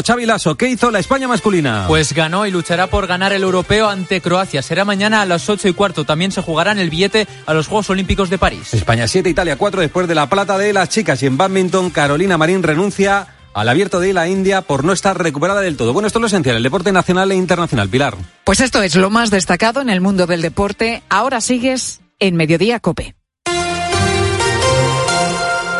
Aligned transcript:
Xavi 0.00 0.24
Lasso, 0.24 0.54
¿qué 0.56 0.70
hizo 0.70 0.90
la 0.90 1.00
España 1.00 1.28
masculina? 1.28 1.84
Pues 1.86 2.14
ganó 2.14 2.46
y 2.46 2.50
luchará 2.50 2.86
por 2.86 3.06
ganar 3.06 3.34
el 3.34 3.42
europeo 3.42 3.90
ante 3.90 4.22
Croacia. 4.22 4.62
Será 4.62 4.86
mañana 4.86 5.20
a 5.20 5.26
las 5.26 5.50
8 5.50 5.68
y 5.68 5.74
cuarto. 5.74 6.04
También 6.04 6.32
se 6.32 6.40
jugará 6.40 6.72
en 6.72 6.78
el 6.78 6.88
billete 6.88 7.28
a 7.44 7.52
los 7.52 7.66
Juegos 7.66 7.90
Olímpicos 7.90 8.30
de 8.30 8.38
París. 8.38 8.72
España 8.72 9.06
7, 9.06 9.28
Italia 9.28 9.56
4 9.56 9.82
después 9.82 10.08
de 10.08 10.14
la 10.14 10.30
plata 10.30 10.56
de 10.56 10.72
las 10.72 10.88
chicas. 10.88 11.22
Y 11.22 11.26
en 11.26 11.36
badminton, 11.36 11.90
Carolina 11.90 12.38
Marín 12.38 12.62
renuncia 12.62 13.26
al 13.52 13.68
abierto 13.68 14.00
de 14.00 14.14
la 14.14 14.28
India 14.28 14.62
por 14.62 14.82
no 14.82 14.94
estar 14.94 15.22
recuperada 15.22 15.60
del 15.60 15.76
todo. 15.76 15.92
Bueno, 15.92 16.06
esto 16.06 16.20
es 16.20 16.22
lo 16.22 16.26
esencial, 16.28 16.56
el 16.56 16.62
deporte 16.62 16.90
nacional 16.90 17.30
e 17.30 17.34
internacional. 17.34 17.90
Pilar. 17.90 18.16
Pues 18.44 18.60
esto 18.60 18.82
es 18.82 18.96
lo 18.96 19.10
más 19.10 19.30
destacado 19.30 19.82
en 19.82 19.90
el 19.90 20.00
mundo 20.00 20.26
del 20.26 20.40
deporte. 20.40 21.02
Ahora 21.10 21.42
sigues 21.42 22.00
en 22.18 22.36
Mediodía 22.36 22.80
Cope. 22.80 23.14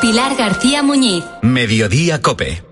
Pilar 0.03 0.37
García 0.37 0.83
Muñiz. 0.83 1.25
Mediodía 1.41 2.21
Cope. 2.21 2.72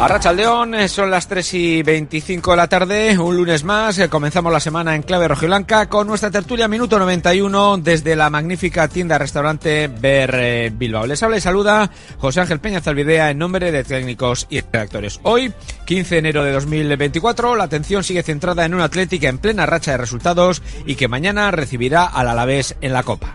A 0.00 0.08
Rachaldeón, 0.08 0.74
eh, 0.74 0.88
son 0.88 1.10
las 1.10 1.28
3 1.28 1.52
y 1.52 1.82
25 1.82 2.52
de 2.52 2.56
la 2.56 2.68
tarde, 2.68 3.18
un 3.18 3.36
lunes 3.36 3.64
más, 3.64 3.98
eh, 3.98 4.08
comenzamos 4.08 4.50
la 4.50 4.58
semana 4.58 4.94
en 4.94 5.02
clave 5.02 5.28
rojiblanca 5.28 5.90
con 5.90 6.06
nuestra 6.06 6.30
tertulia 6.30 6.68
minuto 6.68 6.98
91 6.98 7.76
desde 7.76 8.16
la 8.16 8.30
magnífica 8.30 8.88
tienda 8.88 9.18
restaurante 9.18 9.88
Ber 9.88 10.34
eh, 10.36 10.72
Bilbao. 10.74 11.06
Les 11.06 11.22
habla 11.22 11.36
y 11.36 11.42
saluda 11.42 11.90
José 12.16 12.40
Ángel 12.40 12.60
Peña 12.60 12.80
Zalvidea 12.80 13.28
en 13.28 13.36
nombre 13.36 13.70
de 13.70 13.84
técnicos 13.84 14.46
y 14.48 14.62
redactores. 14.62 15.20
Hoy, 15.22 15.52
15 15.84 16.14
de 16.14 16.18
enero 16.18 16.44
de 16.44 16.52
2024, 16.52 17.54
la 17.54 17.64
atención 17.64 18.02
sigue 18.02 18.22
centrada 18.22 18.64
en 18.64 18.72
una 18.72 18.84
Atlética 18.84 19.28
en 19.28 19.36
plena 19.36 19.66
racha 19.66 19.90
de 19.90 19.98
resultados 19.98 20.62
y 20.86 20.94
que 20.94 21.08
mañana 21.08 21.50
recibirá 21.50 22.06
al 22.06 22.28
Alavés 22.28 22.74
en 22.80 22.94
la 22.94 23.02
Copa. 23.02 23.34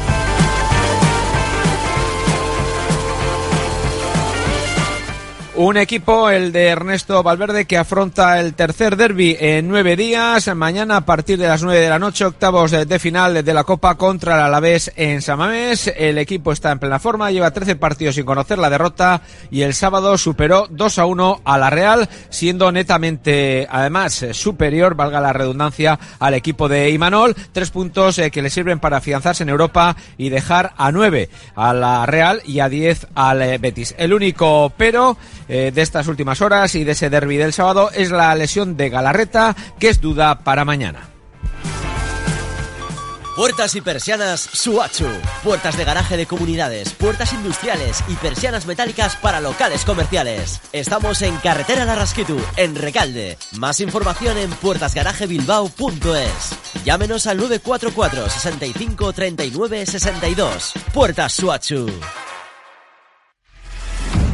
Un 5.53 5.75
equipo, 5.75 6.29
el 6.29 6.53
de 6.53 6.67
Ernesto 6.67 7.21
Valverde, 7.23 7.65
que 7.65 7.77
afronta 7.77 8.39
el 8.39 8.53
tercer 8.53 8.95
derby 8.95 9.35
en 9.37 9.67
nueve 9.67 9.97
días. 9.97 10.47
Mañana, 10.55 10.95
a 10.95 11.05
partir 11.05 11.37
de 11.37 11.47
las 11.49 11.61
nueve 11.61 11.81
de 11.81 11.89
la 11.89 11.99
noche, 11.99 12.23
octavos 12.23 12.71
de 12.71 12.99
final 12.99 13.43
de 13.43 13.53
la 13.53 13.65
Copa 13.65 13.95
contra 13.95 14.35
el 14.35 14.43
Alavés 14.43 14.93
en 14.95 15.21
Samamés. 15.21 15.93
El 15.97 16.17
equipo 16.19 16.53
está 16.53 16.71
en 16.71 16.79
plena 16.79 16.99
forma, 16.99 17.31
lleva 17.31 17.51
13 17.51 17.75
partidos 17.75 18.15
sin 18.15 18.23
conocer 18.23 18.59
la 18.59 18.69
derrota 18.69 19.23
y 19.51 19.63
el 19.63 19.73
sábado 19.73 20.17
superó 20.17 20.67
2 20.69 20.99
a 20.99 21.05
1 21.05 21.41
a 21.43 21.57
la 21.57 21.69
Real, 21.69 22.07
siendo 22.29 22.71
netamente, 22.71 23.67
además, 23.69 24.25
superior, 24.31 24.95
valga 24.95 25.19
la 25.19 25.33
redundancia, 25.33 25.99
al 26.19 26.33
equipo 26.33 26.69
de 26.69 26.91
Imanol. 26.91 27.35
Tres 27.51 27.71
puntos 27.71 28.17
eh, 28.19 28.31
que 28.31 28.41
le 28.41 28.49
sirven 28.49 28.79
para 28.79 28.97
afianzarse 28.97 29.43
en 29.43 29.49
Europa 29.49 29.97
y 30.17 30.29
dejar 30.29 30.71
a 30.77 30.93
nueve 30.93 31.29
a 31.55 31.73
la 31.73 32.05
Real 32.05 32.41
y 32.45 32.61
a 32.61 32.69
10 32.69 33.07
al 33.15 33.41
eh, 33.41 33.57
Betis. 33.57 33.93
El 33.97 34.13
único 34.13 34.71
pero 34.77 35.17
eh, 35.53 35.73
de 35.73 35.81
estas 35.81 36.07
últimas 36.07 36.39
horas 36.39 36.75
y 36.75 36.85
de 36.85 36.93
ese 36.93 37.09
derby 37.09 37.35
del 37.35 37.51
sábado 37.51 37.91
es 37.93 38.09
la 38.09 38.33
lesión 38.35 38.77
de 38.77 38.89
Galarreta, 38.89 39.53
que 39.79 39.89
es 39.89 39.99
duda 39.99 40.45
para 40.45 40.63
mañana. 40.63 41.09
Puertas 43.35 43.75
y 43.75 43.81
persianas 43.81 44.39
Suachu. 44.39 45.07
Puertas 45.43 45.77
de 45.77 45.83
garaje 45.83 46.15
de 46.15 46.25
comunidades, 46.25 46.93
puertas 46.93 47.33
industriales 47.33 48.01
y 48.07 48.15
persianas 48.15 48.65
metálicas 48.65 49.17
para 49.17 49.41
locales 49.41 49.83
comerciales. 49.83 50.61
Estamos 50.71 51.21
en 51.21 51.35
Carretera 51.37 51.83
Larrasquitu, 51.83 52.39
en 52.55 52.75
Recalde. 52.75 53.37
Más 53.57 53.81
información 53.81 54.37
en 54.37 54.51
puertasgarajebilbao.es. 54.51 56.85
Llámenos 56.85 57.27
al 57.27 57.37
944 57.37 58.29
65 58.29 59.11
39 59.11 59.85
62. 59.85 60.73
Puertas 60.93 61.33
Suachu. 61.33 61.87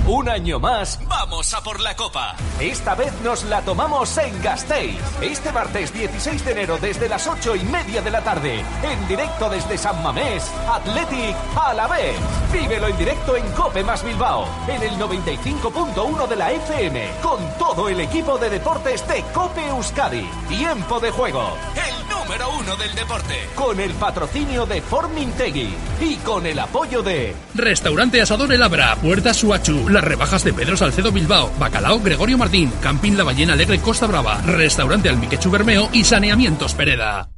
Un 0.07 0.29
año 0.29 0.57
más, 0.57 0.97
vamos 1.06 1.53
a 1.53 1.62
por 1.62 1.81
la 1.81 1.94
copa. 1.94 2.34
Esta 2.62 2.95
vez 2.95 3.12
nos 3.25 3.44
la 3.44 3.62
tomamos 3.62 4.18
en 4.18 4.41
Gasteiz. 4.41 5.01
Este 5.19 5.51
martes 5.51 5.91
16 5.94 6.45
de 6.45 6.51
enero 6.53 6.78
desde 6.79 7.09
las 7.09 7.28
8 7.28 7.57
y 7.57 7.63
media 7.66 8.01
de 8.01 8.09
la 8.09 8.22
tarde. 8.22 8.63
En 8.84 9.06
directo 9.09 9.50
desde 9.50 9.78
San 9.78 10.01
Mamés, 10.01 10.50
Athletic 10.66 11.35
a 11.57 11.73
la 11.73 11.88
vez. 11.88 12.16
Vívelo 12.53 12.88
en 12.88 12.97
directo 12.97 13.35
en 13.35 13.51
Cope 13.51 13.84
más 13.84 14.01
Bilbao. 14.01 14.47
En 14.69 14.81
el 14.81 14.97
95.1 14.97 16.28
de 16.29 16.35
la 16.38 16.51
FM. 16.53 17.09
Con 17.22 17.39
todo 17.59 17.89
el 17.89 18.00
equipo 18.00 18.38
de 18.38 18.50
deportes 18.50 19.06
de 19.09 19.22
Cope 19.34 19.68
Euskadi. 19.68 20.25
Tiempo 20.47 21.01
de 21.01 21.12
juego. 21.12 21.50
El 21.75 22.07
número 22.07 22.50
uno 22.57 22.78
del 22.78 22.95
deporte. 22.95 23.50
Con 23.56 23.78
el 23.78 23.91
patrocinio 23.95 24.66
de 24.66 24.81
Formintegui. 24.81 25.75
Y 26.00 26.16
con 26.18 26.45
el 26.45 26.59
apoyo 26.59 27.03
de... 27.03 27.35
Restaurante 27.53 28.22
Asador 28.22 28.53
El 28.53 28.63
Abra, 28.63 28.95
Puerta 28.95 29.34
Suachu, 29.34 29.89
rebajas 30.03 30.44
de 30.44 30.53
Pedro 30.53 30.78
Salcedo 30.78 31.12
Bilbao, 31.12 31.52
Bacalao 31.59 32.00
Gregorio 32.00 32.38
Martín, 32.38 32.72
Campín 32.81 33.18
La 33.18 33.24
Ballena 33.24 33.53
Alegre 33.53 33.80
Costa 33.80 34.08
Brava, 34.08 34.41
Restaurante 34.41 35.09
Almiquechu 35.09 35.50
Bermeo 35.50 35.90
y 35.94 36.03
Saneamientos 36.03 36.74
Pereda. 36.74 37.30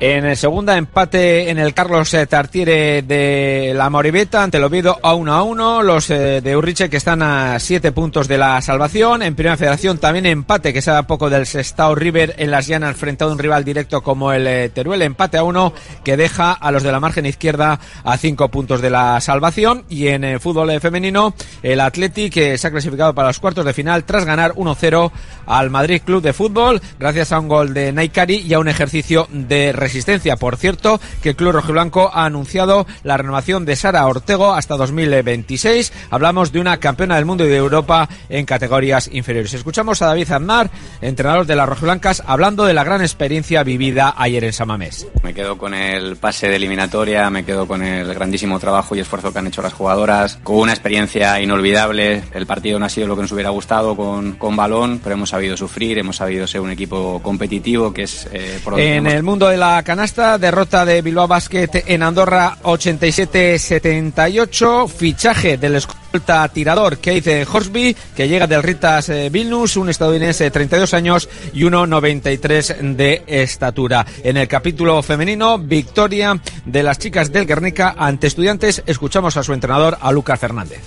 En 0.00 0.36
segunda 0.36 0.78
empate 0.78 1.50
en 1.50 1.58
el 1.58 1.74
Carlos 1.74 2.14
eh, 2.14 2.24
Tartiere 2.28 3.02
de 3.02 3.72
la 3.74 3.90
Moribeta 3.90 4.44
ante 4.44 4.58
el 4.58 4.62
Oviedo 4.62 4.96
a 5.02 5.14
1 5.14 5.34
a 5.34 5.42
1. 5.42 5.82
Los 5.82 6.08
eh, 6.10 6.40
de 6.40 6.56
Urriche 6.56 6.88
que 6.88 6.98
están 6.98 7.20
a 7.20 7.58
7 7.58 7.90
puntos 7.90 8.28
de 8.28 8.38
la 8.38 8.62
salvación. 8.62 9.22
En 9.22 9.34
Primera 9.34 9.56
Federación 9.56 9.98
también 9.98 10.24
empate 10.26 10.72
que 10.72 10.82
se 10.82 10.92
da 10.92 11.08
poco 11.08 11.28
del 11.28 11.46
Sestao 11.46 11.96
River 11.96 12.36
en 12.38 12.52
las 12.52 12.68
llanas 12.68 12.96
frente 12.96 13.24
a 13.24 13.26
un 13.26 13.40
rival 13.40 13.64
directo 13.64 14.00
como 14.00 14.32
el 14.32 14.46
eh, 14.46 14.68
Teruel. 14.68 15.02
Empate 15.02 15.36
a 15.36 15.42
1 15.42 15.72
que 16.04 16.16
deja 16.16 16.52
a 16.52 16.70
los 16.70 16.84
de 16.84 16.92
la 16.92 17.00
margen 17.00 17.26
izquierda 17.26 17.80
a 18.04 18.16
5 18.16 18.50
puntos 18.50 18.80
de 18.80 18.90
la 18.90 19.20
salvación. 19.20 19.84
Y 19.88 20.06
en 20.06 20.22
el 20.22 20.38
fútbol 20.38 20.80
femenino 20.80 21.34
el 21.64 21.80
Athletic 21.80 22.34
que 22.34 22.56
se 22.56 22.68
ha 22.68 22.70
clasificado 22.70 23.16
para 23.16 23.28
los 23.28 23.40
cuartos 23.40 23.64
de 23.64 23.72
final 23.72 24.04
tras 24.04 24.24
ganar 24.24 24.52
1-0 24.52 25.10
al 25.46 25.70
Madrid 25.70 26.02
Club 26.04 26.22
de 26.22 26.32
Fútbol 26.32 26.80
gracias 27.00 27.32
a 27.32 27.40
un 27.40 27.48
gol 27.48 27.74
de 27.74 27.90
Naikari 27.90 28.36
y 28.36 28.54
a 28.54 28.60
un 28.60 28.68
ejercicio 28.68 29.26
de 29.32 29.72
resistencia. 29.88 30.36
Por 30.36 30.56
cierto, 30.56 31.00
que 31.22 31.30
el 31.30 31.36
Club 31.36 31.52
Rojiblanco 31.52 32.10
ha 32.12 32.24
anunciado 32.26 32.86
la 33.04 33.16
renovación 33.16 33.64
de 33.64 33.74
Sara 33.74 34.06
Ortego 34.06 34.52
hasta 34.52 34.76
2026. 34.76 35.92
Hablamos 36.10 36.52
de 36.52 36.60
una 36.60 36.76
campeona 36.78 37.16
del 37.16 37.24
mundo 37.24 37.44
y 37.44 37.48
de 37.48 37.56
Europa 37.56 38.08
en 38.28 38.44
categorías 38.44 39.08
inferiores. 39.12 39.54
Escuchamos 39.54 40.02
a 40.02 40.06
David 40.06 40.30
Aznar, 40.30 40.70
entrenador 41.00 41.46
de 41.46 41.56
las 41.56 41.68
Rojiblancas, 41.68 42.22
hablando 42.26 42.64
de 42.66 42.74
la 42.74 42.84
gran 42.84 43.00
experiencia 43.00 43.62
vivida 43.62 44.14
ayer 44.16 44.44
en 44.44 44.52
Samamés. 44.52 45.06
Me 45.22 45.32
quedo 45.34 45.56
con 45.56 45.72
el 45.74 46.16
pase 46.16 46.48
de 46.48 46.56
eliminatoria, 46.56 47.30
me 47.30 47.44
quedo 47.44 47.66
con 47.66 47.82
el 47.82 48.12
grandísimo 48.12 48.58
trabajo 48.58 48.94
y 48.94 49.00
esfuerzo 49.00 49.32
que 49.32 49.38
han 49.38 49.46
hecho 49.46 49.62
las 49.62 49.72
jugadoras, 49.72 50.38
con 50.42 50.56
una 50.56 50.72
experiencia 50.72 51.40
inolvidable. 51.40 52.22
El 52.34 52.46
partido 52.46 52.78
no 52.78 52.84
ha 52.86 52.88
sido 52.90 53.06
lo 53.06 53.16
que 53.16 53.22
nos 53.22 53.32
hubiera 53.32 53.50
gustado 53.50 53.96
con, 53.96 54.32
con 54.32 54.54
balón, 54.54 55.00
pero 55.02 55.14
hemos 55.14 55.30
sabido 55.30 55.56
sufrir, 55.56 55.98
hemos 55.98 56.16
sabido 56.16 56.46
ser 56.46 56.60
un 56.60 56.70
equipo 56.70 57.20
competitivo, 57.22 57.92
que 57.94 58.02
es 58.02 58.28
eh, 58.32 58.60
por 58.62 58.74
donde 58.74 58.88
En 58.96 59.06
hemos- 59.06 59.12
el 59.14 59.22
mundo 59.22 59.48
de 59.48 59.56
la 59.56 59.77
canasta, 59.82 60.38
derrota 60.38 60.84
de 60.84 61.02
Bilbao 61.02 61.28
Basket 61.28 61.84
en 61.86 62.02
Andorra 62.02 62.58
87-78, 62.62 64.88
fichaje 64.88 65.56
del 65.56 65.76
escolta 65.76 66.48
tirador 66.48 66.98
Keith 66.98 67.48
Horsby, 67.50 67.96
que 68.14 68.28
llega 68.28 68.46
del 68.46 68.62
Ritas 68.62 69.08
eh, 69.08 69.30
Vilnius, 69.30 69.76
un 69.76 69.88
estadounidense 69.88 70.44
de 70.44 70.50
32 70.50 70.94
años 70.94 71.28
y 71.52 71.62
1,93 71.62 72.96
de 72.96 73.24
estatura. 73.26 74.06
En 74.22 74.36
el 74.36 74.48
capítulo 74.48 75.02
femenino, 75.02 75.58
victoria 75.58 76.40
de 76.64 76.82
las 76.82 76.98
chicas 76.98 77.32
del 77.32 77.46
Guernica 77.46 77.94
ante 77.96 78.26
estudiantes, 78.26 78.82
escuchamos 78.86 79.36
a 79.36 79.42
su 79.42 79.52
entrenador, 79.52 79.98
a 80.00 80.12
Lucas 80.12 80.38
Fernández. 80.38 80.80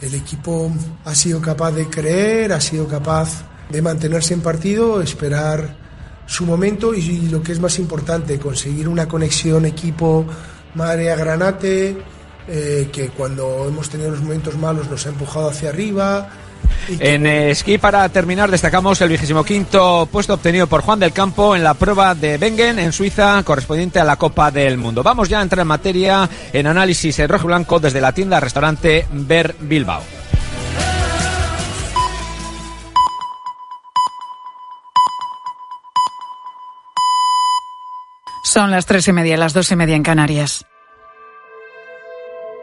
El 0.00 0.14
equipo 0.14 0.72
ha 1.04 1.14
sido 1.14 1.40
capaz 1.40 1.72
de 1.72 1.86
creer, 1.86 2.52
ha 2.52 2.60
sido 2.60 2.88
capaz 2.88 3.44
de 3.70 3.82
mantenerse 3.82 4.34
en 4.34 4.40
partido, 4.40 5.00
esperar 5.00 5.76
su 6.26 6.46
momento 6.46 6.94
y, 6.94 7.28
lo 7.28 7.42
que 7.42 7.52
es 7.52 7.60
más 7.60 7.78
importante, 7.78 8.38
conseguir 8.38 8.88
una 8.88 9.08
conexión 9.08 9.64
equipo 9.66 10.24
Marea 10.74 11.16
Granate, 11.16 11.96
eh, 12.46 12.88
que 12.92 13.08
cuando 13.08 13.66
hemos 13.68 13.88
tenido 13.88 14.10
los 14.10 14.22
momentos 14.22 14.56
malos 14.56 14.88
nos 14.88 15.06
ha 15.06 15.08
empujado 15.08 15.50
hacia 15.50 15.70
arriba. 15.70 16.28
En 16.88 17.26
eh, 17.26 17.50
esquí, 17.50 17.78
para 17.78 18.08
terminar, 18.08 18.50
destacamos 18.50 19.00
el 19.00 19.08
vigésimo 19.08 19.44
quinto 19.44 20.08
puesto 20.10 20.34
obtenido 20.34 20.66
por 20.66 20.82
Juan 20.82 21.00
del 21.00 21.12
Campo 21.12 21.54
en 21.54 21.64
la 21.64 21.74
prueba 21.74 22.14
de 22.14 22.38
Bengen, 22.38 22.78
en 22.78 22.92
Suiza, 22.92 23.42
correspondiente 23.42 23.98
a 23.98 24.04
la 24.04 24.16
Copa 24.16 24.50
del 24.50 24.78
Mundo. 24.78 25.02
Vamos 25.02 25.28
ya 25.28 25.40
a 25.40 25.42
entrar 25.42 25.62
en 25.62 25.68
materia 25.68 26.28
en 26.52 26.66
análisis 26.66 27.18
en 27.18 27.28
rojo 27.28 27.46
blanco 27.46 27.80
desde 27.80 28.00
la 28.00 28.12
tienda 28.12 28.40
restaurante 28.40 29.06
Ver 29.12 29.56
Bilbao. 29.60 30.19
Son 38.52 38.72
las 38.72 38.84
tres 38.84 39.06
y 39.06 39.12
media, 39.12 39.36
las 39.36 39.52
dos 39.52 39.70
y 39.70 39.76
media 39.76 39.94
en 39.94 40.02
Canarias. 40.02 40.66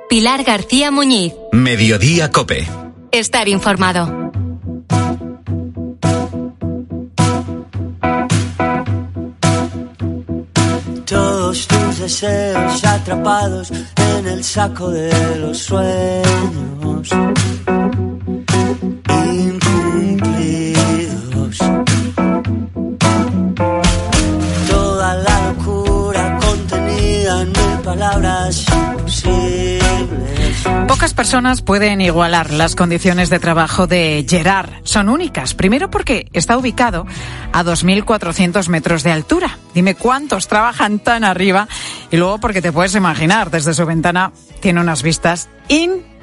Pilar 0.10 0.44
García 0.44 0.92
Muñiz. 0.92 1.34
Mediodía 1.54 2.30
Cope. 2.30 2.68
Estar 3.10 3.48
informado. 3.48 4.34
Todos 11.06 11.68
tus 11.70 12.00
deseos 12.00 12.84
atrapados 12.84 13.72
en 13.72 14.28
el 14.28 14.44
saco 14.44 14.90
de 14.90 15.38
los 15.38 15.58
sueños. 15.58 17.10
Personas 31.18 31.64
pueden 31.64 32.00
igualar 32.00 32.54
las 32.54 32.76
condiciones 32.76 33.32
de 33.32 33.40
trabajo 33.40 33.88
de 33.88 34.24
Gerard. 34.30 34.70
Son 34.84 35.10
únicas. 35.10 35.56
Primero 35.56 35.90
porque 35.90 36.28
está 36.32 36.56
ubicado 36.56 37.08
a 37.52 37.64
2.400 37.64 38.70
metros 38.70 39.02
de 39.02 39.12
altura. 39.12 39.58
Dime 39.74 39.96
cuántos 39.96 40.48
trabajan 40.48 41.00
tan 41.00 41.24
arriba. 41.24 41.68
Y 42.12 42.18
luego 42.18 42.38
porque 42.38 42.62
te 42.62 42.72
puedes 42.72 42.94
imaginar, 42.94 43.50
desde 43.50 43.74
su 43.74 43.84
ventana 43.88 44.32
tiene 44.60 44.80
unas 44.80 45.02
vistas 45.02 45.50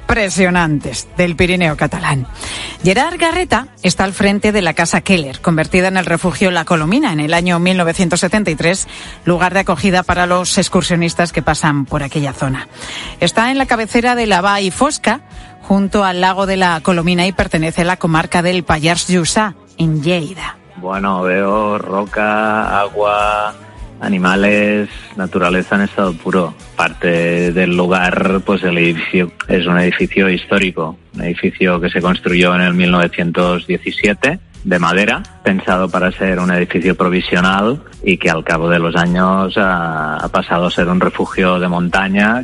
impresionantes 0.05 1.07
del 1.17 1.35
Pirineo 1.35 1.75
catalán. 1.75 2.27
Gerard 2.83 3.17
Garreta 3.17 3.67
está 3.81 4.03
al 4.03 4.13
frente 4.13 4.51
de 4.51 4.61
la 4.61 4.73
Casa 4.73 5.01
Keller, 5.01 5.41
convertida 5.41 5.87
en 5.87 5.97
el 5.97 6.05
refugio 6.05 6.51
La 6.51 6.63
Colomina 6.63 7.11
en 7.11 7.19
el 7.19 7.33
año 7.33 7.57
1973, 7.57 8.87
lugar 9.25 9.55
de 9.55 9.61
acogida 9.61 10.03
para 10.03 10.27
los 10.27 10.59
excursionistas 10.59 11.33
que 11.33 11.41
pasan 11.41 11.85
por 11.85 12.03
aquella 12.03 12.33
zona. 12.33 12.67
Está 13.19 13.49
en 13.49 13.57
la 13.57 13.65
cabecera 13.65 14.15
de 14.15 14.27
la 14.27 14.61
y 14.61 14.69
Fosca, 14.69 15.21
junto 15.63 16.03
al 16.03 16.21
lago 16.21 16.45
de 16.45 16.57
la 16.57 16.79
Colomina 16.81 17.25
y 17.25 17.31
pertenece 17.31 17.81
a 17.81 17.85
la 17.85 17.97
comarca 17.97 18.43
del 18.43 18.63
Pallars 18.63 19.07
Jussá, 19.09 19.55
en 19.79 20.03
Lleida. 20.03 20.57
Bueno, 20.77 21.23
veo 21.23 21.79
roca, 21.79 22.79
agua, 22.79 23.55
animales, 24.05 24.89
naturaleza 25.15 25.75
en 25.75 25.81
estado 25.81 26.13
puro. 26.13 26.53
Parte 26.75 27.51
del 27.51 27.75
lugar, 27.75 28.41
pues 28.45 28.63
el 28.63 28.77
edificio 28.77 29.31
es 29.47 29.65
un 29.65 29.79
edificio 29.79 30.29
histórico, 30.29 30.97
un 31.13 31.23
edificio 31.23 31.79
que 31.81 31.89
se 31.89 32.01
construyó 32.01 32.55
en 32.55 32.61
el 32.61 32.73
1917 32.73 34.39
de 34.63 34.79
madera, 34.79 35.21
pensado 35.43 35.89
para 35.89 36.11
ser 36.11 36.39
un 36.39 36.51
edificio 36.51 36.95
provisional 36.95 37.83
y 38.03 38.17
que 38.17 38.29
al 38.29 38.43
cabo 38.43 38.69
de 38.69 38.79
los 38.79 38.95
años 38.95 39.57
ha, 39.57 40.17
ha 40.17 40.27
pasado 40.29 40.67
a 40.67 40.71
ser 40.71 40.87
un 40.87 40.99
refugio 40.99 41.59
de 41.59 41.67
montaña 41.67 42.43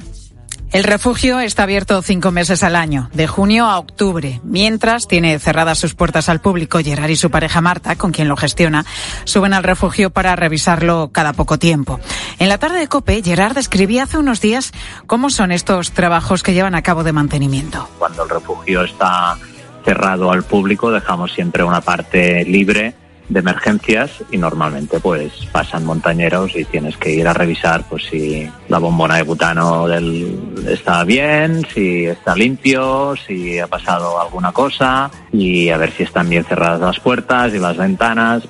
El 0.72 0.86
refugio 0.86 1.42
está 1.42 1.64
abierto 1.64 2.02
cinco 2.02 2.32
meses 2.32 2.64
al 2.64 2.78
año, 2.78 3.10
de 3.14 3.28
junio 3.28 3.66
a 3.66 3.78
octubre, 3.78 4.40
mientras 4.46 5.06
tiene 5.06 5.38
cerradas 5.38 5.78
sus 5.80 5.96
puertas 5.96 6.30
al 6.30 6.40
público. 6.40 6.80
Gerard 6.82 7.10
y 7.10 7.18
su 7.18 7.30
pareja 7.30 7.60
Marta, 7.60 7.98
con 7.98 8.14
quien 8.14 8.30
lo 8.30 8.38
gestiona, 8.38 8.86
suben 9.26 9.54
al 9.54 9.66
refugio 9.66 10.12
para 10.12 10.34
revisarlo 10.38 11.10
cada 11.12 11.34
poco 11.34 11.60
tiempo. 11.60 12.00
En 12.40 12.48
la 12.48 12.58
tarde 12.58 12.80
de 12.80 12.88
COPE, 12.88 13.22
Gerard 13.22 13.56
describía 13.56 14.04
hace 14.04 14.18
unos 14.18 14.40
días 14.40 14.72
cómo 15.08 15.30
son 15.30 15.52
estos 15.52 15.92
trabajos 15.92 16.42
que 16.42 16.54
llevan 16.54 16.76
a 16.76 16.84
cabo 16.84 17.04
de 17.04 17.12
mantenimiento. 17.12 17.90
Cuando 18.00 18.24
el 18.24 18.30
refugio 18.30 18.86
está 18.86 19.38
cerrado 19.84 20.32
al 20.32 20.44
público, 20.44 20.90
dejamos 20.90 21.34
siempre 21.34 21.66
una 21.66 21.82
parte 21.82 22.46
libre 22.46 22.96
de 23.32 23.40
emergencias 23.40 24.12
y 24.30 24.38
normalmente 24.38 25.00
pues 25.00 25.32
pasan 25.54 25.86
montañeros 25.86 26.54
y 26.56 26.66
tienes 26.66 26.98
que 26.98 27.12
ir 27.14 27.28
a 27.28 27.34
revisar 27.34 27.86
pues 27.90 28.04
si 28.04 28.50
la 28.68 28.78
bombona 28.78 29.16
de 29.16 29.24
butano 29.24 29.88
del, 29.88 30.66
está 30.68 31.06
bien, 31.06 31.66
si 31.74 32.06
está 32.06 32.36
limpio, 32.36 33.16
si 33.16 33.58
ha 33.58 33.68
pasado 33.68 34.20
alguna 34.20 34.52
cosa 34.52 35.10
y 35.32 35.70
a 35.70 35.78
ver 35.78 35.92
si 35.92 36.04
están 36.04 36.30
bien 36.30 36.44
cerradas 36.44 36.82
las 36.82 37.00
puertas 37.00 37.54
y 37.54 37.60
las 37.60 37.78
ventanas. 37.78 38.44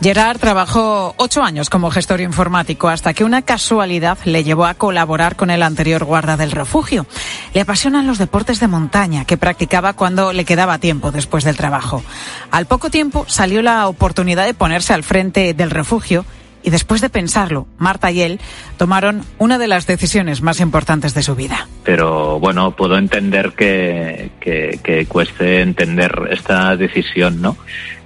Gerard 0.00 0.38
trabajó 0.38 1.14
ocho 1.16 1.42
años 1.42 1.70
como 1.70 1.90
gestor 1.90 2.20
informático 2.20 2.88
hasta 2.88 3.14
que 3.14 3.24
una 3.24 3.42
casualidad 3.42 4.18
le 4.24 4.44
llevó 4.44 4.66
a 4.66 4.74
colaborar 4.74 5.36
con 5.36 5.50
el 5.50 5.62
anterior 5.62 6.04
guarda 6.04 6.36
del 6.36 6.52
refugio. 6.52 7.06
Le 7.54 7.62
apasionan 7.62 8.06
los 8.06 8.18
deportes 8.18 8.60
de 8.60 8.68
montaña 8.68 9.24
que 9.24 9.38
practicaba 9.38 9.94
cuando 9.94 10.32
le 10.32 10.44
quedaba 10.44 10.78
tiempo 10.78 11.12
después 11.12 11.44
del 11.44 11.56
trabajo. 11.56 12.02
Al 12.50 12.66
poco 12.66 12.90
tiempo 12.90 13.24
salió 13.26 13.62
la 13.62 13.88
oportunidad 13.88 14.44
de 14.44 14.54
ponerse 14.54 14.92
al 14.92 15.02
frente 15.02 15.54
del 15.54 15.70
refugio 15.70 16.26
y 16.62 16.70
después 16.70 17.00
de 17.00 17.08
pensarlo, 17.08 17.68
Marta 17.78 18.10
y 18.10 18.22
él 18.22 18.40
tomaron 18.76 19.24
una 19.38 19.56
de 19.56 19.68
las 19.68 19.86
decisiones 19.86 20.42
más 20.42 20.58
importantes 20.58 21.14
de 21.14 21.22
su 21.22 21.36
vida. 21.36 21.68
Pero 21.84 22.40
bueno, 22.40 22.72
puedo 22.72 22.98
entender 22.98 23.52
que, 23.52 24.32
que, 24.40 24.80
que 24.82 25.06
cueste 25.06 25.60
entender 25.60 26.28
esta 26.32 26.76
decisión, 26.76 27.40
¿no? 27.40 27.56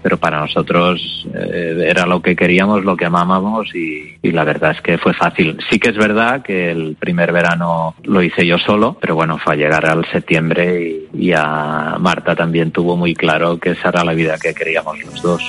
Pero 0.03 0.17
para 0.17 0.41
nosotros 0.41 1.27
eh, 1.35 1.85
era 1.87 2.07
lo 2.07 2.23
que 2.23 2.35
queríamos, 2.35 2.85
lo 2.85 2.97
que 2.97 3.05
amábamos 3.05 3.75
y, 3.75 4.17
y 4.23 4.33
la 4.33 4.45
verdad 4.45 4.73
es 4.73 4.81
que 4.81 4.99
fue 4.99 5.13
fácil. 5.15 5.59
Sí 5.69 5.79
que 5.79 5.91
es 5.91 5.97
verdad 5.97 6.43
que 6.43 6.71
el 6.71 6.97
primer 6.99 7.33
verano 7.33 7.95
lo 8.05 8.23
hice 8.23 8.47
yo 8.47 8.59
solo, 8.59 8.97
pero 9.01 9.15
bueno, 9.15 9.39
fue 9.39 9.55
a 9.55 9.57
llegar 9.57 9.87
al 9.87 10.05
septiembre 10.11 11.09
y, 11.13 11.29
y 11.29 11.33
a 11.33 11.97
Marta 11.99 12.35
también 12.35 12.71
tuvo 12.71 12.97
muy 12.97 13.15
claro 13.15 13.59
que 13.59 13.71
esa 13.71 13.91
era 13.91 14.05
la 14.05 14.15
vida 14.15 14.39
que 14.39 14.55
queríamos 14.55 14.99
los 15.05 15.23
dos. 15.23 15.43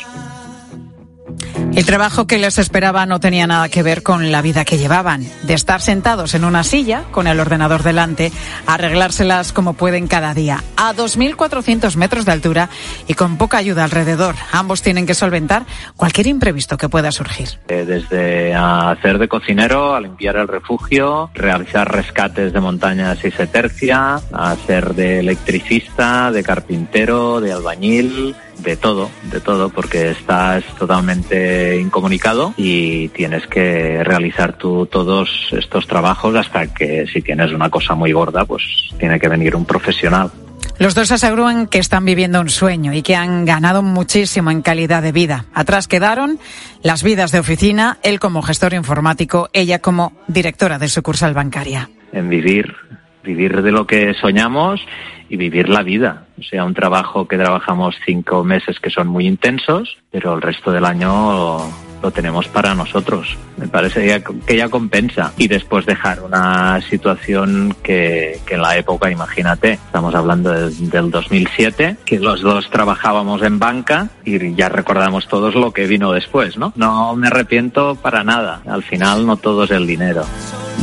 El 1.73 1.85
trabajo 1.85 2.27
que 2.27 2.37
les 2.37 2.57
esperaba 2.57 3.05
no 3.05 3.21
tenía 3.21 3.47
nada 3.47 3.69
que 3.69 3.81
ver 3.81 4.03
con 4.03 4.31
la 4.31 4.41
vida 4.41 4.65
que 4.65 4.77
llevaban, 4.77 5.25
de 5.43 5.53
estar 5.53 5.79
sentados 5.79 6.33
en 6.33 6.43
una 6.43 6.63
silla, 6.65 7.03
con 7.11 7.27
el 7.27 7.39
ordenador 7.39 7.81
delante, 7.81 8.31
arreglárselas 8.67 9.53
como 9.53 9.73
pueden 9.73 10.07
cada 10.07 10.33
día, 10.33 10.63
a 10.75 10.93
2.400 10.93 11.95
metros 11.95 12.25
de 12.25 12.33
altura 12.33 12.69
y 13.07 13.13
con 13.13 13.37
poca 13.37 13.57
ayuda 13.57 13.85
alrededor. 13.85 14.35
Ambos 14.51 14.81
tienen 14.81 15.05
que 15.05 15.13
solventar 15.13 15.65
cualquier 15.95 16.27
imprevisto 16.27 16.77
que 16.77 16.89
pueda 16.89 17.11
surgir. 17.11 17.47
Eh, 17.69 17.85
Desde 17.85 18.53
hacer 18.53 19.17
de 19.17 19.27
cocinero, 19.29 19.95
a 19.95 20.01
limpiar 20.01 20.35
el 20.35 20.49
refugio, 20.49 21.29
realizar 21.33 21.89
rescates 21.89 22.51
de 22.51 22.59
montañas 22.59 23.23
y 23.23 23.31
se 23.31 23.47
tercia, 23.47 24.19
a 24.33 24.55
ser 24.67 24.93
de 24.93 25.19
electricista, 25.19 26.31
de 26.31 26.43
carpintero, 26.43 27.39
de 27.39 27.53
albañil, 27.53 28.35
de 28.63 28.77
todo, 28.77 29.09
de 29.23 29.39
todo, 29.39 29.69
porque 29.69 30.11
estás 30.11 30.63
totalmente 30.77 31.79
incomunicado 31.79 32.53
y 32.57 33.09
tienes 33.09 33.47
que 33.47 34.03
realizar 34.03 34.57
tú 34.57 34.85
todos 34.85 35.29
estos 35.51 35.87
trabajos 35.87 36.35
hasta 36.35 36.73
que 36.73 37.05
si 37.07 37.21
tienes 37.21 37.51
una 37.51 37.69
cosa 37.69 37.95
muy 37.95 38.11
gorda, 38.11 38.45
pues 38.45 38.63
tiene 38.97 39.19
que 39.19 39.27
venir 39.27 39.55
un 39.55 39.65
profesional. 39.65 40.31
Los 40.79 40.95
dos 40.95 41.11
aseguran 41.11 41.67
que 41.67 41.77
están 41.77 42.05
viviendo 42.05 42.41
un 42.41 42.49
sueño 42.49 42.91
y 42.93 43.03
que 43.03 43.15
han 43.15 43.45
ganado 43.45 43.83
muchísimo 43.83 44.49
en 44.49 44.63
calidad 44.63 45.03
de 45.03 45.11
vida. 45.11 45.45
Atrás 45.53 45.87
quedaron 45.87 46.39
las 46.81 47.03
vidas 47.03 47.31
de 47.31 47.39
oficina, 47.39 47.99
él 48.01 48.19
como 48.19 48.41
gestor 48.41 48.73
informático, 48.73 49.49
ella 49.53 49.79
como 49.79 50.13
directora 50.27 50.79
de 50.79 50.87
sucursal 50.87 51.35
bancaria. 51.35 51.89
En 52.13 52.29
vivir, 52.29 52.73
vivir 53.23 53.61
de 53.61 53.71
lo 53.71 53.85
que 53.87 54.13
soñamos 54.15 54.81
y 55.29 55.37
vivir 55.37 55.69
la 55.69 55.81
vida. 55.83 56.25
O 56.39 56.43
sea, 56.43 56.65
un 56.65 56.73
trabajo 56.73 57.27
que 57.27 57.37
trabajamos 57.37 57.95
cinco 58.05 58.43
meses 58.43 58.79
que 58.79 58.89
son 58.89 59.07
muy 59.07 59.25
intensos, 59.27 59.97
pero 60.11 60.33
el 60.35 60.41
resto 60.41 60.71
del 60.71 60.83
año 60.85 61.59
lo 62.03 62.09
tenemos 62.11 62.47
para 62.47 62.73
nosotros. 62.73 63.37
Me 63.57 63.67
parece 63.67 64.23
que 64.47 64.57
ya 64.57 64.69
compensa. 64.69 65.33
Y 65.37 65.47
después 65.47 65.85
dejar 65.85 66.21
una 66.23 66.81
situación 66.81 67.75
que, 67.83 68.39
que 68.45 68.55
en 68.55 68.61
la 68.63 68.75
época, 68.75 69.11
imagínate, 69.11 69.73
estamos 69.73 70.15
hablando 70.15 70.51
de- 70.51 70.71
del 70.87 71.11
2007, 71.11 71.97
que 72.03 72.19
los 72.19 72.41
dos 72.41 72.69
trabajábamos 72.71 73.43
en 73.43 73.59
banca 73.59 74.09
y 74.25 74.55
ya 74.55 74.67
recordamos 74.67 75.27
todos 75.27 75.53
lo 75.55 75.71
que 75.71 75.85
vino 75.85 76.11
después, 76.11 76.57
¿no? 76.57 76.73
No 76.75 77.15
me 77.15 77.27
arrepiento 77.27 77.95
para 77.95 78.23
nada. 78.23 78.61
Al 78.65 78.81
final 78.83 79.25
no 79.27 79.37
todo 79.37 79.63
es 79.65 79.71
el 79.71 79.85
dinero. 79.85 80.23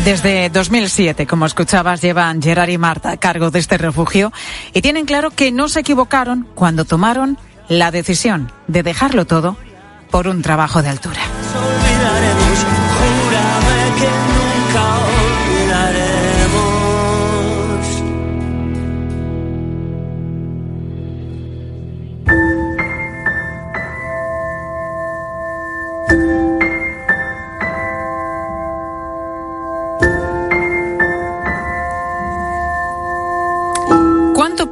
Desde 0.05 0.49
2007, 0.49 1.27
como 1.27 1.45
escuchabas, 1.45 2.01
llevan 2.01 2.41
Gerard 2.41 2.71
y 2.71 2.79
Marta 2.79 3.11
a 3.11 3.17
cargo 3.19 3.51
de 3.51 3.59
este 3.59 3.77
refugio 3.77 4.33
y 4.73 4.81
tienen 4.81 5.05
claro 5.05 5.31
que 5.31 5.53
no 5.53 5.69
se 5.69 5.81
equivocaron 5.81 6.47
cuando 6.55 6.85
tomaron 6.85 7.39
la 7.69 7.91
decisión 7.91 8.51
de 8.69 8.83
dejarlo 8.83 9.27
todo 9.27 9.57
por 10.11 10.29
un 10.29 10.41
trabajo 10.41 10.83
de 10.83 10.89
altura. 10.89 11.21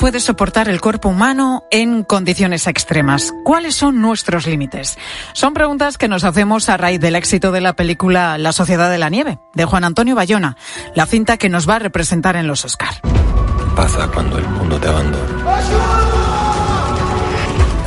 Puede 0.06 0.20
soportar 0.20 0.68
el 0.68 0.80
cuerpo 0.80 1.08
humano 1.08 1.64
en 1.68 2.04
condiciones 2.04 2.68
extremas? 2.68 3.34
¿Cuáles 3.42 3.75
son 3.75 4.00
nuestros 4.00 4.46
límites? 4.46 4.96
Son 5.32 5.52
preguntas 5.52 5.98
que 5.98 6.06
nos 6.06 6.22
hacemos 6.22 6.68
a 6.68 6.76
raíz 6.76 7.00
del 7.00 7.16
éxito 7.16 7.50
de 7.50 7.60
la 7.60 7.72
película 7.72 8.38
La 8.38 8.52
Sociedad 8.52 8.88
de 8.88 8.98
la 8.98 9.10
Nieve, 9.10 9.40
de 9.54 9.64
Juan 9.64 9.82
Antonio 9.82 10.14
Bayona, 10.14 10.56
la 10.94 11.06
cinta 11.06 11.38
que 11.38 11.48
nos 11.48 11.68
va 11.68 11.75
a 11.75 11.78
representar 11.80 12.36
en 12.36 12.46
los 12.46 12.64
Oscar. 12.64 13.00
¿Qué 13.02 13.75
pasa 13.75 14.06
cuando 14.06 14.38
el 14.38 14.48
mundo 14.48 14.78
te 14.78 14.86
abandona? 14.86 15.26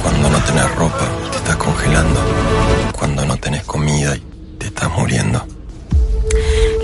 Cuando 0.03 0.29
no 0.29 0.39
tenés 0.39 0.75
ropa 0.75 1.05
te 1.31 1.37
estás 1.37 1.55
congelando. 1.55 2.19
Cuando 2.99 3.25
no 3.25 3.37
tenés 3.37 3.63
comida 3.63 4.17
y 4.17 4.19
te 4.57 4.65
estás 4.65 4.91
muriendo. 4.91 5.58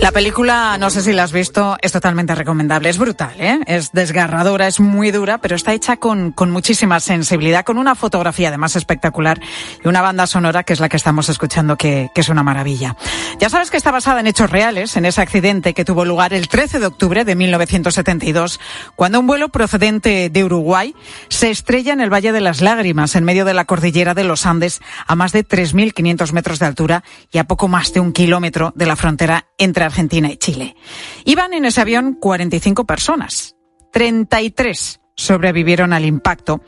La 0.02 0.12
película, 0.12 0.78
no 0.78 0.90
sé 0.90 1.02
si 1.02 1.14
la 1.14 1.24
has 1.24 1.32
visto, 1.32 1.78
es 1.82 1.92
totalmente 1.92 2.36
recomendable. 2.36 2.90
Es 2.90 2.98
brutal, 2.98 3.34
¿eh? 3.40 3.60
es 3.66 3.92
desgarradora, 3.92 4.68
es 4.68 4.80
muy 4.80 5.10
dura, 5.10 5.40
pero 5.40 5.56
está 5.56 5.74
hecha 5.74 5.98
con, 5.98 6.32
con 6.32 6.52
muchísima 6.52 7.00
sensibilidad, 7.00 7.66
con 7.66 7.78
una 7.78 7.96
fotografía 7.96 8.50
además 8.50 8.76
espectacular 8.76 9.40
y 9.84 9.88
una 9.88 10.02
banda 10.02 10.28
sonora 10.28 10.64
que 10.64 10.74
es 10.74 10.80
la 10.80 10.90
que 10.90 10.98
estamos 10.98 11.30
escuchando, 11.30 11.76
que, 11.76 12.10
que 12.14 12.22
es 12.22 12.30
una 12.30 12.44
maravilla. 12.44 12.96
Ya 13.40 13.50
sabes 13.50 13.72
que 13.72 13.78
está 13.78 13.90
basada 13.90 14.20
en 14.20 14.28
hechos 14.28 14.50
reales, 14.50 14.96
en 14.96 15.06
ese 15.06 15.22
accidente 15.22 15.74
que 15.74 15.86
tuvo 15.86 16.06
lugar 16.06 16.34
el 16.34 16.50
13 16.50 16.80
de 16.80 16.86
octubre 16.86 17.26
de 17.26 17.36
1972, 17.36 18.60
cuando 18.96 19.20
un 19.20 19.28
vuelo 19.28 19.50
procedente 19.50 20.30
de 20.30 20.44
Uruguay 20.44 20.94
se 21.30 21.50
estrella 21.50 21.94
en 21.94 22.02
el 22.02 22.14
Valle 22.14 22.32
de 22.32 22.42
las 22.42 22.62
Lágrimas, 22.62 23.16
en 23.16 23.24
medio 23.24 23.46
de 23.46 23.54
la 23.54 23.66
cordillera 23.66 24.14
de 24.14 24.26
los 24.26 24.46
Andes, 24.46 24.82
a 25.08 25.16
más 25.16 25.32
de 25.32 25.48
3.500 25.48 26.32
metros 26.34 26.60
de 26.60 26.66
altura 26.68 27.04
y 27.32 27.40
a 27.40 27.46
poco 27.46 27.68
más 27.68 27.92
de 27.94 28.02
un 28.02 28.14
kilómetro 28.14 28.72
de 28.76 28.86
la 28.86 28.96
frontera 28.96 29.48
entre 29.58 29.85
Argentina 29.86 30.32
y 30.32 30.38
Chile. 30.38 30.76
Iban 31.24 31.54
en 31.54 31.66
ese 31.66 31.82
avión 31.82 32.14
45 32.14 32.86
personas. 32.86 33.56
33 33.92 35.00
sobrevivieron 35.16 35.94
al 35.94 36.06
impacto, 36.06 36.62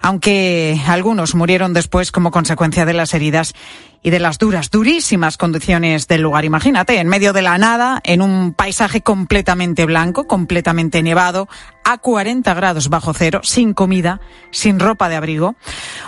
aunque 0.00 0.80
algunos 0.86 1.34
murieron 1.34 1.74
después 1.74 2.12
como 2.12 2.30
consecuencia 2.30 2.86
de 2.86 2.94
las 2.94 3.12
heridas 3.12 3.54
y 4.02 4.10
de 4.10 4.18
las 4.18 4.38
duras, 4.38 4.70
durísimas 4.70 5.36
condiciones 5.36 6.08
del 6.08 6.22
lugar. 6.22 6.46
Imagínate, 6.46 6.98
en 6.98 7.08
medio 7.08 7.34
de 7.34 7.42
la 7.42 7.58
nada, 7.58 8.00
en 8.02 8.22
un 8.22 8.54
paisaje 8.54 9.02
completamente 9.02 9.84
blanco, 9.84 10.26
completamente 10.26 11.02
nevado, 11.02 11.48
a 11.84 11.98
40 11.98 12.54
grados 12.54 12.88
bajo 12.88 13.12
cero, 13.12 13.40
sin 13.42 13.74
comida, 13.74 14.20
sin 14.50 14.80
ropa 14.80 15.10
de 15.10 15.16
abrigo. 15.16 15.56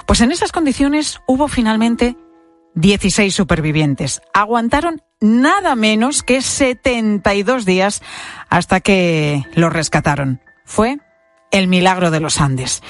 Pues 0.06 0.22
en 0.22 0.32
esas 0.32 0.52
condiciones 0.52 1.20
hubo 1.26 1.48
finalmente 1.48 2.16
16 2.74 3.34
supervivientes. 3.34 4.22
Aguantaron 4.32 5.02
nada 5.22 5.74
menos 5.74 6.22
que 6.22 6.42
72 6.42 7.64
días 7.64 8.02
hasta 8.50 8.80
que 8.80 9.44
los 9.54 9.72
rescataron. 9.72 10.40
Fue 10.64 10.98
el 11.50 11.68
milagro 11.68 12.10
de 12.10 12.20
los 12.20 12.40
Andes. 12.40 12.82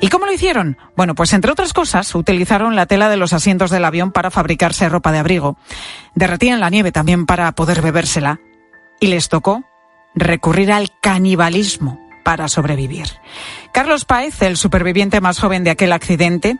¿Y 0.00 0.08
cómo 0.08 0.26
lo 0.26 0.32
hicieron? 0.32 0.76
Bueno, 0.96 1.14
pues 1.14 1.32
entre 1.32 1.52
otras 1.52 1.72
cosas, 1.72 2.14
utilizaron 2.14 2.76
la 2.76 2.86
tela 2.86 3.08
de 3.08 3.16
los 3.16 3.32
asientos 3.32 3.70
del 3.70 3.84
avión 3.84 4.12
para 4.12 4.30
fabricarse 4.30 4.88
ropa 4.88 5.12
de 5.12 5.18
abrigo. 5.18 5.56
Derretían 6.14 6.60
la 6.60 6.70
nieve 6.70 6.92
también 6.92 7.26
para 7.26 7.50
poder 7.52 7.80
bebérsela. 7.80 8.40
Y 9.00 9.06
les 9.06 9.28
tocó 9.28 9.64
recurrir 10.14 10.72
al 10.72 10.90
canibalismo 11.00 12.00
para 12.24 12.48
sobrevivir. 12.48 13.06
Carlos 13.72 14.04
Páez, 14.04 14.42
el 14.42 14.56
superviviente 14.56 15.20
más 15.20 15.38
joven 15.38 15.62
de 15.62 15.70
aquel 15.70 15.92
accidente, 15.92 16.58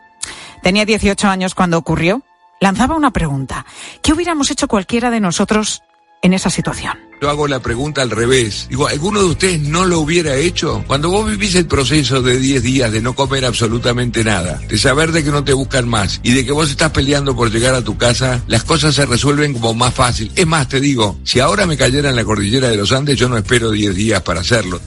tenía 0.63 0.85
18 0.85 1.29
años 1.29 1.55
cuando 1.55 1.77
ocurrió 1.77 2.23
lanzaba 2.61 2.97
una 2.97 3.11
pregunta. 3.11 3.67
¿Qué 4.03 4.13
hubiéramos 4.13 4.51
hecho 4.51 4.69
cualquiera 4.69 5.11
de 5.11 5.21
nosotros 5.21 5.83
en 6.23 6.33
esa 6.33 6.51
situación? 6.51 6.99
Yo 7.21 7.29
hago 7.29 7.49
la 7.49 7.61
pregunta 7.61 8.03
al 8.03 8.11
revés. 8.11 8.69
Digo, 8.71 8.87
¿alguno 8.87 9.21
de 9.21 9.27
ustedes 9.27 9.61
no 9.61 9.85
lo 9.85 9.99
hubiera 9.99 10.37
hecho? 10.37 10.85
Cuando 10.87 11.11
vos 11.11 11.29
vivís 11.29 11.57
el 11.57 11.67
proceso 11.67 12.23
de 12.23 12.39
10 12.39 12.63
días 12.63 12.93
de 12.93 13.03
no 13.03 13.15
comer 13.15 13.45
absolutamente 13.45 14.23
nada, 14.23 14.61
de 14.69 14.79
saber 14.79 15.11
de 15.11 15.25
que 15.25 15.31
no 15.31 15.43
te 15.43 15.53
buscan 15.53 15.89
más 15.89 16.21
y 16.23 16.33
de 16.33 16.45
que 16.45 16.53
vos 16.53 16.71
estás 16.71 16.93
peleando 16.93 17.35
por 17.35 17.51
llegar 17.51 17.75
a 17.75 17.83
tu 17.83 17.99
casa, 17.99 18.41
las 18.47 18.63
cosas 18.63 18.95
se 18.95 19.05
resuelven 19.05 19.53
como 19.53 19.75
más 19.75 19.95
fácil. 19.95 20.31
Es 20.37 20.47
más, 20.47 20.69
te 20.69 20.81
digo, 20.81 21.19
si 21.25 21.41
ahora 21.41 21.67
me 21.67 21.77
cayera 21.77 22.11
en 22.11 22.17
la 22.17 22.25
cordillera 22.25 22.69
de 22.69 22.77
los 22.77 22.93
Andes, 22.93 23.19
yo 23.19 23.29
no 23.29 23.37
espero 23.37 23.73
10 23.73 23.95
días 23.97 24.23
para 24.23 24.41
hacerlo. 24.41 24.81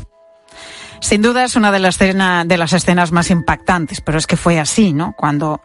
Sin 1.02 1.22
duda 1.22 1.44
es 1.44 1.56
una 1.56 1.72
de 1.72 1.80
las, 1.80 1.96
escena, 1.96 2.46
de 2.46 2.58
las 2.58 2.72
escenas 2.74 3.12
más 3.12 3.30
impactantes, 3.30 4.00
pero 4.02 4.18
es 4.18 4.28
que 4.28 4.38
fue 4.38 4.60
así, 4.60 4.94
¿no? 4.94 5.16
Cuando 5.18 5.62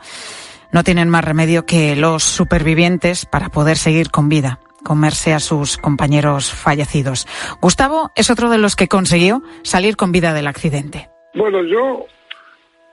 no 0.73 0.85
tienen 0.85 1.09
más 1.09 1.25
remedio 1.25 1.67
que 1.67 1.97
los 1.97 2.23
supervivientes 2.23 3.27
para 3.27 3.49
poder 3.49 3.77
seguir 3.77 4.11
con 4.11 4.29
vida 4.29 4.61
comerse 4.87 5.35
a 5.35 5.41
sus 5.41 5.79
compañeros 5.79 6.53
fallecidos. 6.53 7.27
Gustavo 7.61 8.13
es 8.15 8.31
otro 8.31 8.49
de 8.51 8.59
los 8.59 8.77
que 8.77 8.87
consiguió 8.87 9.43
salir 9.63 9.97
con 9.97 10.13
vida 10.13 10.33
del 10.33 10.47
accidente. 10.47 11.11
Bueno, 11.35 11.65
yo 11.65 12.07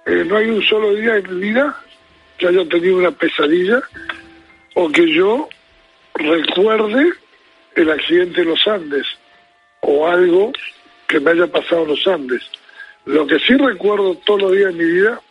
eh, 0.08 0.26
no 0.26 0.38
hay 0.38 0.50
un 0.50 0.64
solo 0.64 0.96
día 0.96 1.18
en 1.18 1.36
mi 1.36 1.50
vida 1.50 1.78
que 2.40 2.48
haya 2.48 2.68
tenido 2.68 2.98
una 2.98 3.12
pesadilla 3.12 3.80
o 4.74 4.90
que 4.90 5.14
yo 5.14 5.48
recuerde 6.16 7.14
el 7.76 7.92
accidente 7.92 8.42
en 8.42 8.50
los 8.50 8.68
Andes 8.68 9.06
o 9.82 10.08
algo 10.08 10.52
que 11.08 11.20
me 11.20 11.32
haya 11.32 11.48
pasado 11.48 11.84
en 11.84 11.90
los 11.90 12.08
Andes. 12.08 12.42
Lo 13.06 13.28
que 13.28 13.38
sí 13.40 13.54
recuerdo 13.56 14.16
todos 14.26 14.42
los 14.42 14.52
días 14.54 14.72
en 14.72 14.78
mi 14.78 14.86
vida 14.86 15.22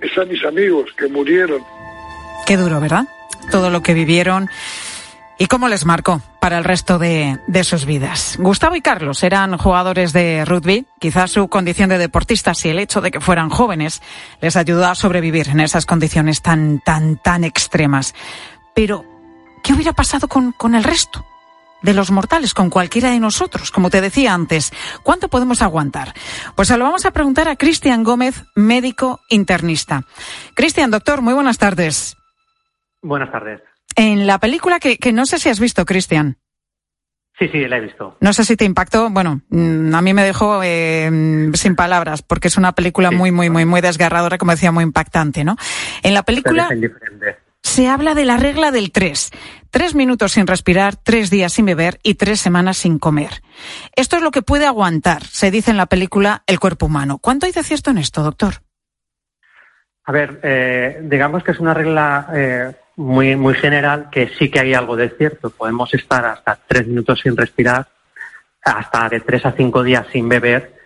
es 0.00 0.18
a 0.18 0.24
mis 0.24 0.44
amigos 0.44 0.92
que 0.96 1.08
murieron 1.08 1.62
Qué 2.46 2.56
duro, 2.56 2.80
¿verdad? 2.80 3.08
Todo 3.50 3.70
lo 3.70 3.82
que 3.82 3.92
vivieron 3.92 4.48
y 5.36 5.46
cómo 5.46 5.68
les 5.68 5.84
marcó 5.84 6.22
para 6.40 6.58
el 6.58 6.64
resto 6.64 6.96
de, 6.96 7.40
de, 7.48 7.64
sus 7.64 7.86
vidas. 7.86 8.36
Gustavo 8.38 8.76
y 8.76 8.80
Carlos 8.80 9.24
eran 9.24 9.58
jugadores 9.58 10.12
de 10.12 10.44
rugby. 10.44 10.86
Quizás 11.00 11.32
su 11.32 11.48
condición 11.48 11.88
de 11.88 11.98
deportistas 11.98 12.64
y 12.64 12.68
el 12.68 12.78
hecho 12.78 13.00
de 13.00 13.10
que 13.10 13.20
fueran 13.20 13.50
jóvenes 13.50 14.00
les 14.40 14.54
ayudó 14.54 14.86
a 14.86 14.94
sobrevivir 14.94 15.48
en 15.48 15.58
esas 15.58 15.86
condiciones 15.86 16.40
tan, 16.40 16.78
tan, 16.78 17.16
tan 17.16 17.42
extremas. 17.42 18.14
Pero, 18.76 19.04
¿qué 19.64 19.72
hubiera 19.72 19.92
pasado 19.92 20.28
con, 20.28 20.52
con 20.52 20.76
el 20.76 20.84
resto? 20.84 21.26
De 21.86 21.94
los 21.94 22.10
mortales, 22.10 22.52
con 22.52 22.68
cualquiera 22.68 23.10
de 23.10 23.20
nosotros, 23.20 23.70
como 23.70 23.88
te 23.88 24.02
decía 24.02 24.34
antes. 24.34 24.72
¿Cuánto 25.02 25.28
podemos 25.28 25.62
aguantar? 25.62 26.12
Pues 26.54 26.68
se 26.68 26.76
lo 26.76 26.84
vamos 26.84 27.06
a 27.06 27.12
preguntar 27.12 27.48
a 27.48 27.56
Cristian 27.56 28.04
Gómez, 28.04 28.44
médico 28.54 29.20
internista. 29.30 30.02
Cristian, 30.54 30.90
doctor, 30.90 31.22
muy 31.22 31.32
buenas 31.32 31.58
tardes. 31.58 32.16
Buenas 33.00 33.30
tardes. 33.30 33.62
En 33.94 34.26
la 34.26 34.38
película 34.38 34.80
que, 34.80 34.98
que 34.98 35.12
no 35.12 35.24
sé 35.24 35.38
si 35.38 35.48
has 35.48 35.60
visto, 35.60 35.86
Cristian. 35.86 36.38
Sí, 37.38 37.48
sí, 37.48 37.68
la 37.68 37.76
he 37.76 37.80
visto. 37.80 38.16
No 38.20 38.32
sé 38.32 38.44
si 38.44 38.56
te 38.56 38.64
impactó. 38.64 39.10
Bueno, 39.10 39.42
mm, 39.50 39.94
a 39.94 40.02
mí 40.02 40.14
me 40.14 40.24
dejó 40.24 40.62
eh, 40.64 41.50
sin 41.52 41.76
palabras, 41.76 42.22
porque 42.22 42.48
es 42.48 42.56
una 42.56 42.72
película 42.72 43.10
sí, 43.10 43.14
muy, 43.14 43.30
muy, 43.30 43.50
muy, 43.50 43.64
muy 43.66 43.80
desgarradora, 43.82 44.38
como 44.38 44.52
decía, 44.52 44.72
muy 44.72 44.84
impactante, 44.84 45.44
¿no? 45.44 45.56
En 46.02 46.14
la 46.14 46.22
película 46.22 46.68
se 47.66 47.88
habla 47.88 48.14
de 48.14 48.24
la 48.24 48.36
regla 48.36 48.70
del 48.70 48.92
tres. 48.92 49.32
Tres 49.70 49.94
minutos 49.94 50.32
sin 50.32 50.46
respirar, 50.46 50.96
tres 50.96 51.30
días 51.30 51.52
sin 51.52 51.66
beber 51.66 51.98
y 52.02 52.14
tres 52.14 52.40
semanas 52.40 52.78
sin 52.78 52.98
comer. 52.98 53.42
Esto 53.96 54.16
es 54.16 54.22
lo 54.22 54.30
que 54.30 54.40
puede 54.40 54.66
aguantar, 54.66 55.24
se 55.24 55.50
dice 55.50 55.72
en 55.72 55.76
la 55.76 55.86
película, 55.86 56.44
el 56.46 56.60
cuerpo 56.60 56.86
humano. 56.86 57.18
¿Cuánto 57.18 57.44
hay 57.44 57.52
de 57.52 57.64
cierto 57.64 57.90
en 57.90 57.98
esto, 57.98 58.22
doctor? 58.22 58.62
A 60.04 60.12
ver, 60.12 60.40
eh, 60.44 61.00
digamos 61.02 61.42
que 61.42 61.50
es 61.50 61.58
una 61.58 61.74
regla 61.74 62.28
eh, 62.32 62.72
muy, 62.94 63.34
muy 63.34 63.54
general 63.54 64.08
que 64.10 64.30
sí 64.38 64.48
que 64.48 64.60
hay 64.60 64.72
algo 64.72 64.94
de 64.94 65.10
cierto. 65.10 65.50
Podemos 65.50 65.92
estar 65.92 66.24
hasta 66.24 66.56
tres 66.66 66.86
minutos 66.86 67.20
sin 67.20 67.36
respirar, 67.36 67.88
hasta 68.64 69.08
de 69.08 69.20
tres 69.20 69.44
a 69.44 69.52
cinco 69.52 69.82
días 69.82 70.06
sin 70.12 70.28
beber 70.28 70.76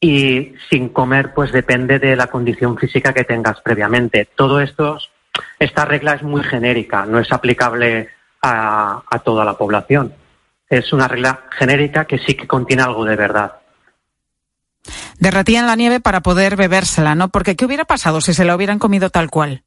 y 0.00 0.54
sin 0.68 0.88
comer, 0.88 1.32
pues 1.32 1.52
depende 1.52 2.00
de 2.00 2.16
la 2.16 2.26
condición 2.26 2.76
física 2.76 3.14
que 3.14 3.24
tengas 3.24 3.60
previamente. 3.60 4.28
Todo 4.34 4.60
esto, 4.60 4.98
esta 5.58 5.84
regla 5.84 6.14
es 6.14 6.22
muy 6.22 6.42
genérica, 6.42 7.06
no 7.06 7.18
es 7.18 7.32
aplicable 7.32 8.08
a, 8.42 9.02
a 9.08 9.18
toda 9.20 9.44
la 9.44 9.56
población. 9.56 10.14
Es 10.68 10.92
una 10.92 11.08
regla 11.08 11.44
genérica 11.50 12.04
que 12.04 12.18
sí 12.18 12.34
que 12.34 12.46
contiene 12.46 12.82
algo 12.82 13.04
de 13.04 13.16
verdad 13.16 13.52
derretían 15.18 15.66
la 15.66 15.74
nieve 15.74 15.98
para 15.98 16.20
poder 16.20 16.54
bebérsela, 16.54 17.16
¿no? 17.16 17.28
Porque 17.28 17.56
¿qué 17.56 17.64
hubiera 17.66 17.84
pasado 17.84 18.20
si 18.20 18.32
se 18.32 18.44
la 18.44 18.54
hubieran 18.54 18.78
comido 18.78 19.10
tal 19.10 19.28
cual? 19.30 19.64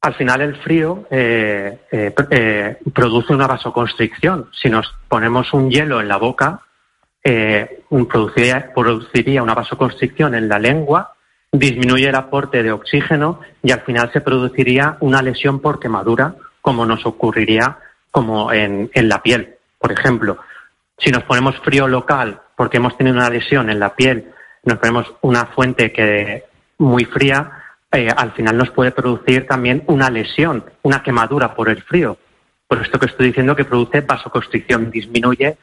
al 0.00 0.14
final 0.14 0.40
el 0.40 0.56
frío 0.56 1.06
eh, 1.10 1.80
eh, 1.90 2.14
eh, 2.30 2.76
produce 2.94 3.32
una 3.32 3.46
vasoconstricción. 3.46 4.50
Si 4.52 4.70
nos 4.70 4.94
ponemos 5.08 5.52
un 5.52 5.70
hielo 5.70 6.00
en 6.00 6.08
la 6.08 6.16
boca, 6.18 6.62
eh, 7.22 7.82
produciría, 7.88 8.72
produciría, 8.72 9.42
una 9.42 9.54
vasoconstricción 9.54 10.34
en 10.34 10.48
la 10.48 10.58
lengua, 10.58 11.14
disminuye 11.52 12.08
el 12.08 12.14
aporte 12.14 12.62
de 12.62 12.72
oxígeno 12.72 13.40
y 13.62 13.72
al 13.72 13.80
final 13.82 14.12
se 14.12 14.20
produciría 14.20 14.96
una 15.00 15.22
lesión 15.22 15.60
por 15.60 15.80
quemadura, 15.80 16.34
como 16.60 16.84
nos 16.84 17.06
ocurriría 17.06 17.78
como 18.10 18.52
en, 18.52 18.90
en 18.92 19.08
la 19.08 19.22
piel. 19.22 19.56
Por 19.78 19.92
ejemplo, 19.92 20.38
si 20.98 21.10
nos 21.10 21.22
ponemos 21.24 21.58
frío 21.60 21.86
local 21.88 22.40
porque 22.56 22.78
hemos 22.78 22.96
tenido 22.96 23.16
una 23.16 23.30
lesión 23.30 23.70
en 23.70 23.78
la 23.78 23.94
piel, 23.94 24.32
nos 24.64 24.78
ponemos 24.78 25.14
una 25.22 25.46
fuente 25.46 25.92
que 25.92 26.44
muy 26.78 27.04
fría, 27.04 27.50
eh, 27.92 28.08
al 28.14 28.32
final 28.32 28.56
nos 28.56 28.70
puede 28.70 28.90
producir 28.90 29.46
también 29.46 29.82
una 29.86 30.10
lesión, 30.10 30.64
una 30.82 31.02
quemadura 31.02 31.54
por 31.54 31.68
el 31.68 31.82
frío. 31.82 32.18
Por 32.66 32.82
esto 32.82 32.98
que 32.98 33.06
estoy 33.06 33.28
diciendo 33.28 33.56
que 33.56 33.64
produce 33.64 34.02
vasoconstricción, 34.02 34.90
disminuye 34.90 35.56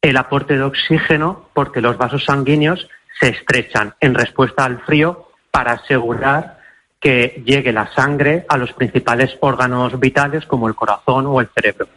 el 0.00 0.16
aporte 0.16 0.56
de 0.56 0.64
oxígeno 0.64 1.48
porque 1.54 1.80
los 1.80 1.96
vasos 1.96 2.24
sanguíneos 2.24 2.88
se 3.20 3.28
estrechan 3.28 3.94
en 4.00 4.14
respuesta 4.14 4.64
al 4.64 4.80
frío 4.80 5.28
para 5.50 5.72
asegurar 5.72 6.60
que 7.00 7.42
llegue 7.44 7.72
la 7.72 7.92
sangre 7.94 8.46
a 8.48 8.56
los 8.56 8.72
principales 8.72 9.36
órganos 9.40 9.98
vitales 9.98 10.46
como 10.46 10.68
el 10.68 10.74
corazón 10.74 11.26
o 11.26 11.40
el 11.40 11.48
cerebro. 11.54 11.88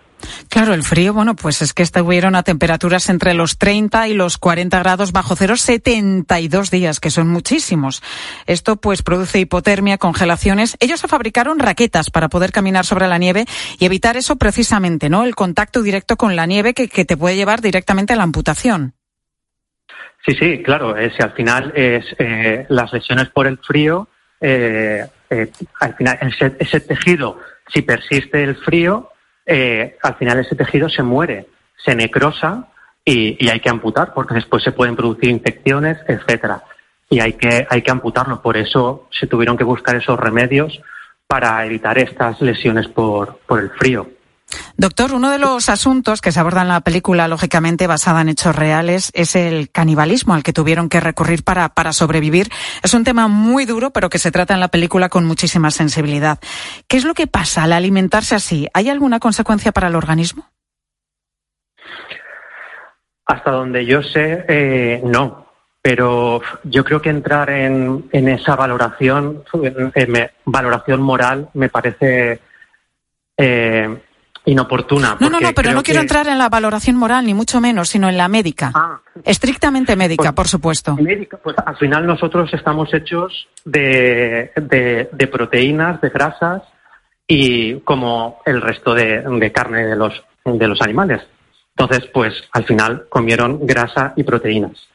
Claro, 0.50 0.74
el 0.74 0.84
frío, 0.84 1.13
bueno, 1.13 1.36
pues 1.36 1.62
es 1.62 1.74
que 1.74 1.84
estuvieron 1.84 2.36
a 2.36 2.43
temperaturas 2.43 3.10
entre 3.10 3.34
los 3.34 3.57
30 3.57 4.07
y 4.07 4.13
los 4.13 4.38
40 4.38 4.79
grados 4.79 5.12
bajo 5.12 5.36
cero 5.36 5.57
72 5.57 6.72
días, 6.72 7.00
que 7.00 7.12
son 7.12 7.27
muchísimos. 7.27 8.01
Esto 8.45 8.77
pues 8.77 9.03
produce 9.03 9.39
hipotermia, 9.39 9.98
congelaciones. 9.98 10.77
Ellos 10.79 11.00
se 11.00 11.07
fabricaron 11.07 11.60
raquetas 11.60 12.10
para 12.10 12.29
poder 12.29 12.51
caminar 12.51 12.86
sobre 12.86 13.07
la 13.07 13.17
nieve 13.17 13.45
y 13.77 13.86
evitar 13.86 14.17
eso 14.17 14.38
precisamente, 14.38 15.10
¿no? 15.10 15.24
El 15.24 15.36
contacto 15.36 15.81
directo 15.81 16.17
con 16.17 16.36
la 16.36 16.45
nieve 16.45 16.74
que, 16.74 16.88
que 16.88 17.05
te 17.05 17.17
puede 17.17 17.36
llevar 17.36 17.62
directamente 17.62 18.13
a 18.13 18.15
la 18.15 18.24
amputación. 18.24 18.95
Sí, 20.25 20.34
sí, 20.34 20.63
claro. 20.63 20.98
eh, 20.98 21.12
si 21.15 21.22
al 21.22 21.34
final 21.34 21.72
es 21.75 22.05
eh, 22.17 22.65
las 22.70 22.91
lesiones 22.91 23.29
por 23.29 23.46
el 23.46 23.60
frío, 23.60 24.08
eh, 24.41 25.05
eh, 25.29 25.51
al 25.79 25.96
final 25.96 26.17
ese, 26.22 26.55
ese 26.60 26.79
tejido, 26.79 27.39
si 27.67 27.84
persiste 27.84 28.44
el 28.44 28.55
frío, 28.55 29.12
eh, 29.46 29.98
al 30.01 30.15
final 30.15 30.39
ese 30.39 30.55
tejido 30.55 30.89
se 30.89 31.03
muere, 31.03 31.48
se 31.77 31.96
necrosa 31.96 32.67
y, 33.03 33.38
y 33.44 33.50
hay 33.50 33.60
que 33.60 33.70
amputar 33.70 34.13
porque 34.13 34.34
después 34.34 34.63
se 34.63 34.72
pueden 34.72 34.96
producir 34.96 35.29
infecciones, 35.29 35.98
etcétera. 36.08 36.63
Y 37.08 37.20
hay 37.20 37.34
que, 37.34 37.67
hay 37.70 37.84
que 37.84 37.91
amputarlo. 37.91 38.41
Por 38.41 38.58
eso 38.58 39.08
se 39.12 39.27
tuvieron 39.27 39.58
que 39.58 39.63
buscar 39.63 39.96
esos 39.96 40.20
remedios 40.20 40.82
para 41.27 41.63
evitar 41.65 42.00
estas 42.00 42.41
lesiones 42.41 42.88
por, 42.88 43.39
por 43.46 43.60
el 43.60 43.70
frío. 43.70 44.10
Doctor, 44.77 45.13
uno 45.13 45.31
de 45.31 45.39
los 45.39 45.69
asuntos 45.69 46.21
que 46.21 46.31
se 46.31 46.39
aborda 46.39 46.62
en 46.62 46.67
la 46.67 46.81
película, 46.81 47.27
lógicamente 47.27 47.88
basada 47.88 48.21
en 48.21 48.29
hechos 48.29 48.55
reales, 48.55 49.12
es 49.13 49.35
el 49.35 49.69
canibalismo 49.71 50.33
al 50.33 50.43
que 50.43 50.53
tuvieron 50.53 50.89
que 50.89 51.00
recurrir 51.00 51.43
para, 51.43 51.69
para 51.69 51.93
sobrevivir. 51.93 52.50
Es 52.83 52.93
un 52.93 53.03
tema 53.03 53.27
muy 53.27 53.65
duro, 53.65 53.91
pero 53.91 54.09
que 54.09 54.19
se 54.19 54.31
trata 54.31 54.53
en 54.53 54.59
la 54.59 54.67
película 54.69 55.09
con 55.09 55.25
muchísima 55.25 55.71
sensibilidad. 55.71 56.39
¿Qué 56.88 56.97
es 56.97 57.05
lo 57.05 57.13
que 57.13 57.27
pasa 57.27 57.63
al 57.63 57.74
alimentarse 57.74 58.35
así? 58.35 58.67
¿Hay 58.74 58.89
alguna 58.89 59.19
consecuencia 59.19 59.71
para 59.71 59.88
el 59.88 59.95
organismo? 59.95 60.50
Hasta 63.25 63.51
donde 63.51 63.85
yo 63.85 64.03
sé, 64.03 64.45
eh, 64.47 65.01
no. 65.03 65.45
Pero 65.81 66.41
yo 66.63 66.83
creo 66.83 67.01
que 67.01 67.09
entrar 67.09 67.50
en, 67.51 68.09
en 68.12 68.27
esa 68.29 68.55
valoración, 68.55 69.43
me- 70.07 70.31
valoración 70.45 71.01
moral, 71.01 71.50
me 71.53 71.69
parece 71.69 72.39
eh, 73.38 74.01
inoportuna. 74.46 75.18
No, 75.20 75.30
no, 75.30 75.40
no, 75.40 75.52
pero 75.54 75.72
no 75.74 75.84
quiero 75.84 76.00
que- 76.00 76.04
entrar 76.04 76.28
en 76.28 76.38
la 76.38 76.50
valoración 76.50 76.96
moral, 76.96 77.25
ni 77.25 77.34
mucho 77.34 77.60
menos, 77.62 77.90
sino 77.90 78.08
en 78.10 78.18
la 78.18 78.28
médica. 78.28 78.72
Estrictamente 79.24 79.96
médica, 79.96 80.32
por 80.34 80.48
supuesto. 80.48 80.96
Médica, 80.96 81.38
pues 81.38 81.56
al 81.66 81.78
final 81.78 82.06
nosotros 82.06 82.54
estamos 82.54 82.94
hechos 82.94 83.48
de, 83.64 84.52
de- 84.56 85.10
de 85.12 85.28
proteínas, 85.28 86.00
de 86.02 86.10
grasas 86.10 86.62
y 87.28 87.80
como 87.82 88.42
el 88.46 88.62
resto 88.62 88.94
de, 88.94 89.22
de 89.22 89.52
carne 89.52 89.86
de 89.86 89.96
los, 89.96 90.14
de 90.46 90.68
los 90.68 90.82
animales. 90.82 91.22
Entonces, 91.78 92.10
pues 92.14 92.34
al 92.54 92.64
final 92.66 93.06
comieron 93.10 93.66
grasa 93.66 94.14
y 94.16 94.24
proteínas. 94.24 94.88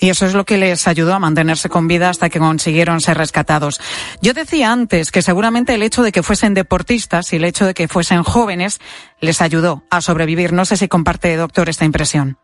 Y 0.00 0.08
eso 0.08 0.24
es 0.24 0.34
lo 0.34 0.44
que 0.44 0.56
les 0.56 0.88
ayudó 0.88 1.12
a 1.12 1.18
mantenerse 1.18 1.68
con 1.68 1.86
vida 1.86 2.08
hasta 2.08 2.30
que 2.30 2.38
consiguieron 2.38 3.00
ser 3.00 3.18
rescatados. 3.18 3.80
Yo 4.22 4.32
decía 4.32 4.72
antes 4.72 5.12
que 5.12 5.20
seguramente 5.20 5.74
el 5.74 5.82
hecho 5.82 6.02
de 6.02 6.10
que 6.10 6.22
fuesen 6.22 6.54
deportistas 6.54 7.34
y 7.34 7.36
el 7.36 7.44
hecho 7.44 7.66
de 7.66 7.74
que 7.74 7.86
fuesen 7.86 8.22
jóvenes 8.22 8.80
les 9.20 9.42
ayudó 9.42 9.82
a 9.90 10.00
sobrevivir. 10.00 10.54
No 10.54 10.64
sé 10.64 10.78
si 10.78 10.88
comparte, 10.88 11.36
doctor, 11.36 11.68
esta 11.68 11.84
impresión. 11.84 12.38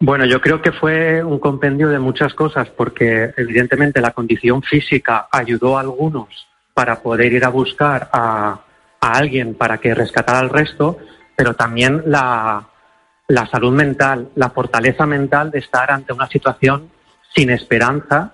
Bueno, 0.00 0.26
yo 0.26 0.40
creo 0.40 0.60
que 0.60 0.72
fue 0.72 1.24
un 1.24 1.38
compendio 1.38 1.88
de 1.88 1.98
muchas 1.98 2.34
cosas, 2.34 2.68
porque 2.68 3.32
evidentemente 3.36 4.02
la 4.02 4.12
condición 4.12 4.62
física 4.62 5.28
ayudó 5.32 5.78
a 5.78 5.80
algunos 5.80 6.46
para 6.74 7.00
poder 7.00 7.32
ir 7.32 7.44
a 7.44 7.48
buscar 7.48 8.10
a, 8.12 8.60
a 9.00 9.12
alguien 9.12 9.54
para 9.54 9.78
que 9.78 9.94
rescatara 9.94 10.40
al 10.40 10.50
resto, 10.50 10.98
pero 11.36 11.54
también 11.54 12.02
la, 12.06 12.69
la 13.30 13.46
salud 13.46 13.72
mental, 13.72 14.28
la 14.34 14.50
fortaleza 14.50 15.06
mental 15.06 15.52
de 15.52 15.60
estar 15.60 15.90
ante 15.92 16.12
una 16.12 16.28
situación 16.28 16.90
sin 17.32 17.50
esperanza 17.50 18.32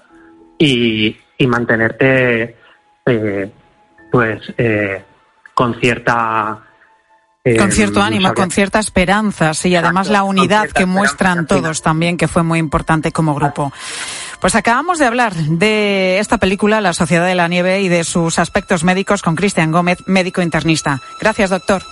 y, 0.59 1.15
y 1.37 1.47
mantenerte 1.47 2.57
eh, 3.05 3.51
pues 4.11 4.41
eh, 4.57 5.05
con 5.53 5.75
cierta 5.75 6.63
eh, 7.45 7.59
Con 7.59 7.71
cierto 7.71 8.03
ánimo, 8.03 8.33
con 8.33 8.51
cierta 8.51 8.79
esperanza, 8.79 9.53
sí, 9.53 9.69
y 9.69 9.77
además 9.77 10.09
la 10.09 10.25
unidad 10.25 10.71
que 10.71 10.87
muestran 10.87 11.47
todos 11.47 11.83
también, 11.83 12.17
que 12.17 12.27
fue 12.27 12.43
muy 12.43 12.59
importante 12.59 13.13
como 13.13 13.35
grupo. 13.35 13.73
Pues 14.41 14.55
acabamos 14.55 14.99
de 14.99 15.05
hablar 15.05 15.35
de 15.35 16.19
esta 16.19 16.39
película, 16.39 16.81
La 16.81 16.93
Sociedad 16.93 17.27
de 17.27 17.35
la 17.35 17.49
Nieve, 17.49 17.83
y 17.83 17.89
de 17.89 18.03
sus 18.03 18.39
aspectos 18.39 18.83
médicos 18.83 19.23
con 19.23 19.37
Cristian 19.37 19.71
Gómez, 19.71 19.99
médico 20.07 20.43
internista. 20.43 21.01
Gracias, 21.21 21.51
doctor. 21.51 21.83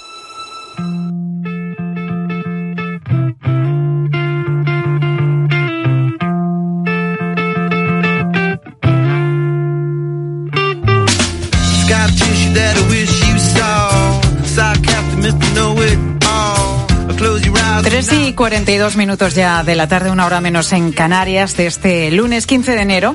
Scar 11.95 12.11
tissue 12.11 12.53
that 12.55 12.77
I 12.77 12.89
wish 12.89 13.23
you 13.23 13.39
saw. 13.39 14.21
Sarcastic 14.45 15.19
Mr. 15.21 15.55
Know 15.55 15.81
It 15.81 15.97
All. 16.27 17.17
Close 17.17 17.47
your 17.47 17.57
eyes. 17.57 17.85
3 17.85 18.13
y 18.13 18.33
42 18.33 18.97
minutos 18.97 19.37
ya 19.37 19.63
de 19.63 19.77
la 19.77 19.87
tarde, 19.87 20.11
una 20.11 20.27
hora 20.27 20.41
menos 20.41 20.73
en 20.73 20.91
Canarias, 20.91 21.57
de 21.57 21.69
este 21.69 22.11
lunes 22.11 22.49
15 22.49 22.73
de 22.73 22.83
enero. 22.83 23.15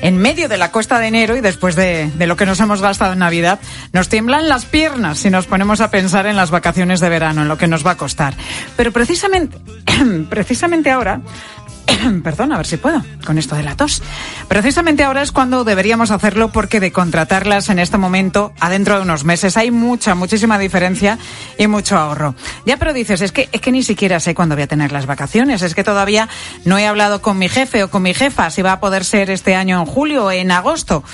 En 0.00 0.16
medio 0.16 0.48
de 0.48 0.58
la 0.58 0.70
costa 0.70 1.00
de 1.00 1.08
enero 1.08 1.36
y 1.36 1.40
después 1.40 1.74
de, 1.74 2.08
de 2.14 2.26
lo 2.28 2.36
que 2.36 2.46
nos 2.46 2.60
hemos 2.60 2.80
gastado 2.80 3.14
en 3.14 3.18
Navidad, 3.18 3.58
nos 3.92 4.08
tiemblan 4.08 4.48
las 4.48 4.64
piernas 4.64 5.18
si 5.18 5.28
nos 5.28 5.46
ponemos 5.46 5.80
a 5.80 5.90
pensar 5.90 6.26
en 6.26 6.36
las 6.36 6.52
vacaciones 6.52 7.00
de 7.00 7.08
verano, 7.08 7.42
en 7.42 7.48
lo 7.48 7.58
que 7.58 7.66
nos 7.66 7.84
va 7.84 7.90
a 7.90 7.96
costar. 7.96 8.34
Pero 8.76 8.92
precisamente, 8.92 9.58
precisamente 10.30 10.90
ahora, 10.90 11.20
perdón, 12.22 12.52
a 12.52 12.56
ver 12.56 12.66
si 12.66 12.76
puedo, 12.76 13.02
con 13.24 13.38
esto 13.38 13.54
de 13.56 13.62
la 13.62 13.76
tos. 13.76 14.02
Precisamente 14.48 15.04
ahora 15.04 15.22
es 15.22 15.32
cuando 15.32 15.64
deberíamos 15.64 16.10
hacerlo 16.10 16.50
porque 16.52 16.80
de 16.80 16.92
contratarlas 16.92 17.68
en 17.68 17.78
este 17.78 17.98
momento, 17.98 18.52
adentro 18.60 18.96
de 18.96 19.02
unos 19.02 19.24
meses, 19.24 19.56
hay 19.56 19.70
mucha, 19.70 20.14
muchísima 20.14 20.58
diferencia 20.58 21.18
y 21.58 21.66
mucho 21.66 21.96
ahorro. 21.96 22.34
Ya, 22.66 22.76
pero 22.76 22.92
dices, 22.92 23.20
es 23.20 23.32
que, 23.32 23.48
es 23.52 23.60
que 23.60 23.72
ni 23.72 23.82
siquiera 23.82 24.20
sé 24.20 24.34
cuándo 24.34 24.54
voy 24.54 24.62
a 24.62 24.66
tener 24.66 24.92
las 24.92 25.06
vacaciones, 25.06 25.62
es 25.62 25.74
que 25.74 25.84
todavía 25.84 26.28
no 26.64 26.78
he 26.78 26.86
hablado 26.86 27.22
con 27.22 27.38
mi 27.38 27.48
jefe 27.48 27.84
o 27.84 27.90
con 27.90 28.02
mi 28.02 28.14
jefa 28.14 28.50
si 28.50 28.62
va 28.62 28.72
a 28.72 28.80
poder 28.80 29.04
ser 29.04 29.30
este 29.30 29.54
año 29.54 29.80
en 29.80 29.86
julio 29.86 30.26
o 30.26 30.30
en 30.30 30.50
agosto. 30.50 31.04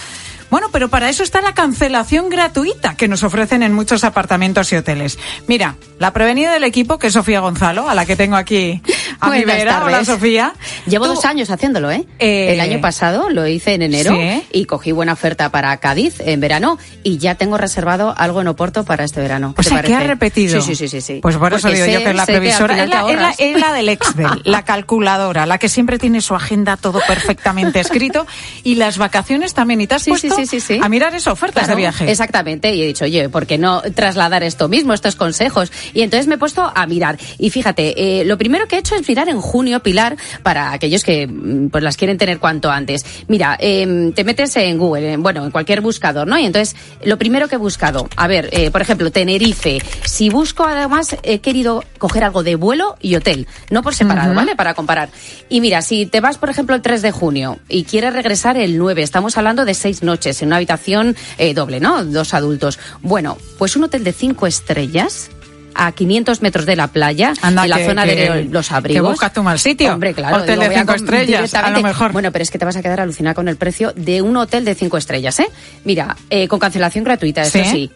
Bueno, 0.51 0.69
pero 0.73 0.89
para 0.89 1.09
eso 1.09 1.23
está 1.23 1.41
la 1.41 1.55
cancelación 1.55 2.29
gratuita 2.29 2.95
que 2.97 3.09
nos 3.09 3.23
ofrecen 3.23 3.63
en 3.63 3.73
muchos 3.73 4.05
apartamentos 4.05 4.73
y 4.73 4.77
hoteles. 4.77 5.19
Mira, 5.49 5.77
la 5.99 6.13
prevenida 6.13 6.53
del 6.53 6.65
equipo, 6.65 6.99
que 6.99 7.09
es 7.09 7.13
Sofía 7.15 7.41
Gonzalo, 7.41 7.89
a 7.89 7.95
la 7.95 8.07
que 8.07 8.17
tengo 8.17 8.37
aquí 8.37 8.81
a 9.21 9.31
mi 9.31 9.45
vera. 9.45 9.83
Hola. 9.85 10.05
Sofía. 10.05 10.55
Llevo 10.87 11.07
Tú- 11.07 11.15
dos 11.15 11.25
años 11.25 11.51
haciéndolo, 11.51 11.91
¿eh? 11.91 12.05
Eh, 12.19 12.53
El 12.55 12.61
año 12.61 12.81
pasado 12.81 13.29
lo 13.31 13.47
hice 13.47 13.75
en 13.75 13.83
enero 13.83 14.13
Sí. 14.13 14.43
y 14.53 14.65
cogí 14.67 14.93
buena 14.93 15.15
oferta 15.15 15.51
para 15.51 15.77
Cádiz 15.79 16.21
en 16.21 16.39
verano 16.41 16.79
y 17.03 17.19
ya 17.19 17.35
tengo 17.35 17.59
reservado 17.59 18.15
algo 18.17 18.41
en 18.41 18.49
Oporto 18.49 18.85
para 18.85 19.05
este 19.05 19.21
verano. 19.21 19.51
O 19.57 19.63
¿Te 19.63 19.69
sea, 19.69 19.83
que 19.83 19.95
ha 19.95 20.01
repetido. 20.01 20.61
Sí, 20.61 20.75
sí, 20.77 20.89
sí, 20.89 21.01
sí. 21.01 21.19
Pues 21.23 21.37
por 21.37 21.53
eso 21.55 21.63
Porque 21.63 21.83
digo 21.83 21.99
yo 21.99 22.05
que 22.05 22.11
es 22.11 22.17
la 22.17 22.27
previsora. 22.27 22.83
Es 22.85 22.89
la, 22.89 23.11
es 23.11 23.17
la- 23.21 23.35
es 23.39 23.61
la 23.61 23.73
del 23.73 23.89
Excel, 23.89 24.27
la 24.45 24.63
calculadora, 24.65 25.47
la 25.47 25.59
que 25.59 25.69
siempre 25.69 25.99
tiene 25.99 26.21
su 26.21 26.35
agenda 26.35 26.77
todo 26.77 27.01
perfectamente 27.07 27.81
escrito 27.81 28.27
y 28.63 28.77
las 28.77 28.99
vacaciones 28.99 29.55
también. 29.55 29.81
Y 29.81 29.87
te 29.87 29.95
has 29.97 30.03
sí, 30.03 30.11
puesto 30.11 30.36
sí, 30.37 30.47
sí, 30.47 30.61
sí. 30.61 30.81
a 30.83 30.89
mirar 30.89 31.15
eso, 31.15 31.33
ofertas 31.33 31.65
Claro, 31.65 31.77
de 31.77 31.83
viaje. 31.83 32.11
Exactamente, 32.11 32.75
y 32.75 32.83
he 32.83 32.87
dicho, 32.87 33.05
oye, 33.05 33.29
¿por 33.29 33.47
qué 33.47 33.59
no 33.59 33.83
trasladar 33.95 34.43
esto 34.43 34.69
mismo, 34.69 34.93
estos 34.93 35.17
consejos? 35.17 35.73
Y 35.95 36.03
entonces 36.03 36.27
me 36.27 36.35
he 36.35 36.39
puesto 36.39 36.71
a 36.75 36.87
mirar. 36.87 37.19
Y 37.39 37.51
fíjate, 37.51 38.21
eh, 38.21 38.25
lo 38.25 38.37
primero 38.39 38.67
que 38.69 38.77
he 38.77 38.79
hecho 38.79 38.95
es 38.95 39.09
mirar 39.09 39.29
en 39.29 39.41
junio, 39.41 39.81
Pilar, 39.81 40.17
para 40.43 40.73
aquellos 40.73 41.03
que 41.05 41.27
mm, 41.27 41.69
pues 41.71 41.83
las 41.83 41.97
quieren 41.97 42.19
tener 42.19 42.39
cuanto 42.39 42.71
antes. 42.71 43.05
Mira, 43.29 43.57
eh, 43.61 44.13
te 44.15 44.25
metes 44.25 44.57
en 44.57 44.79
Google, 44.79 45.13
en- 45.15 45.23
bueno, 45.23 45.45
en 45.45 45.51
cualquier 45.51 45.81
buscador, 45.81 46.27
¿no? 46.27 46.39
Y 46.39 46.45
entonces, 46.47 46.77
lo 47.05 47.19
primero 47.19 47.49
que 47.49 47.55
he 47.57 47.59
buscado, 47.59 48.09
a 48.17 48.27
ver, 48.27 48.49
eh, 48.53 48.71
por 48.71 48.83
ejemplo, 48.83 49.11
Tenerife. 49.11 49.79
Si 50.05 50.29
busco, 50.31 50.65
además, 50.65 51.17
he 51.23 51.39
querido 51.41 51.85
coger 51.99 52.25
algo 52.25 52.43
de 52.43 52.55
vuelo 52.57 52.97
y 53.01 53.15
hotel, 53.17 53.47
no 53.71 53.83
por 53.83 53.95
separado. 53.95 54.35
¿vale? 54.35 54.57
Para 54.57 54.75
comparar. 54.75 55.09
Y 55.49 55.61
mira, 55.61 55.83
si 55.83 56.07
te 56.07 56.21
vas, 56.21 56.37
por 56.39 56.51
ejemplo, 56.51 56.75
el 56.75 56.83
3 56.83 57.01
de 57.03 57.11
junio 57.13 57.59
y 57.69 57.85
quieres 57.85 58.13
regresar 58.13 58.57
el 58.57 58.77
9, 58.79 59.03
estamos 59.03 59.37
hablando 59.39 59.65
de 59.65 59.73
seis 59.75 60.03
noches 60.03 60.26
en 60.43 60.49
una 60.49 60.57
habitación 60.57 61.17
eh, 61.39 61.55
doble, 61.55 61.81
¿no? 61.81 62.05
Dos 62.05 62.35
adultos. 62.35 62.79
Bueno, 63.03 63.39
pues 63.59 63.77
un 63.77 63.85
hotel 63.85 64.05
de 64.05 64.13
cinco 64.13 64.47
estrellas 64.47 65.31
a 65.79 65.93
500 65.93 66.41
metros 66.41 66.65
de 66.65 66.75
la 66.75 66.87
playa, 66.89 67.35
Anda, 67.43 67.65
en 67.65 67.71
la 67.71 67.77
que- 67.77 67.87
zona 67.87 68.05
que- 68.05 68.15
de 68.17 68.45
los 68.45 68.73
abrigos. 68.73 69.03
que 69.03 69.11
buscas 69.13 69.33
tu 69.35 69.43
mal 69.43 69.59
sitio. 69.59 69.93
Hombre, 69.93 70.15
claro. 70.15 70.39
Hotel 70.39 70.59
de 70.59 70.65
a 70.67 70.71
cinco 70.71 70.87
com- 70.87 70.95
estrellas, 70.97 71.53
a 71.55 71.71
lo 71.71 71.83
mejor. 71.83 72.13
Bueno, 72.13 72.33
pero 72.33 72.43
es 72.43 72.51
que 72.51 72.59
te 72.59 72.65
vas 72.65 72.77
a 72.77 72.83
quedar 72.83 73.01
alucinada 73.01 73.35
con 73.35 73.47
el 73.49 73.57
precio 73.57 73.93
de 73.95 74.23
un 74.23 74.37
hotel 74.39 74.65
de 74.65 74.75
cinco 74.75 74.97
estrellas, 74.97 75.39
¿eh? 75.41 75.49
Mira, 75.85 76.17
eh, 76.31 76.49
con 76.49 76.59
cancelación 76.59 77.05
gratuita, 77.05 77.43
eso 77.43 77.59
¿Sí? 77.59 77.65
sí. 77.71 77.91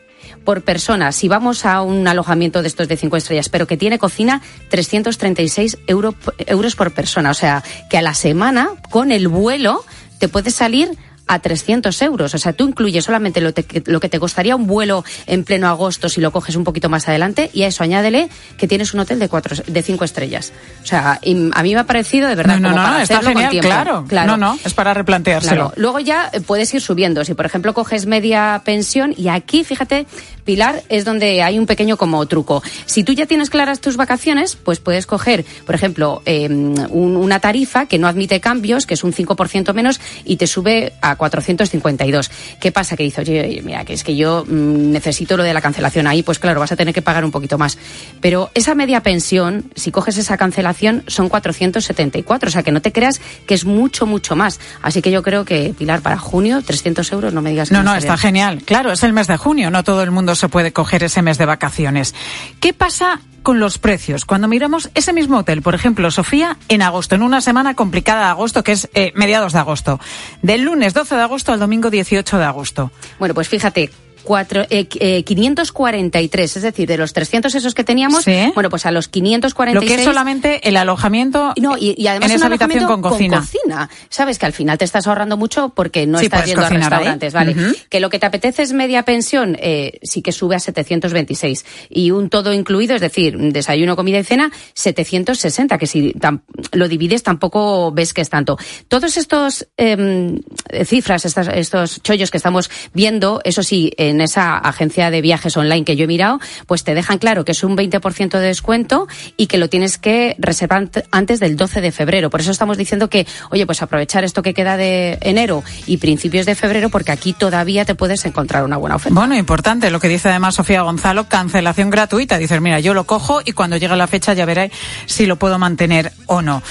Por 0.44 0.60
persona, 0.62 1.10
si 1.12 1.28
vamos 1.28 1.64
a 1.66 1.80
un 1.82 2.06
alojamiento 2.06 2.60
de 2.62 2.68
estos 2.68 2.86
de 2.86 2.96
cinco 2.98 3.16
estrellas, 3.16 3.48
pero 3.48 3.66
que 3.66 3.76
tiene 3.78 3.98
cocina, 3.98 4.42
336 4.68 5.78
euro- 5.86 6.14
euros 6.46 6.76
por 6.76 6.92
persona. 6.92 7.30
O 7.30 7.34
sea, 7.34 7.62
que 7.88 7.96
a 7.98 8.02
la 8.02 8.14
semana, 8.14 8.68
con 8.90 9.10
el 9.12 9.28
vuelo, 9.28 9.84
te 10.18 10.28
puede 10.28 10.50
salir 10.50 10.90
a 11.32 11.38
300 11.38 12.02
euros. 12.02 12.34
O 12.34 12.38
sea, 12.38 12.52
tú 12.52 12.66
incluyes 12.68 13.04
solamente 13.04 13.40
lo, 13.40 13.52
te- 13.54 13.82
lo 13.86 14.00
que 14.00 14.08
te 14.08 14.18
costaría 14.18 14.56
un 14.56 14.66
vuelo 14.66 15.04
en 15.26 15.44
pleno 15.44 15.68
agosto 15.68 16.08
si 16.08 16.20
lo 16.20 16.32
coges 16.32 16.56
un 16.56 16.64
poquito 16.64 16.88
más 16.88 17.08
adelante 17.08 17.50
y 17.52 17.62
a 17.62 17.68
eso 17.68 17.84
añádele 17.84 18.28
que 18.58 18.66
tienes 18.66 18.92
un 18.94 19.00
hotel 19.00 19.18
de 19.18 19.28
cuatro, 19.28 19.56
de 19.66 19.82
cinco 19.82 20.04
estrellas. 20.04 20.52
O 20.82 20.86
sea, 20.86 21.18
y 21.22 21.50
a 21.52 21.62
mí 21.62 21.74
me 21.74 21.80
ha 21.80 21.84
parecido 21.84 22.28
de 22.28 22.34
verdad 22.34 22.56
No, 22.58 22.68
no, 22.70 22.74
como 22.74 22.80
no, 22.82 22.88
para 22.90 23.02
está 23.02 23.14
hacerlo 23.18 23.32
con 23.34 23.42
genial, 23.42 23.50
tiempo. 23.62 24.04
claro. 24.08 24.26
No, 24.26 24.36
no, 24.36 24.58
es 24.64 24.74
para 24.74 24.92
replanteárselo. 24.94 25.66
Claro. 25.68 25.72
Luego 25.76 26.00
ya 26.00 26.30
eh, 26.32 26.40
puedes 26.40 26.72
ir 26.74 26.80
subiendo. 26.80 27.24
Si, 27.24 27.34
por 27.34 27.46
ejemplo, 27.46 27.74
coges 27.74 28.06
media 28.06 28.60
pensión 28.64 29.14
y 29.16 29.28
aquí, 29.28 29.62
fíjate, 29.64 30.06
Pilar, 30.50 30.82
es 30.88 31.04
donde 31.04 31.44
hay 31.44 31.60
un 31.60 31.66
pequeño 31.66 31.96
como 31.96 32.26
truco. 32.26 32.60
Si 32.84 33.04
tú 33.04 33.12
ya 33.12 33.26
tienes 33.26 33.50
claras 33.50 33.80
tus 33.80 33.96
vacaciones, 33.96 34.56
pues 34.56 34.80
puedes 34.80 35.06
coger, 35.06 35.44
por 35.64 35.76
ejemplo, 35.76 36.22
eh, 36.26 36.48
un- 36.48 37.16
una 37.16 37.38
tarifa 37.38 37.86
que 37.86 37.98
no 38.00 38.08
admite 38.08 38.40
cambios, 38.40 38.84
que 38.84 38.94
es 38.94 39.04
un 39.04 39.12
5% 39.12 39.72
menos, 39.74 40.00
y 40.24 40.38
te 40.38 40.48
sube 40.48 40.92
a 41.02 41.14
452. 41.14 42.32
¿Qué 42.60 42.72
pasa? 42.72 42.96
Que 42.96 43.04
dices, 43.04 43.28
oye, 43.28 43.60
mira, 43.64 43.84
que 43.84 43.92
es 43.92 44.02
que 44.02 44.16
yo 44.16 44.44
mm, 44.44 44.90
necesito 44.90 45.36
lo 45.36 45.44
de 45.44 45.54
la 45.54 45.60
cancelación 45.60 46.08
ahí, 46.08 46.24
pues 46.24 46.40
claro, 46.40 46.58
vas 46.58 46.72
a 46.72 46.76
tener 46.76 46.92
que 46.92 47.00
pagar 47.00 47.24
un 47.24 47.30
poquito 47.30 47.56
más. 47.56 47.78
Pero 48.20 48.50
esa 48.54 48.74
media 48.74 49.04
pensión, 49.04 49.70
si 49.76 49.92
coges 49.92 50.18
esa 50.18 50.36
cancelación, 50.36 51.04
son 51.06 51.28
474. 51.28 52.48
O 52.48 52.50
sea, 52.50 52.64
que 52.64 52.72
no 52.72 52.82
te 52.82 52.90
creas 52.90 53.20
que 53.46 53.54
es 53.54 53.64
mucho, 53.64 54.04
mucho 54.04 54.34
más. 54.34 54.58
Así 54.82 55.00
que 55.00 55.12
yo 55.12 55.22
creo 55.22 55.44
que, 55.44 55.72
Pilar, 55.78 56.00
para 56.02 56.18
junio, 56.18 56.60
300 56.66 57.12
euros, 57.12 57.32
no 57.32 57.40
me 57.40 57.50
digas 57.50 57.68
que 57.68 57.74
No, 57.76 57.84
no, 57.84 57.90
está 57.94 57.98
está 58.00 58.14
bien. 58.14 58.20
genial. 58.22 58.62
Claro, 58.64 58.90
es 58.90 59.02
el 59.04 59.12
mes 59.12 59.28
de 59.28 59.36
junio, 59.36 59.70
no 59.70 59.84
todo 59.84 60.02
el 60.02 60.10
mundo 60.10 60.34
se 60.40 60.48
puede 60.48 60.72
coger 60.72 61.04
ese 61.04 61.22
mes 61.22 61.38
de 61.38 61.46
vacaciones. 61.46 62.14
¿Qué 62.58 62.72
pasa 62.72 63.20
con 63.42 63.60
los 63.60 63.78
precios? 63.78 64.24
Cuando 64.24 64.48
miramos 64.48 64.90
ese 64.94 65.12
mismo 65.12 65.38
hotel, 65.38 65.62
por 65.62 65.74
ejemplo, 65.74 66.10
Sofía, 66.10 66.56
en 66.68 66.82
agosto, 66.82 67.14
en 67.14 67.22
una 67.22 67.40
semana 67.40 67.74
complicada 67.74 68.24
de 68.24 68.30
agosto, 68.30 68.64
que 68.64 68.72
es 68.72 68.88
eh, 68.94 69.12
mediados 69.14 69.52
de 69.52 69.60
agosto, 69.60 70.00
del 70.42 70.62
lunes 70.62 70.94
12 70.94 71.14
de 71.14 71.22
agosto 71.22 71.52
al 71.52 71.60
domingo 71.60 71.90
18 71.90 72.38
de 72.38 72.44
agosto. 72.44 72.90
Bueno, 73.18 73.34
pues 73.34 73.48
fíjate. 73.48 73.90
Cuatro, 74.24 74.66
eh, 74.70 74.86
eh, 75.00 75.22
543, 75.24 76.56
es 76.56 76.62
decir, 76.62 76.88
de 76.88 76.96
los 76.98 77.12
300 77.12 77.54
esos 77.54 77.74
que 77.74 77.84
teníamos, 77.84 78.24
Sí. 78.24 78.52
bueno, 78.54 78.70
pues 78.70 78.86
a 78.86 78.90
los 78.90 79.08
546... 79.08 79.74
Lo 79.74 79.80
que 79.80 80.00
es 80.00 80.04
solamente 80.04 80.68
el 80.68 80.76
alojamiento 80.76 81.52
No, 81.60 81.76
y, 81.78 81.94
y 81.96 82.06
además 82.06 82.30
en 82.30 82.36
esa 82.36 82.46
habitación 82.46 82.84
con 82.86 83.02
cocina. 83.02 83.38
cocina. 83.40 83.90
Sabes 84.08 84.38
que 84.38 84.46
al 84.46 84.52
final 84.52 84.78
te 84.78 84.84
estás 84.84 85.06
ahorrando 85.06 85.36
mucho 85.36 85.70
porque 85.70 86.06
no 86.06 86.18
Sí, 86.18 86.26
estás 86.26 86.46
yendo 86.46 86.62
a 86.62 86.68
ahí. 86.68 86.76
restaurantes, 86.76 87.32
¿vale? 87.32 87.54
Que 87.88 88.00
lo 88.00 88.10
que 88.10 88.18
te 88.18 88.26
apetece 88.26 88.62
es 88.62 88.72
media 88.72 89.02
pensión, 89.04 89.56
eh, 89.60 89.98
sí 90.02 90.22
que 90.22 90.32
sube 90.32 90.56
a 90.56 90.60
726. 90.60 91.64
Y 91.88 92.10
un 92.10 92.28
todo 92.30 92.52
incluido, 92.52 92.94
es 92.94 93.00
decir, 93.00 93.36
desayuno, 93.38 93.96
comida 93.96 94.18
y 94.18 94.24
cena, 94.24 94.50
760, 94.74 95.78
que 95.78 95.86
si 95.86 96.12
tam- 96.14 96.42
lo 96.72 96.88
divides 96.88 97.22
tampoco 97.22 97.92
ves 97.92 98.12
que 98.14 98.20
es 98.20 98.30
tanto. 98.30 98.58
Todos 98.88 99.16
estos 99.16 99.66
em, 99.76 100.40
cifras, 100.84 101.24
estas- 101.24 101.48
estos 101.48 102.02
chollos 102.02 102.30
que 102.30 102.36
estamos 102.36 102.70
viendo, 102.94 103.40
eso 103.44 103.62
sí, 103.62 103.92
en 104.10 104.20
esa 104.20 104.58
agencia 104.58 105.10
de 105.10 105.20
viajes 105.22 105.56
online 105.56 105.84
que 105.84 105.96
yo 105.96 106.04
he 106.04 106.06
mirado, 106.06 106.38
pues 106.66 106.84
te 106.84 106.94
dejan 106.94 107.18
claro 107.18 107.44
que 107.44 107.52
es 107.52 107.64
un 107.64 107.76
20% 107.76 108.38
de 108.38 108.46
descuento 108.46 109.08
y 109.36 109.46
que 109.46 109.56
lo 109.58 109.68
tienes 109.68 109.96
que 109.98 110.36
reservar 110.38 110.82
ant- 110.82 111.04
antes 111.10 111.40
del 111.40 111.56
12 111.56 111.80
de 111.80 111.92
febrero. 111.92 112.28
Por 112.30 112.40
eso 112.40 112.50
estamos 112.50 112.76
diciendo 112.76 113.08
que, 113.08 113.26
oye, 113.50 113.64
pues 113.66 113.82
aprovechar 113.82 114.24
esto 114.24 114.42
que 114.42 114.52
queda 114.54 114.76
de 114.76 115.18
enero 115.22 115.62
y 115.86 115.96
principios 115.96 116.46
de 116.46 116.54
febrero, 116.54 116.90
porque 116.90 117.12
aquí 117.12 117.32
todavía 117.32 117.84
te 117.84 117.94
puedes 117.94 118.24
encontrar 118.26 118.64
una 118.64 118.76
buena 118.76 118.96
oferta. 118.96 119.14
Bueno, 119.18 119.36
importante, 119.36 119.90
lo 119.90 120.00
que 120.00 120.08
dice 120.08 120.28
además 120.28 120.54
Sofía 120.56 120.82
Gonzalo, 120.82 121.28
cancelación 121.28 121.90
gratuita. 121.90 122.38
Dices, 122.38 122.60
mira, 122.60 122.80
yo 122.80 122.94
lo 122.94 123.04
cojo 123.04 123.40
y 123.44 123.52
cuando 123.52 123.76
llegue 123.76 123.96
la 123.96 124.06
fecha 124.06 124.34
ya 124.34 124.44
veré 124.44 124.70
si 125.06 125.26
lo 125.26 125.36
puedo 125.36 125.58
mantener 125.58 126.12
o 126.26 126.42
no. 126.42 126.62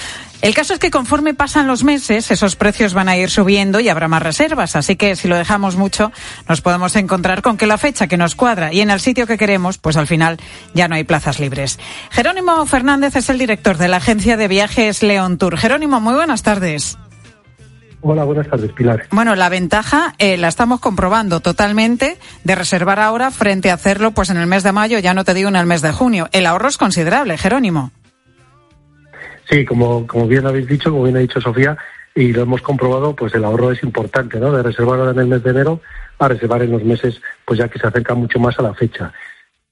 El 0.41 0.53
caso 0.53 0.73
es 0.73 0.79
que 0.79 0.89
conforme 0.89 1.33
pasan 1.33 1.67
los 1.67 1.83
meses, 1.83 2.31
esos 2.31 2.55
precios 2.55 2.93
van 2.93 3.09
a 3.09 3.17
ir 3.17 3.29
subiendo 3.29 3.81
y 3.81 3.89
habrá 3.89 4.07
más 4.07 4.23
reservas. 4.23 4.77
Así 4.77 4.95
que 4.95 5.17
si 5.17 5.27
lo 5.27 5.35
dejamos 5.35 5.75
mucho, 5.75 6.13
nos 6.47 6.61
podemos 6.61 6.95
encontrar 6.95 7.41
con 7.41 7.57
que 7.57 7.67
la 7.67 7.77
fecha 7.77 8.07
que 8.07 8.15
nos 8.15 8.35
cuadra 8.35 8.71
y 8.71 8.79
en 8.79 8.89
el 8.89 9.01
sitio 9.01 9.27
que 9.27 9.37
queremos, 9.37 9.77
pues 9.77 9.97
al 9.97 10.07
final 10.07 10.37
ya 10.73 10.87
no 10.87 10.95
hay 10.95 11.03
plazas 11.03 11.41
libres. 11.41 11.77
Jerónimo 12.09 12.65
Fernández 12.65 13.17
es 13.17 13.29
el 13.29 13.37
director 13.37 13.77
de 13.77 13.89
la 13.89 13.97
agencia 13.97 14.37
de 14.37 14.47
viajes 14.47 15.03
León 15.03 15.37
Tour. 15.37 15.57
Jerónimo, 15.57 15.99
muy 15.99 16.13
buenas 16.13 16.41
tardes. 16.41 16.97
Hola, 18.01 18.23
buenas 18.23 18.47
tardes, 18.47 18.71
Pilar. 18.71 19.07
Bueno, 19.11 19.35
la 19.35 19.49
ventaja 19.49 20.15
eh, 20.19 20.37
la 20.37 20.47
estamos 20.47 20.79
comprobando 20.79 21.41
totalmente 21.41 22.17
de 22.45 22.55
reservar 22.55 23.01
ahora 23.01 23.29
frente 23.29 23.71
a 23.71 23.73
hacerlo 23.73 24.11
pues 24.11 24.29
en 24.29 24.37
el 24.37 24.47
mes 24.47 24.63
de 24.63 24.71
mayo, 24.71 24.99
ya 24.99 25.13
no 25.13 25.25
te 25.25 25.33
digo 25.33 25.49
en 25.49 25.57
el 25.57 25.65
mes 25.65 25.81
de 25.81 25.91
junio. 25.91 26.29
El 26.31 26.45
ahorro 26.45 26.69
es 26.69 26.77
considerable, 26.77 27.37
Jerónimo. 27.37 27.91
Sí, 29.49 29.65
como, 29.65 30.05
como 30.05 30.27
bien 30.27 30.45
habéis 30.45 30.67
dicho, 30.67 30.91
como 30.91 31.03
bien 31.03 31.17
ha 31.17 31.19
dicho 31.19 31.41
Sofía, 31.41 31.77
y 32.13 32.33
lo 32.33 32.41
hemos 32.43 32.61
comprobado, 32.61 33.15
pues 33.15 33.33
el 33.33 33.45
ahorro 33.45 33.71
es 33.71 33.81
importante, 33.83 34.39
¿no? 34.39 34.51
De 34.51 34.61
reservar 34.61 34.99
ahora 34.99 35.11
en 35.11 35.19
el 35.19 35.27
mes 35.27 35.43
de 35.43 35.51
enero 35.51 35.81
a 36.19 36.27
reservar 36.27 36.61
en 36.61 36.71
los 36.71 36.83
meses, 36.83 37.21
pues 37.45 37.59
ya 37.59 37.67
que 37.67 37.79
se 37.79 37.87
acerca 37.87 38.13
mucho 38.13 38.39
más 38.39 38.59
a 38.59 38.63
la 38.63 38.73
fecha. 38.73 39.13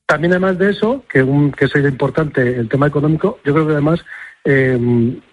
También 0.05 0.31
además 0.33 0.57
de 0.57 0.71
eso, 0.71 1.03
que, 1.09 1.21
un, 1.21 1.51
que 1.51 1.65
es 1.65 1.75
importante 1.75 2.41
el 2.57 2.69
tema 2.69 2.87
económico, 2.87 3.39
yo 3.43 3.53
creo 3.53 3.67
que 3.67 3.73
además 3.73 4.03
eh, 4.45 4.79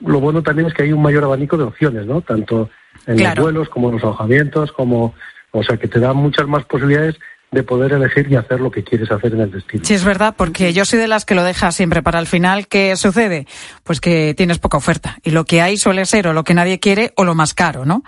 lo 0.00 0.20
bueno 0.20 0.42
también 0.42 0.66
es 0.66 0.74
que 0.74 0.82
hay 0.82 0.92
un 0.92 1.02
mayor 1.02 1.24
abanico 1.24 1.56
de 1.56 1.64
opciones, 1.64 2.04
¿no? 2.06 2.20
Tanto 2.20 2.68
en 3.06 3.16
Claro. 3.16 3.36
los 3.36 3.44
vuelos 3.44 3.68
como 3.68 3.88
en 3.88 3.94
los 3.94 4.04
alojamientos, 4.04 4.72
como, 4.72 5.14
o 5.52 5.62
sea, 5.62 5.76
que 5.76 5.88
te 5.88 6.00
da 6.00 6.12
muchas 6.12 6.48
más 6.48 6.64
posibilidades 6.64 7.16
de 7.54 7.62
poder 7.62 7.92
elegir 7.92 8.30
y 8.30 8.36
hacer 8.36 8.60
lo 8.60 8.70
que 8.70 8.84
quieres 8.84 9.10
hacer 9.10 9.32
en 9.32 9.40
el 9.40 9.50
destino. 9.50 9.84
Sí, 9.84 9.94
es 9.94 10.04
verdad, 10.04 10.34
porque 10.36 10.72
yo 10.72 10.84
soy 10.84 10.98
de 10.98 11.08
las 11.08 11.24
que 11.24 11.34
lo 11.34 11.42
deja 11.42 11.72
siempre 11.72 12.02
para 12.02 12.18
el 12.18 12.26
final. 12.26 12.68
¿Qué 12.68 12.96
sucede? 12.96 13.46
Pues 13.82 14.00
que 14.00 14.34
tienes 14.36 14.58
poca 14.58 14.76
oferta. 14.76 15.18
Y 15.22 15.30
lo 15.30 15.44
que 15.44 15.62
hay 15.62 15.76
suele 15.76 16.04
ser 16.06 16.28
o 16.28 16.32
lo 16.32 16.44
que 16.44 16.54
nadie 16.54 16.80
quiere 16.80 17.12
o 17.16 17.24
lo 17.24 17.34
más 17.34 17.54
caro, 17.54 17.84
¿no? 17.84 18.02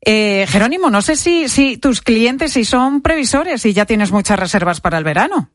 Eh, 0.00 0.46
Jerónimo, 0.48 0.90
no 0.90 1.00
sé 1.00 1.16
si, 1.16 1.48
si 1.48 1.78
tus 1.78 2.02
clientes 2.02 2.52
si 2.52 2.64
son 2.64 3.00
previsores 3.00 3.64
y 3.64 3.72
ya 3.72 3.86
tienes 3.86 4.12
muchas 4.12 4.38
reservas 4.38 4.80
para 4.80 4.98
el 4.98 5.04
verano. 5.04 5.50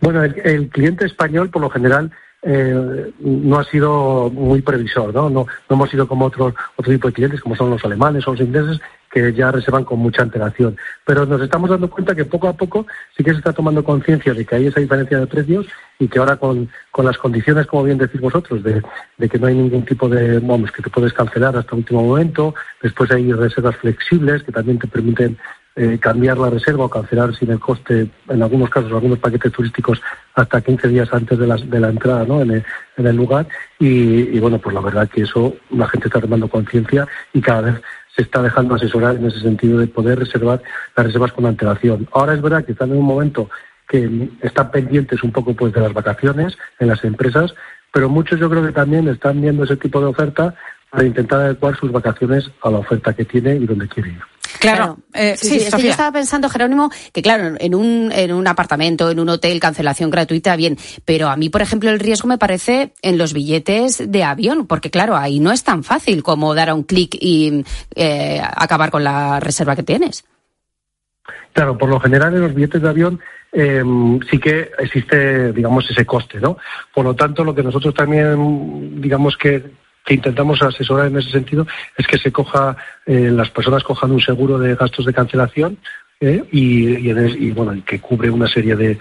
Bueno, 0.00 0.22
el, 0.24 0.40
el 0.44 0.68
cliente 0.68 1.06
español, 1.06 1.50
por 1.50 1.62
lo 1.62 1.70
general, 1.70 2.10
eh, 2.44 3.12
no 3.20 3.58
ha 3.58 3.64
sido 3.64 4.28
muy 4.30 4.62
previsor, 4.62 5.14
¿no? 5.14 5.30
¿no? 5.30 5.46
No 5.68 5.76
hemos 5.76 5.90
sido 5.90 6.08
como 6.08 6.26
otros 6.26 6.54
otro 6.74 6.92
tipo 6.92 7.06
de 7.06 7.14
clientes, 7.14 7.40
como 7.40 7.54
son 7.54 7.70
los 7.70 7.84
alemanes 7.84 8.26
o 8.26 8.32
los 8.32 8.40
ingleses, 8.40 8.80
que 9.12 9.32
ya 9.34 9.52
reservan 9.52 9.84
con 9.84 9.98
mucha 9.98 10.22
antelación. 10.22 10.76
Pero 11.04 11.26
nos 11.26 11.42
estamos 11.42 11.68
dando 11.68 11.90
cuenta 11.90 12.14
que 12.14 12.24
poco 12.24 12.48
a 12.48 12.54
poco 12.54 12.86
sí 13.14 13.22
que 13.22 13.32
se 13.32 13.38
está 13.38 13.52
tomando 13.52 13.84
conciencia 13.84 14.32
de 14.32 14.46
que 14.46 14.56
hay 14.56 14.66
esa 14.66 14.80
diferencia 14.80 15.20
de 15.20 15.26
precios 15.26 15.66
y 15.98 16.08
que 16.08 16.18
ahora 16.18 16.36
con, 16.36 16.70
con 16.90 17.04
las 17.04 17.18
condiciones, 17.18 17.66
como 17.66 17.84
bien 17.84 17.98
decís 17.98 18.20
vosotros, 18.20 18.62
de, 18.62 18.82
que 19.28 19.38
no 19.38 19.46
hay 19.48 19.54
ningún 19.54 19.84
tipo 19.84 20.08
de, 20.08 20.38
vamos, 20.40 20.72
que 20.72 20.82
te 20.82 20.88
puedes 20.88 21.12
cancelar 21.12 21.54
hasta 21.56 21.72
el 21.72 21.80
último 21.80 22.02
momento, 22.02 22.54
después 22.82 23.10
hay 23.10 23.30
reservas 23.32 23.76
flexibles 23.76 24.42
que 24.42 24.50
también 24.50 24.78
te 24.78 24.88
permiten 24.88 25.36
eh, 25.76 25.98
cambiar 25.98 26.38
la 26.38 26.50
reserva 26.50 26.84
o 26.84 26.90
cancelar 26.90 27.34
sin 27.34 27.50
el 27.50 27.60
coste, 27.60 28.08
en 28.28 28.42
algunos 28.42 28.70
casos, 28.70 28.92
algunos 28.92 29.18
paquetes 29.18 29.52
turísticos 29.52 30.02
hasta 30.34 30.60
15 30.60 30.88
días 30.88 31.08
antes 31.12 31.38
de 31.38 31.46
la, 31.46 31.56
de 31.56 31.80
la 31.80 31.88
entrada 31.88 32.24
¿no? 32.24 32.40
en, 32.40 32.50
el, 32.50 32.64
en 32.96 33.06
el 33.06 33.16
lugar. 33.16 33.46
Y, 33.78 34.36
y 34.36 34.40
bueno, 34.40 34.58
pues 34.58 34.74
la 34.74 34.80
verdad 34.80 35.08
que 35.08 35.22
eso 35.22 35.54
la 35.70 35.88
gente 35.88 36.08
está 36.08 36.20
tomando 36.20 36.48
conciencia 36.48 37.06
y 37.32 37.40
cada 37.40 37.62
vez 37.62 37.82
se 38.14 38.22
está 38.22 38.42
dejando 38.42 38.74
asesorar 38.74 39.16
en 39.16 39.26
ese 39.26 39.40
sentido 39.40 39.78
de 39.78 39.86
poder 39.86 40.18
reservar 40.18 40.62
las 40.96 41.06
reservas 41.06 41.32
con 41.32 41.46
antelación. 41.46 42.08
Ahora 42.12 42.34
es 42.34 42.42
verdad 42.42 42.64
que 42.64 42.72
están 42.72 42.90
en 42.90 42.98
un 42.98 43.06
momento 43.06 43.48
que 43.88 44.28
están 44.42 44.70
pendientes 44.70 45.22
un 45.22 45.32
poco 45.32 45.54
pues 45.54 45.72
de 45.72 45.80
las 45.80 45.92
vacaciones 45.92 46.56
en 46.78 46.88
las 46.88 47.04
empresas, 47.04 47.54
pero 47.92 48.08
muchos 48.08 48.40
yo 48.40 48.48
creo 48.48 48.64
que 48.64 48.72
también 48.72 49.08
están 49.08 49.40
viendo 49.40 49.64
ese 49.64 49.76
tipo 49.76 50.00
de 50.00 50.06
oferta 50.06 50.54
para 50.90 51.04
intentar 51.04 51.40
adecuar 51.40 51.76
sus 51.76 51.90
vacaciones 51.90 52.50
a 52.62 52.70
la 52.70 52.78
oferta 52.78 53.12
que 53.14 53.24
tiene 53.24 53.56
y 53.56 53.66
donde 53.66 53.88
quiere 53.88 54.10
ir. 54.10 54.31
Claro, 54.58 54.98
eh, 55.14 55.34
Sí, 55.36 55.48
sí, 55.48 55.60
sí, 55.60 55.66
es 55.66 55.74
que 55.74 55.82
yo 55.82 55.90
estaba 55.90 56.12
pensando, 56.12 56.48
Jerónimo, 56.48 56.90
que 57.12 57.22
claro, 57.22 57.54
en 57.58 57.74
un, 57.74 58.10
en 58.12 58.32
un 58.32 58.46
apartamento, 58.46 59.10
en 59.10 59.20
un 59.20 59.28
hotel, 59.28 59.60
cancelación 59.60 60.10
gratuita, 60.10 60.56
bien. 60.56 60.76
Pero 61.04 61.28
a 61.28 61.36
mí, 61.36 61.48
por 61.48 61.62
ejemplo, 61.62 61.90
el 61.90 62.00
riesgo 62.00 62.28
me 62.28 62.38
parece 62.38 62.92
en 63.02 63.18
los 63.18 63.32
billetes 63.32 64.10
de 64.10 64.24
avión, 64.24 64.66
porque 64.66 64.90
claro, 64.90 65.16
ahí 65.16 65.40
no 65.40 65.52
es 65.52 65.64
tan 65.64 65.84
fácil 65.84 66.22
como 66.22 66.54
dar 66.54 66.70
a 66.70 66.74
un 66.74 66.84
clic 66.84 67.16
y 67.20 67.64
eh, 67.94 68.40
acabar 68.42 68.90
con 68.90 69.04
la 69.04 69.40
reserva 69.40 69.76
que 69.76 69.82
tienes. 69.82 70.24
Claro, 71.52 71.76
por 71.76 71.88
lo 71.88 72.00
general 72.00 72.34
en 72.34 72.40
los 72.40 72.54
billetes 72.54 72.80
de 72.80 72.88
avión 72.88 73.20
eh, 73.52 73.82
sí 74.30 74.38
que 74.38 74.70
existe, 74.78 75.52
digamos, 75.52 75.88
ese 75.90 76.06
coste, 76.06 76.40
¿no? 76.40 76.56
Por 76.94 77.04
lo 77.04 77.14
tanto, 77.14 77.44
lo 77.44 77.54
que 77.54 77.62
nosotros 77.62 77.94
también, 77.94 79.00
digamos 79.00 79.36
que, 79.36 79.62
que 80.04 80.14
intentamos 80.14 80.60
asesorar 80.62 81.06
en 81.06 81.18
ese 81.18 81.30
sentido 81.30 81.66
es 81.96 82.06
que 82.06 82.18
se 82.18 82.32
coja, 82.32 82.76
eh, 83.06 83.30
las 83.32 83.50
personas 83.50 83.82
cojan 83.84 84.10
un 84.10 84.20
seguro 84.20 84.58
de 84.58 84.74
gastos 84.74 85.06
de 85.06 85.12
cancelación 85.14 85.78
eh, 86.20 86.44
y, 86.52 86.96
y, 87.06 87.10
el- 87.10 87.42
y, 87.42 87.50
bueno, 87.50 87.80
que 87.84 87.98
cubre 88.00 88.30
una 88.30 88.48
serie 88.48 88.76
de, 88.76 88.98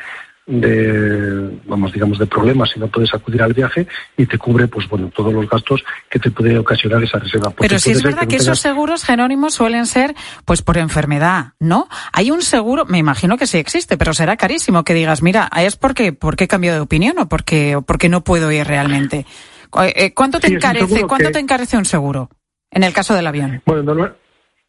de, 0.48 1.60
vamos, 1.66 1.94
digamos, 1.94 2.18
de 2.20 2.26
problemas 2.26 2.72
si 2.72 2.80
no 2.80 2.88
puedes 2.88 3.14
acudir 3.14 3.42
al 3.42 3.54
viaje 3.54 3.88
y 4.18 4.26
te 4.26 4.38
cubre, 4.38 4.68
pues 4.68 4.88
bueno, 4.90 5.10
todos 5.16 5.34
los 5.34 5.48
gastos 5.50 5.84
que 6.10 6.20
te 6.20 6.32
puede 6.32 6.58
ocasionar 6.58 7.02
esa 7.04 7.20
reserva. 7.20 7.52
Porque 7.52 7.68
Pero 7.70 7.80
puede 7.82 7.92
es 7.98 8.04
verdad 8.04 8.22
que 8.22 8.26
no 8.38 8.42
esos 8.42 8.46
tengas- 8.46 8.60
seguros, 8.60 9.04
Jerónimo, 9.04 9.50
suelen 9.50 9.86
ser 9.86 10.14
pues 10.46 10.62
por 10.62 10.78
enfermedad, 10.78 11.54
¿no? 11.60 11.88
Hay 12.12 12.32
un 12.32 12.42
seguro, 12.42 12.86
me 12.86 12.98
imagino 12.98 13.38
que 13.38 13.48
sí 13.48 13.58
existe, 13.58 13.98
pero 13.98 14.14
será 14.14 14.36
carísimo 14.38 14.84
que 14.84 14.94
digas, 14.94 15.22
mira, 15.22 15.50
es 15.58 15.76
porque, 15.78 16.12
porque 16.14 16.46
he 16.46 16.48
cambiado 16.48 16.78
de 16.78 16.82
opinión 16.84 17.18
o 17.20 17.30
porque, 17.30 17.76
o 17.76 17.82
porque 17.82 18.10
no 18.10 18.24
puedo 18.24 18.52
ir 18.52 18.66
realmente. 18.66 19.26
Cu- 19.72 19.80
eh, 19.82 20.14
¿Cuánto 20.14 20.40
te 20.40 20.48
Sí, 20.50 20.54
encarece, 20.54 21.02
cuánto 21.08 21.28
que- 21.30 21.34
te 21.34 21.40
encarece 21.40 21.78
un 21.78 21.86
seguro? 21.86 22.30
En 22.70 22.84
el 22.84 22.94
caso 22.94 23.16
del 23.16 23.26
avión. 23.26 23.62
Bueno, 23.66 23.82
norma- 23.84 24.14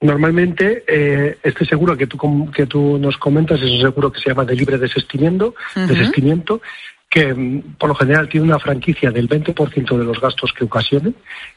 normalmente 0.00 0.84
eh, 0.86 1.38
este 1.42 1.64
seguro 1.66 1.96
que 1.96 2.06
tú, 2.06 2.50
que 2.50 2.66
tú 2.66 2.98
nos 2.98 3.16
comentas 3.18 3.60
es 3.60 3.70
un 3.70 3.80
seguro 3.80 4.10
que 4.10 4.20
se 4.20 4.30
llama 4.30 4.44
de 4.44 4.54
libre 4.56 4.78
desistimiento, 4.78 5.54
Ujú. 5.76 5.86
desistimiento 5.86 6.60
que 7.08 7.32
mm, 7.34 7.74
por 7.78 7.90
lo 7.90 7.94
general 7.94 8.28
tiene 8.28 8.46
una 8.46 8.58
franquicia 8.58 9.10
del 9.10 9.28
20% 9.28 9.98
de 9.98 10.04
los 10.04 10.18
gastos 10.20 10.50
que 10.52 10.64
ocasione 10.64 11.12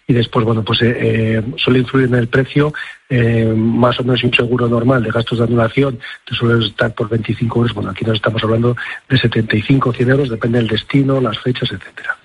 y 0.06 0.14
después, 0.14 0.46
bueno, 0.46 0.64
pues 0.64 0.82
eh, 0.82 0.96
eh, 1.00 1.42
suele 1.56 1.80
influir 1.80 2.08
en 2.08 2.16
el 2.16 2.28
precio 2.28 2.74
eh, 3.10 3.54
más 3.56 3.98
o 4.00 4.04
menos 4.04 4.22
un 4.24 4.34
seguro 4.34 4.68
normal 4.68 5.02
de 5.02 5.12
gastos 5.12 5.38
de 5.40 5.46
anulación 5.46 5.98
te 6.28 6.36
suele 6.36 6.66
estar 6.66 6.94
por 6.94 7.08
25 7.10 7.60
euros. 7.60 7.74
Bueno, 7.74 7.90
aquí 7.92 8.04
nos 8.04 8.16
estamos 8.16 8.44
hablando 8.44 8.76
de 9.08 9.18
75 9.18 9.94
100 9.94 10.10
euros, 10.10 10.30
depende 10.30 10.58
del 10.60 10.68
destino, 10.68 11.22
las 11.22 11.40
fechas, 11.40 11.72
etcétera. 11.72 12.18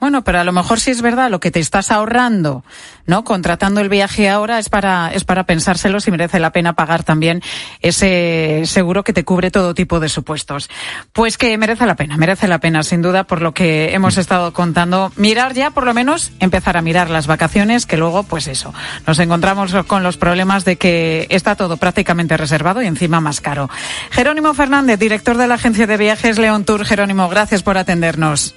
Bueno, 0.00 0.22
pero 0.22 0.40
a 0.40 0.44
lo 0.44 0.52
mejor 0.52 0.80
si 0.80 0.90
es 0.90 1.00
verdad 1.00 1.30
lo 1.30 1.40
que 1.40 1.50
te 1.50 1.60
estás 1.60 1.90
ahorrando, 1.90 2.62
¿no? 3.06 3.24
Contratando 3.24 3.80
el 3.80 3.88
viaje 3.88 4.28
ahora 4.28 4.58
es 4.58 4.68
para, 4.68 5.10
es 5.14 5.24
para 5.24 5.44
pensárselo 5.44 6.00
si 6.00 6.10
merece 6.10 6.40
la 6.40 6.50
pena 6.50 6.74
pagar 6.74 7.04
también 7.04 7.42
ese 7.80 8.62
seguro 8.66 9.02
que 9.02 9.12
te 9.12 9.24
cubre 9.24 9.50
todo 9.50 9.74
tipo 9.74 10.00
de 10.00 10.08
supuestos. 10.08 10.68
Pues 11.12 11.38
que 11.38 11.56
merece 11.56 11.86
la 11.86 11.96
pena, 11.96 12.16
merece 12.16 12.48
la 12.48 12.58
pena, 12.58 12.82
sin 12.82 13.02
duda, 13.02 13.24
por 13.24 13.40
lo 13.40 13.54
que 13.54 13.94
hemos 13.94 14.18
estado 14.18 14.52
contando. 14.52 15.12
Mirar 15.16 15.54
ya, 15.54 15.70
por 15.70 15.86
lo 15.86 15.94
menos, 15.94 16.32
empezar 16.40 16.76
a 16.76 16.82
mirar 16.82 17.08
las 17.08 17.26
vacaciones, 17.26 17.86
que 17.86 17.96
luego, 17.96 18.24
pues 18.24 18.46
eso, 18.46 18.74
nos 19.06 19.18
encontramos 19.20 19.74
con 19.86 20.02
los 20.02 20.16
problemas 20.16 20.64
de 20.64 20.76
que 20.76 21.26
está 21.30 21.54
todo 21.54 21.76
prácticamente 21.76 22.36
reservado 22.36 22.82
y 22.82 22.86
encima 22.86 23.20
más 23.20 23.40
caro. 23.40 23.70
Jerónimo 24.10 24.54
Fernández, 24.54 24.98
director 24.98 25.36
de 25.36 25.46
la 25.46 25.54
agencia 25.54 25.86
de 25.86 25.96
viajes 25.96 26.38
León 26.38 26.64
Tour. 26.64 26.84
Jerónimo, 26.84 27.28
gracias 27.28 27.62
por 27.62 27.78
atendernos. 27.78 28.54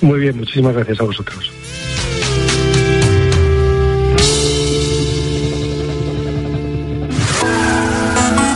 Muy 0.00 0.20
bien, 0.20 0.36
muchísimas 0.36 0.74
gracias 0.74 1.00
a 1.00 1.04
vosotros. 1.04 1.50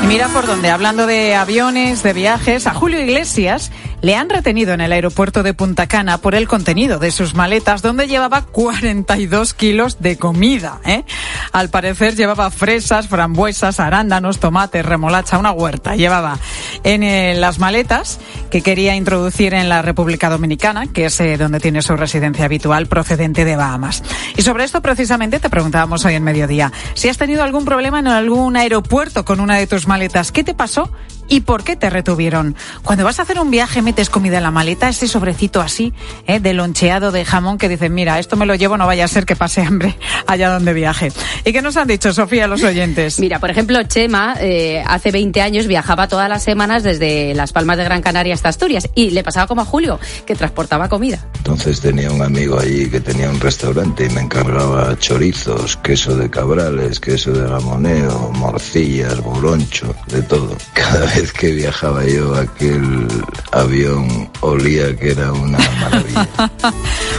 Y 0.02 0.06
mira 0.06 0.28
por 0.28 0.46
dónde, 0.46 0.70
hablando 0.70 1.06
de 1.06 1.34
aviones, 1.34 2.02
de 2.02 2.12
viajes, 2.12 2.66
a 2.66 2.74
Julio 2.74 3.00
Iglesias 3.00 3.72
le 4.04 4.16
han 4.16 4.28
retenido 4.28 4.74
en 4.74 4.82
el 4.82 4.92
aeropuerto 4.92 5.42
de 5.42 5.54
Punta 5.54 5.86
Cana 5.86 6.18
por 6.18 6.34
el 6.34 6.46
contenido 6.46 6.98
de 6.98 7.10
sus 7.10 7.34
maletas, 7.34 7.80
donde 7.80 8.06
llevaba 8.06 8.42
42 8.42 9.54
kilos 9.54 9.96
de 9.98 10.18
comida. 10.18 10.78
¿eh? 10.84 11.04
Al 11.52 11.70
parecer 11.70 12.14
llevaba 12.14 12.50
fresas, 12.50 13.08
frambuesas, 13.08 13.80
arándanos, 13.80 14.40
tomates, 14.40 14.84
remolacha, 14.84 15.38
una 15.38 15.52
huerta. 15.52 15.96
Llevaba 15.96 16.38
en 16.82 17.02
eh, 17.02 17.34
las 17.34 17.58
maletas 17.58 18.20
que 18.50 18.60
quería 18.60 18.94
introducir 18.94 19.54
en 19.54 19.70
la 19.70 19.80
República 19.80 20.28
Dominicana, 20.28 20.86
que 20.86 21.06
es 21.06 21.18
eh, 21.20 21.38
donde 21.38 21.58
tiene 21.58 21.80
su 21.80 21.96
residencia 21.96 22.44
habitual, 22.44 22.88
procedente 22.88 23.46
de 23.46 23.56
Bahamas. 23.56 24.02
Y 24.36 24.42
sobre 24.42 24.64
esto 24.64 24.82
precisamente 24.82 25.40
te 25.40 25.48
preguntábamos 25.48 26.04
hoy 26.04 26.12
en 26.12 26.24
mediodía, 26.24 26.70
si 26.92 27.08
has 27.08 27.16
tenido 27.16 27.42
algún 27.42 27.64
problema 27.64 28.00
en 28.00 28.08
algún 28.08 28.54
aeropuerto 28.58 29.24
con 29.24 29.40
una 29.40 29.56
de 29.56 29.66
tus 29.66 29.88
maletas, 29.88 30.30
¿qué 30.30 30.44
te 30.44 30.52
pasó? 30.52 30.90
¿Y 31.28 31.40
por 31.40 31.64
qué 31.64 31.76
te 31.76 31.90
retuvieron? 31.90 32.56
Cuando 32.82 33.04
vas 33.04 33.18
a 33.18 33.22
hacer 33.22 33.38
un 33.40 33.50
viaje, 33.50 33.82
metes 33.82 34.10
comida 34.10 34.38
en 34.38 34.42
la 34.42 34.50
maleta, 34.50 34.88
ese 34.88 35.08
sobrecito 35.08 35.60
así, 35.60 35.92
¿eh? 36.26 36.40
de 36.40 36.54
loncheado 36.54 37.12
de 37.12 37.24
jamón 37.24 37.58
que 37.58 37.68
dicen, 37.68 37.94
mira, 37.94 38.18
esto 38.18 38.36
me 38.36 38.46
lo 38.46 38.54
llevo, 38.54 38.76
no 38.76 38.86
vaya 38.86 39.04
a 39.04 39.08
ser 39.08 39.26
que 39.26 39.36
pase 39.36 39.62
hambre 39.62 39.96
allá 40.26 40.50
donde 40.50 40.72
viaje. 40.72 41.12
¿Y 41.44 41.52
qué 41.52 41.62
nos 41.62 41.76
han 41.76 41.88
dicho, 41.88 42.12
Sofía, 42.12 42.46
los 42.46 42.62
oyentes? 42.62 43.18
Mira, 43.24 43.38
por 43.38 43.50
ejemplo, 43.50 43.82
Chema 43.84 44.36
eh, 44.40 44.82
hace 44.86 45.10
20 45.10 45.40
años 45.40 45.66
viajaba 45.66 46.08
todas 46.08 46.28
las 46.28 46.42
semanas 46.42 46.82
desde 46.82 47.34
Las 47.34 47.52
Palmas 47.52 47.78
de 47.78 47.84
Gran 47.84 48.02
Canaria 48.02 48.34
hasta 48.34 48.48
Asturias 48.48 48.88
y 48.94 49.10
le 49.10 49.22
pasaba 49.22 49.46
como 49.46 49.62
a 49.62 49.64
Julio, 49.64 49.98
que 50.26 50.34
transportaba 50.34 50.88
comida. 50.88 51.18
Entonces 51.36 51.80
tenía 51.80 52.10
un 52.10 52.22
amigo 52.22 52.58
allí 52.58 52.88
que 52.88 53.00
tenía 53.00 53.30
un 53.30 53.40
restaurante 53.40 54.06
y 54.06 54.08
me 54.10 54.22
encargaba 54.22 54.96
chorizos, 54.98 55.76
queso 55.78 56.16
de 56.16 56.30
cabrales, 56.30 57.00
queso 57.00 57.32
de 57.32 57.48
gamoneo, 57.48 58.30
morcillas, 58.34 59.20
boloncho, 59.22 59.94
de 60.08 60.22
todo. 60.22 60.56
Cada 60.72 61.13
vez 61.16 61.32
que 61.32 61.52
viajaba 61.52 62.04
yo 62.04 62.34
aquel 62.34 63.08
avión 63.52 64.30
olía 64.40 64.94
que 64.96 65.10
era 65.12 65.32
una 65.32 65.58
maravilla. 65.80 66.28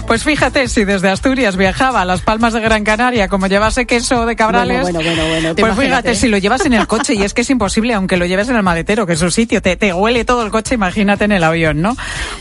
Pues 0.08 0.24
fíjate, 0.24 0.68
si 0.68 0.84
desde 0.86 1.10
Asturias 1.10 1.58
viajaba 1.58 2.02
a 2.02 2.06
Las 2.06 2.22
Palmas 2.22 2.54
de 2.54 2.60
Gran 2.60 2.84
Canaria, 2.84 3.28
como 3.28 3.48
llevase 3.48 3.88
queso 3.88 4.28
de 4.28 4.36
cabrales, 4.36 4.82
Bueno, 4.82 5.00
bueno, 5.02 5.24
bueno, 5.28 5.56
pues 5.56 5.58
imagínate. 5.66 5.82
fíjate, 5.88 6.16
si 6.16 6.28
lo 6.28 6.38
llevas 6.38 6.64
en 6.66 6.74
el 6.74 6.86
coche, 6.86 7.16
y 7.16 7.24
es 7.24 7.34
que 7.34 7.42
es 7.42 7.50
imposible, 7.50 7.94
aunque 7.96 8.16
lo 8.18 8.26
lleves 8.28 8.48
en 8.50 8.56
el 8.56 8.62
maletero, 8.62 9.08
que 9.08 9.14
es 9.14 9.20
su 9.20 9.32
sitio, 9.32 9.64
te, 9.64 9.76
te 9.78 9.94
huele 9.94 10.24
todo 10.24 10.44
el 10.44 10.52
coche, 10.52 10.76
imagínate 10.76 11.26
en 11.26 11.32
el 11.32 11.44
avión, 11.44 11.82
¿no? 11.82 11.98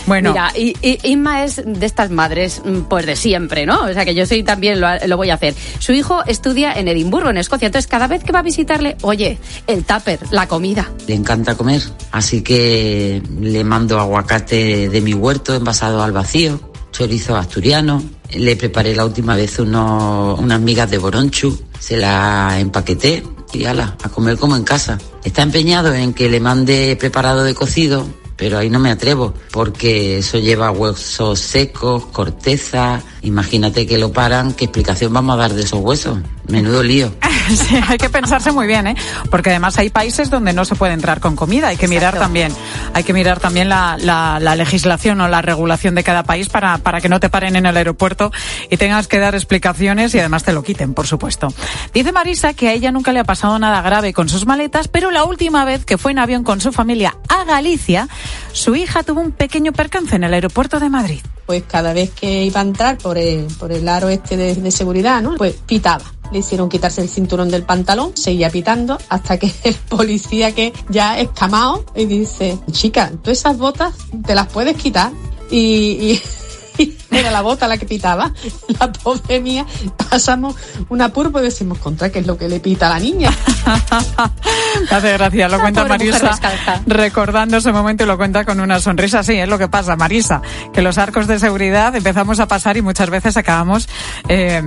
Bueno, 0.06 0.32
Mira, 0.32 0.52
y, 0.54 0.74
y- 0.82 0.98
Inma 1.04 1.44
es 1.44 1.62
de 1.64 1.86
estas 1.86 2.10
madres, 2.10 2.60
mm, 2.64 2.80
pues 2.82 3.06
de 3.06 3.16
siempre, 3.16 3.64
¿no? 3.64 3.84
O 3.84 3.92
sea 3.94 4.04
que 4.04 4.14
yo 4.14 4.26
soy 4.26 4.42
también 4.42 4.78
lo, 4.80 4.88
lo 5.06 5.16
voy 5.16 5.30
a 5.30 5.34
hacer. 5.34 5.54
Su 5.78 5.92
hijo 5.92 6.22
estudia 6.26 6.74
en 6.74 6.88
Edimburgo, 6.88 7.30
en 7.30 7.38
Escocia, 7.38 7.66
entonces 7.66 7.90
cada 7.90 8.08
vez 8.08 8.22
que 8.24 8.32
va 8.32 8.40
a 8.40 8.42
visitarle, 8.42 8.96
oye, 9.02 9.38
el 9.66 9.84
tupper, 9.84 10.18
la 10.32 10.46
comida. 10.48 10.90
Le 11.06 11.14
encanta 11.14 11.43
comer, 11.54 11.82
así 12.12 12.42
que 12.42 13.22
le 13.40 13.64
mando 13.64 14.00
aguacate 14.00 14.88
de 14.88 15.00
mi 15.02 15.12
huerto 15.12 15.54
envasado 15.54 16.02
al 16.02 16.12
vacío, 16.12 16.58
chorizo 16.92 17.36
asturiano. 17.36 18.02
Le 18.30 18.56
preparé 18.56 18.96
la 18.96 19.04
última 19.04 19.36
vez 19.36 19.58
unos, 19.58 20.40
unas 20.40 20.60
migas 20.60 20.90
de 20.90 20.98
boronchu, 20.98 21.56
se 21.78 21.98
la 21.98 22.58
empaqueté 22.58 23.22
y 23.52 23.64
ala, 23.66 23.96
a 24.02 24.08
comer 24.08 24.38
como 24.38 24.56
en 24.56 24.64
casa. 24.64 24.98
Está 25.22 25.42
empeñado 25.42 25.92
en 25.94 26.14
que 26.14 26.28
le 26.28 26.40
mande 26.40 26.96
preparado 26.98 27.44
de 27.44 27.54
cocido, 27.54 28.06
pero 28.36 28.58
ahí 28.58 28.70
no 28.70 28.80
me 28.80 28.90
atrevo, 28.90 29.34
porque 29.52 30.18
eso 30.18 30.38
lleva 30.38 30.70
huesos 30.70 31.38
secos, 31.38 32.06
corteza. 32.06 33.02
Imagínate 33.22 33.86
que 33.86 33.98
lo 33.98 34.12
paran, 34.12 34.52
¿qué 34.52 34.64
explicación 34.64 35.12
vamos 35.12 35.34
a 35.34 35.38
dar 35.38 35.54
de 35.54 35.62
esos 35.62 35.80
huesos? 35.80 36.18
Menudo 36.48 36.82
lío. 36.82 37.12
sí, 37.48 37.76
hay 37.88 37.96
que 37.98 38.10
pensarse 38.10 38.52
muy 38.52 38.66
bien, 38.66 38.86
¿eh? 38.86 38.96
Porque 39.30 39.50
además 39.50 39.78
hay 39.78 39.88
países 39.90 40.28
donde 40.30 40.52
no 40.52 40.64
se 40.64 40.74
puede 40.74 40.92
entrar 40.92 41.20
con 41.20 41.36
comida. 41.36 41.68
Hay 41.68 41.76
que 41.76 41.88
mirar 41.88 42.18
también, 42.18 42.52
hay 42.92 43.02
que 43.02 43.12
mirar 43.12 43.40
también 43.40 43.68
la, 43.68 43.96
la- 43.98 44.38
la 44.40 44.54
legislación 44.56 45.20
o 45.20 45.28
la 45.28 45.40
regulación 45.42 45.94
de 45.94 46.04
cada 46.04 46.22
país 46.22 46.48
para, 46.48 46.78
para 46.78 47.00
que 47.00 47.08
no 47.08 47.18
te 47.20 47.28
paren 47.30 47.56
en 47.56 47.66
el 47.66 47.76
aeropuerto 47.76 48.30
y 48.70 48.76
tengas 48.76 49.06
que 49.08 49.18
dar 49.18 49.34
explicaciones 49.34 50.14
y 50.14 50.18
además 50.18 50.44
te 50.44 50.52
lo 50.52 50.62
quiten, 50.62 50.92
por 50.94 51.06
supuesto. 51.06 51.48
Dice 51.92 52.12
Marisa 52.12 52.52
que 52.54 52.68
a 52.68 52.72
ella 52.72 52.92
nunca 52.92 53.12
le 53.12 53.20
ha 53.20 53.24
pasado 53.24 53.58
nada 53.58 53.80
grave 53.82 54.12
con 54.12 54.28
sus 54.28 54.46
maletas, 54.46 54.88
pero 54.88 55.10
la 55.10 55.24
última 55.24 55.64
vez 55.64 55.84
que 55.84 55.98
fue 55.98 56.12
en 56.12 56.18
avión 56.18 56.44
con 56.44 56.60
su 56.60 56.72
familia 56.72 57.16
a 57.28 57.44
Galicia, 57.44 58.08
su 58.52 58.74
hija 58.76 59.02
tuvo 59.02 59.20
un 59.20 59.32
pequeño 59.32 59.72
percance 59.72 60.16
en 60.16 60.24
el 60.24 60.34
aeropuerto 60.34 60.78
de 60.80 60.90
Madrid. 60.90 61.20
pues 61.46 61.62
cada 61.68 61.92
vez 61.92 62.10
que 62.10 62.44
iba 62.44 62.60
a 62.60 62.64
entrar 62.64 62.98
por 62.98 63.18
el, 63.18 63.46
por 63.58 63.70
el 63.72 63.86
aro 63.88 64.08
este 64.08 64.36
de, 64.36 64.54
de 64.54 64.70
seguridad, 64.70 65.20
¿no? 65.22 65.34
Pues 65.36 65.54
pitaba. 65.66 66.04
Le 66.34 66.40
hicieron 66.40 66.68
quitarse 66.68 67.00
el 67.00 67.08
cinturón 67.08 67.48
del 67.48 67.62
pantalón, 67.62 68.16
seguía 68.16 68.50
pitando 68.50 68.98
hasta 69.08 69.38
que 69.38 69.52
el 69.64 69.74
policía 69.74 70.52
que 70.52 70.72
ya 70.88 71.16
escamado 71.20 71.84
y 71.94 72.06
dice, 72.06 72.58
chica, 72.72 73.12
tú 73.22 73.30
esas 73.30 73.56
botas 73.56 73.94
te 74.26 74.34
las 74.34 74.48
puedes 74.48 74.76
quitar. 74.76 75.12
Y, 75.48 76.20
era 77.14 77.30
la 77.30 77.42
bota 77.42 77.68
la 77.68 77.78
que 77.78 77.86
pitaba. 77.86 78.32
La 78.80 78.90
pobre 78.90 79.40
mía, 79.40 79.66
pasamos 80.10 80.56
una 80.88 81.10
purpa 81.10 81.40
y 81.40 81.44
decimos, 81.44 81.78
contra, 81.78 82.10
¿qué 82.10 82.20
es 82.20 82.26
lo 82.26 82.36
que 82.36 82.48
le 82.48 82.60
pita 82.60 82.86
a 82.86 82.90
la 82.90 82.98
niña? 82.98 83.30
Me 84.90 84.96
hace 84.96 85.12
gracia, 85.12 85.48
lo 85.48 85.60
cuenta 85.60 85.84
Marisa, 85.84 86.38
recordando 86.86 87.58
ese 87.58 87.72
momento 87.72 88.04
y 88.04 88.06
lo 88.06 88.16
cuenta 88.16 88.44
con 88.44 88.58
una 88.60 88.80
sonrisa. 88.80 89.22
Sí, 89.22 89.34
es 89.34 89.48
lo 89.48 89.58
que 89.58 89.68
pasa, 89.68 89.96
Marisa, 89.96 90.42
que 90.72 90.82
los 90.82 90.98
arcos 90.98 91.26
de 91.26 91.38
seguridad 91.38 91.94
empezamos 91.94 92.40
a 92.40 92.48
pasar 92.48 92.76
y 92.76 92.82
muchas 92.82 93.10
veces 93.10 93.36
acabamos, 93.36 93.88
eh, 94.28 94.62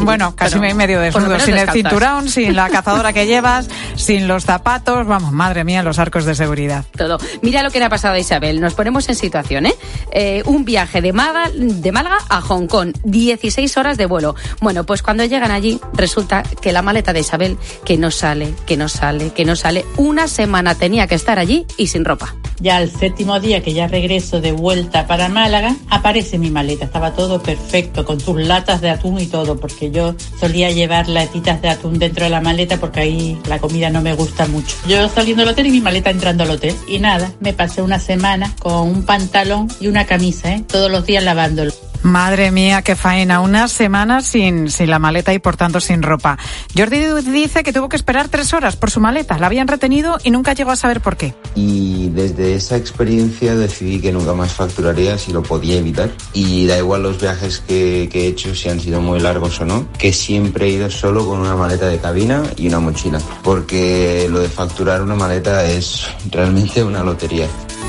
bueno, 0.00 0.34
casi 0.34 0.58
medio 0.58 1.00
desnudos, 1.00 1.42
sin 1.42 1.56
el 1.56 1.70
cinturón, 1.70 2.28
sin 2.28 2.56
la 2.56 2.68
cazadora 2.70 3.12
que 3.12 3.26
llevas, 3.26 3.68
sin 3.96 4.26
los 4.28 4.44
zapatos, 4.44 5.06
vamos, 5.06 5.32
madre 5.32 5.64
mía, 5.64 5.82
los 5.82 5.98
arcos 5.98 6.24
de 6.24 6.34
seguridad. 6.34 6.84
Todo. 6.96 7.18
Mira 7.42 7.62
lo 7.62 7.70
que 7.70 7.78
le 7.78 7.84
ha 7.86 7.90
pasado 7.90 8.14
a 8.14 8.18
Isabel. 8.18 8.60
Nos 8.60 8.74
ponemos 8.74 9.08
en 9.08 9.14
situación, 9.14 9.66
¿eh? 9.66 9.74
Eh, 10.12 10.42
un 10.46 10.64
viaje 10.64 11.00
de 11.00 11.12
Málaga, 11.12 11.50
de 11.80 11.92
Málaga 11.92 12.18
a 12.28 12.40
Hong 12.40 12.66
Kong, 12.66 12.92
16 13.04 13.76
horas 13.76 13.96
de 13.96 14.06
vuelo. 14.06 14.34
Bueno, 14.60 14.84
pues 14.84 15.02
cuando 15.02 15.24
llegan 15.24 15.50
allí, 15.50 15.80
resulta 15.94 16.42
que 16.42 16.72
la 16.72 16.82
maleta 16.82 17.12
de 17.12 17.20
Isabel, 17.20 17.58
que 17.84 17.96
no 17.96 18.10
sale, 18.10 18.54
que 18.66 18.76
no 18.76 18.88
sale, 18.88 19.30
que 19.32 19.44
no 19.44 19.56
sale, 19.56 19.84
una 19.96 20.28
semana 20.28 20.74
tenía 20.74 21.06
que 21.06 21.14
estar 21.14 21.38
allí 21.38 21.66
y 21.76 21.88
sin 21.88 22.04
ropa. 22.04 22.34
Ya 22.60 22.76
al 22.76 22.90
séptimo 22.90 23.40
día 23.40 23.62
que 23.62 23.74
ya 23.74 23.88
regreso 23.88 24.40
de 24.40 24.52
vuelta 24.52 25.06
para 25.06 25.28
Málaga, 25.28 25.74
aparece 25.90 26.38
mi 26.38 26.50
maleta. 26.50 26.84
Estaba 26.84 27.12
todo 27.12 27.42
perfecto, 27.42 28.04
con 28.04 28.20
sus 28.20 28.40
latas 28.40 28.80
de 28.80 28.90
atún 28.90 29.20
y 29.20 29.26
todo, 29.26 29.58
porque 29.58 29.90
yo 29.90 30.14
solía 30.38 30.70
llevar 30.70 31.08
latitas 31.08 31.60
de 31.62 31.68
atún 31.68 31.98
dentro 31.98 32.24
de 32.24 32.30
la 32.30 32.40
maleta 32.40 32.78
porque 32.78 33.00
ahí 33.00 33.38
la 33.48 33.58
comida 33.58 33.90
no 33.90 34.02
me 34.02 34.14
gusta 34.14 34.46
mucho. 34.46 34.76
Yo 34.86 35.08
saliendo 35.08 35.42
del 35.42 35.52
hotel 35.52 35.66
y 35.66 35.70
mi 35.70 35.80
maleta 35.80 36.10
entrando 36.10 36.44
al 36.44 36.50
hotel. 36.50 36.76
Y 36.86 36.98
nada, 36.98 37.32
me 37.40 37.52
pasé 37.52 37.82
una 37.82 37.98
semana 37.98 38.54
con 38.60 38.88
un 38.88 39.02
pantalón 39.04 39.68
y 39.80 39.88
una 39.88 40.06
camisa, 40.06 40.52
¿eh? 40.54 40.64
todos 40.66 40.90
los 40.90 41.06
días 41.06 41.24
Madre 42.04 42.50
mía, 42.50 42.82
qué 42.82 42.96
faena. 42.96 43.40
Una 43.40 43.66
semana 43.66 44.20
sin, 44.20 44.70
sin 44.70 44.90
la 44.90 44.98
maleta 44.98 45.32
y 45.32 45.38
por 45.38 45.56
tanto 45.56 45.80
sin 45.80 46.02
ropa. 46.02 46.36
Jordi 46.76 47.02
dice 47.32 47.62
que 47.62 47.72
tuvo 47.72 47.88
que 47.88 47.96
esperar 47.96 48.28
tres 48.28 48.52
horas 48.52 48.76
por 48.76 48.90
su 48.90 49.00
maleta. 49.00 49.38
La 49.38 49.46
habían 49.46 49.68
retenido 49.68 50.18
y 50.22 50.30
nunca 50.30 50.52
llegó 50.52 50.70
a 50.70 50.76
saber 50.76 51.00
por 51.00 51.16
qué. 51.16 51.32
Y 51.54 52.10
desde 52.10 52.56
esa 52.56 52.76
experiencia 52.76 53.54
decidí 53.54 54.00
que 54.00 54.12
nunca 54.12 54.34
más 54.34 54.52
facturaría 54.52 55.16
si 55.16 55.32
lo 55.32 55.42
podía 55.42 55.78
evitar. 55.78 56.10
Y 56.34 56.66
da 56.66 56.76
igual 56.76 57.04
los 57.04 57.18
viajes 57.18 57.60
que, 57.66 58.10
que 58.12 58.24
he 58.24 58.26
hecho, 58.26 58.54
si 58.54 58.68
han 58.68 58.80
sido 58.80 59.00
muy 59.00 59.18
largos 59.20 59.58
o 59.62 59.64
no, 59.64 59.88
que 59.98 60.12
siempre 60.12 60.66
he 60.66 60.70
ido 60.72 60.90
solo 60.90 61.26
con 61.26 61.40
una 61.40 61.56
maleta 61.56 61.86
de 61.86 61.96
cabina 61.96 62.42
y 62.58 62.68
una 62.68 62.80
mochila. 62.80 63.18
Porque 63.42 64.28
lo 64.30 64.40
de 64.40 64.50
facturar 64.50 65.00
una 65.00 65.14
maleta 65.14 65.64
es 65.64 66.06
realmente 66.30 66.84
una 66.84 67.02
lotería. 67.02 67.48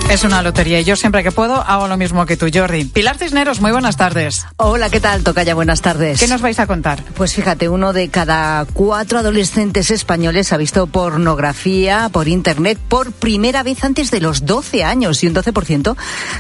Es 0.09 0.23
una 0.23 0.43
lotería 0.43 0.79
y 0.79 0.83
yo 0.83 0.95
siempre 0.95 1.23
que 1.23 1.31
puedo 1.31 1.55
hago 1.55 1.87
lo 1.87 1.97
mismo 1.97 2.25
que 2.27 2.37
tú, 2.37 2.47
Jordi. 2.53 2.85
Pilar 2.85 3.17
Cisneros, 3.17 3.59
muy 3.59 3.71
buenas 3.71 3.97
tardes. 3.97 4.45
Hola, 4.55 4.89
¿qué 4.89 4.99
tal? 4.99 5.23
Tocaya, 5.23 5.55
buenas 5.55 5.81
tardes. 5.81 6.19
¿Qué 6.19 6.27
nos 6.27 6.41
vais 6.41 6.59
a 6.59 6.67
contar? 6.67 7.03
Pues 7.15 7.33
fíjate, 7.33 7.69
uno 7.69 7.91
de 7.91 8.09
cada 8.09 8.65
cuatro 8.65 9.17
adolescentes 9.17 9.89
españoles 9.89 10.53
ha 10.53 10.57
visto 10.57 10.85
pornografía 10.85 12.09
por 12.13 12.27
Internet 12.27 12.77
por 12.87 13.11
primera 13.13 13.63
vez 13.63 13.83
antes 13.83 14.11
de 14.11 14.21
los 14.21 14.45
12 14.45 14.83
años 14.83 15.23
y 15.23 15.27
un 15.27 15.33
12% 15.33 15.97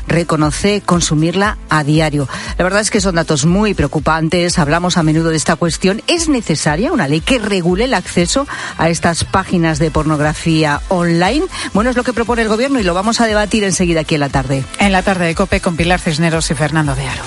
reconoce 0.07 0.81
consumirla 0.81 1.57
a 1.67 1.83
diario. 1.83 2.29
La 2.57 2.63
verdad 2.63 2.81
es 2.81 2.91
que 2.91 3.01
son 3.01 3.15
datos 3.15 3.45
muy 3.45 3.73
preocupantes, 3.73 4.59
hablamos 4.59 4.95
a 4.97 5.03
menudo 5.03 5.31
de 5.31 5.37
esta 5.37 5.55
cuestión. 5.55 6.03
¿Es 6.05 6.29
necesaria 6.29 6.93
una 6.93 7.07
ley 7.07 7.19
que 7.19 7.39
regule 7.39 7.85
el 7.85 7.95
acceso 7.95 8.47
a 8.77 8.89
estas 8.89 9.25
páginas 9.25 9.79
de 9.79 9.89
pornografía 9.89 10.81
online? 10.89 11.45
Bueno, 11.73 11.89
es 11.89 11.95
lo 11.95 12.03
que 12.03 12.13
propone 12.13 12.43
el 12.43 12.47
gobierno 12.47 12.79
y 12.79 12.83
lo 12.83 12.93
vamos 12.93 13.19
a 13.19 13.25
debatir 13.25 13.54
enseguida 13.63 14.01
aquí 14.01 14.15
en 14.15 14.21
la 14.21 14.29
tarde. 14.29 14.63
En 14.79 14.91
la 14.91 15.01
tarde 15.01 15.25
de 15.25 15.35
COPE 15.35 15.61
con 15.61 15.75
Pilar 15.75 15.99
Cisneros 15.99 16.49
y 16.51 16.55
Fernando 16.55 16.95
de 16.95 17.07
Aro. 17.07 17.23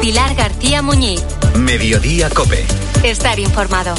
Pilar 0.00 0.34
García 0.34 0.82
Muñiz. 0.82 1.22
Mediodía 1.58 2.30
Cope. 2.30 2.64
Estar 3.02 3.38
informado. 3.38 3.94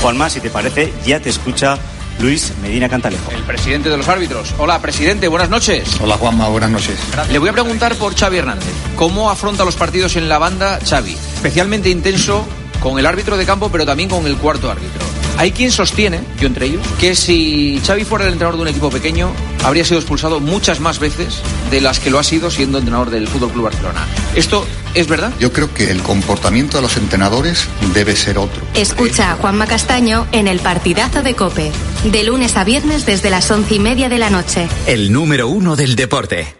Juanma, 0.00 0.28
si 0.30 0.40
te 0.40 0.50
parece, 0.50 0.92
ya 1.04 1.18
te 1.18 1.30
escucha 1.30 1.78
Luis 2.24 2.54
Medina 2.62 2.88
Cantalejo. 2.88 3.30
El 3.32 3.42
presidente 3.42 3.90
de 3.90 3.98
los 3.98 4.08
árbitros. 4.08 4.54
Hola, 4.56 4.80
presidente, 4.80 5.28
buenas 5.28 5.50
noches. 5.50 6.00
Hola, 6.00 6.16
Juanma, 6.16 6.48
buenas 6.48 6.70
noches. 6.70 6.98
Le 7.30 7.38
voy 7.38 7.50
a 7.50 7.52
preguntar 7.52 7.94
por 7.96 8.16
Xavi 8.16 8.38
Hernández. 8.38 8.72
¿Cómo 8.96 9.28
afronta 9.28 9.62
los 9.62 9.76
partidos 9.76 10.16
en 10.16 10.26
la 10.26 10.38
banda 10.38 10.78
Xavi? 10.82 11.12
Especialmente 11.12 11.90
intenso 11.90 12.46
con 12.80 12.98
el 12.98 13.04
árbitro 13.04 13.36
de 13.36 13.44
campo, 13.44 13.68
pero 13.70 13.84
también 13.84 14.08
con 14.08 14.26
el 14.26 14.38
cuarto 14.38 14.70
árbitro. 14.70 15.02
Hay 15.36 15.52
quien 15.52 15.70
sostiene, 15.70 16.20
yo 16.40 16.46
entre 16.46 16.64
ellos, 16.64 16.80
que 16.98 17.14
si 17.14 17.78
Xavi 17.84 18.04
fuera 18.04 18.24
el 18.24 18.32
entrenador 18.32 18.56
de 18.56 18.62
un 18.62 18.68
equipo 18.68 18.88
pequeño, 18.88 19.30
habría 19.64 19.84
sido 19.84 19.98
expulsado 19.98 20.40
muchas 20.40 20.78
más 20.78 20.98
veces 20.98 21.40
de 21.70 21.80
las 21.80 21.98
que 21.98 22.10
lo 22.10 22.18
ha 22.18 22.22
sido 22.22 22.50
siendo 22.50 22.78
entrenador 22.78 23.10
del 23.10 23.26
Fútbol 23.26 23.50
Club 23.50 23.64
Barcelona. 23.64 24.06
¿Esto 24.36 24.66
es 24.94 25.08
verdad? 25.08 25.32
Yo 25.40 25.52
creo 25.52 25.72
que 25.72 25.90
el 25.90 26.02
comportamiento 26.02 26.76
de 26.76 26.82
los 26.82 26.96
entrenadores 26.96 27.66
debe 27.94 28.14
ser 28.14 28.38
otro. 28.38 28.62
Escucha 28.74 29.32
a 29.32 29.36
Juanma 29.36 29.66
Castaño 29.66 30.26
en 30.32 30.46
el 30.46 30.60
partidazo 30.60 31.22
de 31.22 31.34
Cope. 31.34 31.72
De 32.04 32.22
lunes 32.22 32.56
a 32.56 32.64
viernes 32.64 33.06
desde 33.06 33.30
las 33.30 33.50
once 33.50 33.74
y 33.74 33.78
media 33.78 34.08
de 34.08 34.18
la 34.18 34.30
noche. 34.30 34.68
El 34.86 35.12
número 35.12 35.48
uno 35.48 35.74
del 35.74 35.96
deporte. 35.96 36.54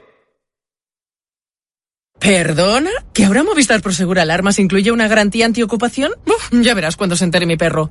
¿Perdona? 2.19 2.90
¿Que 3.12 3.27
ahora 3.27 3.43
Movistar 3.43 3.83
Prosegur 3.83 4.19
Alarmas 4.19 4.59
incluye 4.59 4.90
una 4.90 5.09
garantía 5.09 5.45
antiocupación? 5.45 6.12
Uf, 6.25 6.49
ya 6.53 6.73
verás 6.73 6.97
cuando 6.97 7.17
se 7.17 7.25
entere 7.25 7.45
mi 7.45 7.59
perro. 7.59 7.90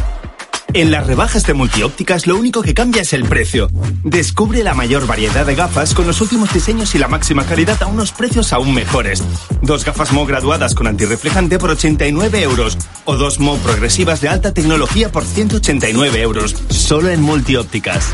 En 0.73 0.89
las 0.89 1.05
rebajas 1.05 1.45
de 1.45 1.53
multiópticas 1.53 2.27
lo 2.27 2.37
único 2.37 2.61
que 2.61 2.73
cambia 2.73 3.01
es 3.01 3.11
el 3.11 3.25
precio. 3.25 3.67
Descubre 4.03 4.63
la 4.63 4.73
mayor 4.73 5.05
variedad 5.05 5.45
de 5.45 5.55
gafas 5.55 5.93
con 5.93 6.07
los 6.07 6.21
últimos 6.21 6.53
diseños 6.53 6.95
y 6.95 6.97
la 6.97 7.09
máxima 7.09 7.45
calidad 7.45 7.81
a 7.83 7.87
unos 7.87 8.13
precios 8.13 8.53
aún 8.53 8.73
mejores. 8.73 9.21
Dos 9.61 9.83
gafas 9.83 10.13
Mo 10.13 10.25
graduadas 10.25 10.73
con 10.73 10.87
antirreflejante 10.87 11.59
por 11.59 11.71
89 11.71 12.41
euros 12.41 12.77
o 13.03 13.17
dos 13.17 13.39
Mo 13.39 13.57
progresivas 13.57 14.21
de 14.21 14.29
alta 14.29 14.53
tecnología 14.53 15.11
por 15.11 15.25
189 15.25 16.21
euros. 16.21 16.55
Solo 16.69 17.09
en 17.09 17.21
multiópticas. 17.21 18.13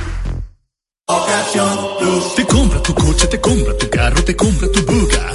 Te 2.36 2.46
compra 2.46 2.82
tu 2.82 2.94
coche, 2.96 3.28
te 3.28 3.40
compra 3.40 3.78
tu 3.78 3.90
carro, 3.90 4.24
te 4.24 4.36
compra 4.36 4.68
tu 4.72 4.84
buga. 4.84 5.34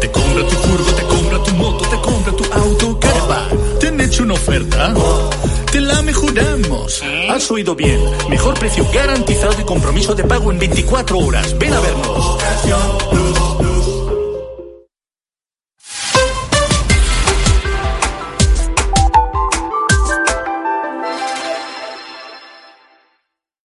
Te 0.00 0.10
compra 0.10 0.46
tu 0.48 0.56
furgo, 0.56 0.92
te 0.92 1.02
compra 1.02 1.42
tu 1.42 1.54
moto, 1.54 1.84
te 1.88 1.96
compra 1.96 2.32
tu 2.32 2.52
auto, 2.52 2.98
caravan. 2.98 3.48
¿Te 3.78 3.88
han 3.88 4.00
hecho 4.00 4.22
una 4.22 4.34
oferta? 4.34 4.94
Te 5.72 5.80
la 5.80 6.02
mejoramos. 6.02 7.00
Has 7.30 7.48
oído 7.48 7.76
bien. 7.76 8.00
Mejor 8.28 8.58
precio 8.58 8.84
garantizado 8.92 9.54
y 9.60 9.64
compromiso 9.64 10.16
de 10.16 10.24
pago 10.24 10.50
en 10.50 10.58
24 10.58 11.16
horas. 11.18 11.56
Ven 11.58 11.72
a 11.72 11.80
vernos. 11.80 12.38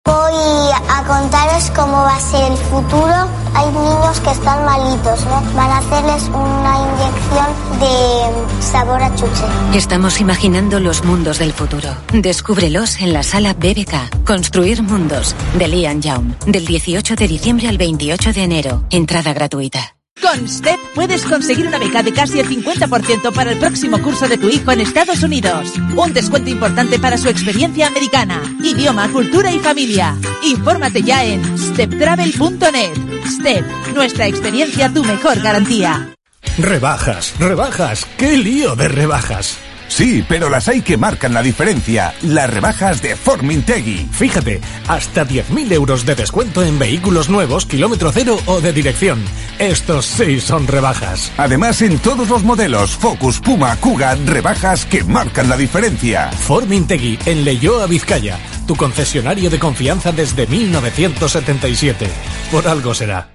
Voy 0.05 0.71
a 0.87 1.03
contaros 1.07 1.71
cómo 1.75 2.03
va 2.03 2.15
a 2.15 2.19
ser 2.19 2.51
el 2.51 2.57
futuro. 2.57 3.44
Hay 3.55 3.67
niños 3.71 4.19
que 4.19 4.31
están 4.31 4.65
malitos, 4.65 5.25
¿no? 5.25 5.41
Van 5.55 5.71
a 5.71 5.77
hacerles 5.77 6.23
una 6.29 6.77
inyección 6.77 7.79
de 7.79 8.61
sabor 8.61 9.01
a 9.01 9.15
chuche. 9.15 9.45
Estamos 9.73 10.19
imaginando 10.19 10.79
los 10.79 11.03
mundos 11.05 11.39
del 11.39 11.53
futuro. 11.53 11.89
Descúbrelos 12.11 12.99
en 13.01 13.13
la 13.13 13.23
sala 13.23 13.53
BBK. 13.53 14.25
Construir 14.25 14.83
mundos, 14.83 15.35
de 15.57 15.67
Lian 15.67 16.01
Young. 16.01 16.37
Del 16.45 16.65
18 16.65 17.15
de 17.15 17.27
diciembre 17.27 17.69
al 17.69 17.77
28 17.77 18.33
de 18.33 18.43
enero. 18.43 18.83
Entrada 18.89 19.33
gratuita. 19.33 19.94
Con 20.21 20.47
STEP 20.47 20.79
puedes 20.95 21.23
conseguir 21.25 21.67
una 21.67 21.77
beca 21.77 22.01
de 22.01 22.13
casi 22.13 22.39
el 22.39 22.47
50% 22.47 23.33
para 23.33 23.51
el 23.51 23.59
próximo 23.59 24.01
curso 24.01 24.27
de 24.27 24.37
tu 24.37 24.47
hijo 24.47 24.71
en 24.71 24.81
Estados 24.81 25.21
Unidos. 25.23 25.73
Un 25.95 26.13
descuento 26.13 26.49
importante 26.49 26.99
para 26.99 27.17
su 27.17 27.27
experiencia 27.27 27.87
americana. 27.87 28.41
Idioma, 28.63 29.11
cultura 29.11 29.51
y 29.51 29.59
familia. 29.59 30.15
Infórmate 30.43 31.03
ya 31.03 31.23
en 31.25 31.57
steptravel.net. 31.57 32.93
STEP, 33.25 33.65
nuestra 33.93 34.27
experiencia, 34.27 34.91
tu 34.91 35.03
mejor 35.03 35.39
garantía. 35.41 36.13
Rebajas, 36.57 37.33
rebajas, 37.37 38.05
qué 38.17 38.37
lío 38.37 38.75
de 38.75 38.87
rebajas. 38.87 39.57
Sí, 39.87 40.25
pero 40.27 40.49
las 40.49 40.67
hay 40.67 40.81
que 40.81 40.97
marcan 40.97 41.33
la 41.33 41.41
diferencia. 41.41 42.13
Las 42.21 42.49
rebajas 42.49 43.01
de 43.01 43.15
Formintegui. 43.15 44.07
Fíjate, 44.11 44.61
hasta 44.87 45.25
10.000 45.25 45.71
euros 45.71 46.05
de 46.05 46.15
descuento 46.15 46.63
en 46.63 46.79
vehículos 46.79 47.29
nuevos, 47.29 47.65
kilómetro 47.65 48.11
cero 48.11 48.37
o 48.45 48.61
de 48.61 48.73
dirección. 48.73 49.23
Estos 49.59 50.05
sí 50.05 50.39
son 50.39 50.67
rebajas. 50.67 51.31
Además, 51.37 51.81
en 51.81 51.99
todos 51.99 52.29
los 52.29 52.43
modelos, 52.43 52.91
Focus, 52.91 53.39
Puma, 53.39 53.75
Kuga, 53.77 54.15
rebajas 54.15 54.85
que 54.85 55.03
marcan 55.03 55.49
la 55.49 55.57
diferencia. 55.57 56.31
Formintegui, 56.31 57.19
en 57.25 57.45
Leyoa, 57.45 57.85
Vizcaya. 57.87 58.37
Tu 58.67 58.75
concesionario 58.75 59.49
de 59.49 59.59
confianza 59.59 60.11
desde 60.11 60.47
1977. 60.47 62.07
Por 62.51 62.67
algo 62.67 62.93
será. 62.93 63.34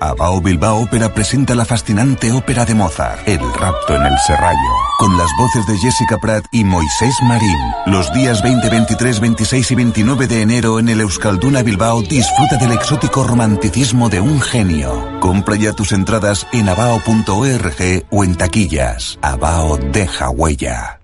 Abao 0.00 0.40
Bilbao 0.40 0.82
Ópera 0.82 1.12
presenta 1.12 1.54
la 1.54 1.66
fascinante 1.66 2.32
ópera 2.32 2.64
de 2.64 2.74
Mozart, 2.74 3.28
El 3.28 3.40
rapto 3.52 3.94
en 3.94 4.02
el 4.06 4.18
serrallo, 4.26 4.58
con 4.98 5.16
las 5.18 5.28
voces 5.38 5.66
de 5.66 5.76
Jessica 5.76 6.16
Pratt 6.18 6.46
y 6.50 6.64
Moisés 6.64 7.14
Marín. 7.22 7.58
Los 7.86 8.10
días 8.14 8.42
20, 8.42 8.70
23, 8.70 9.20
26 9.20 9.70
y 9.70 9.74
29 9.74 10.26
de 10.26 10.42
enero 10.42 10.78
en 10.78 10.88
el 10.88 11.02
Euskalduna 11.02 11.62
Bilbao 11.62 12.00
disfruta 12.02 12.56
del 12.56 12.72
exótico 12.72 13.24
romanticismo 13.24 14.08
de 14.08 14.20
un 14.20 14.40
genio. 14.40 15.20
Compra 15.20 15.56
ya 15.56 15.72
tus 15.72 15.92
entradas 15.92 16.46
en 16.52 16.68
abao.org 16.68 18.04
o 18.10 18.24
en 18.24 18.36
taquillas. 18.36 19.18
Abao 19.20 19.76
deja 19.76 20.30
huella. 20.30 20.99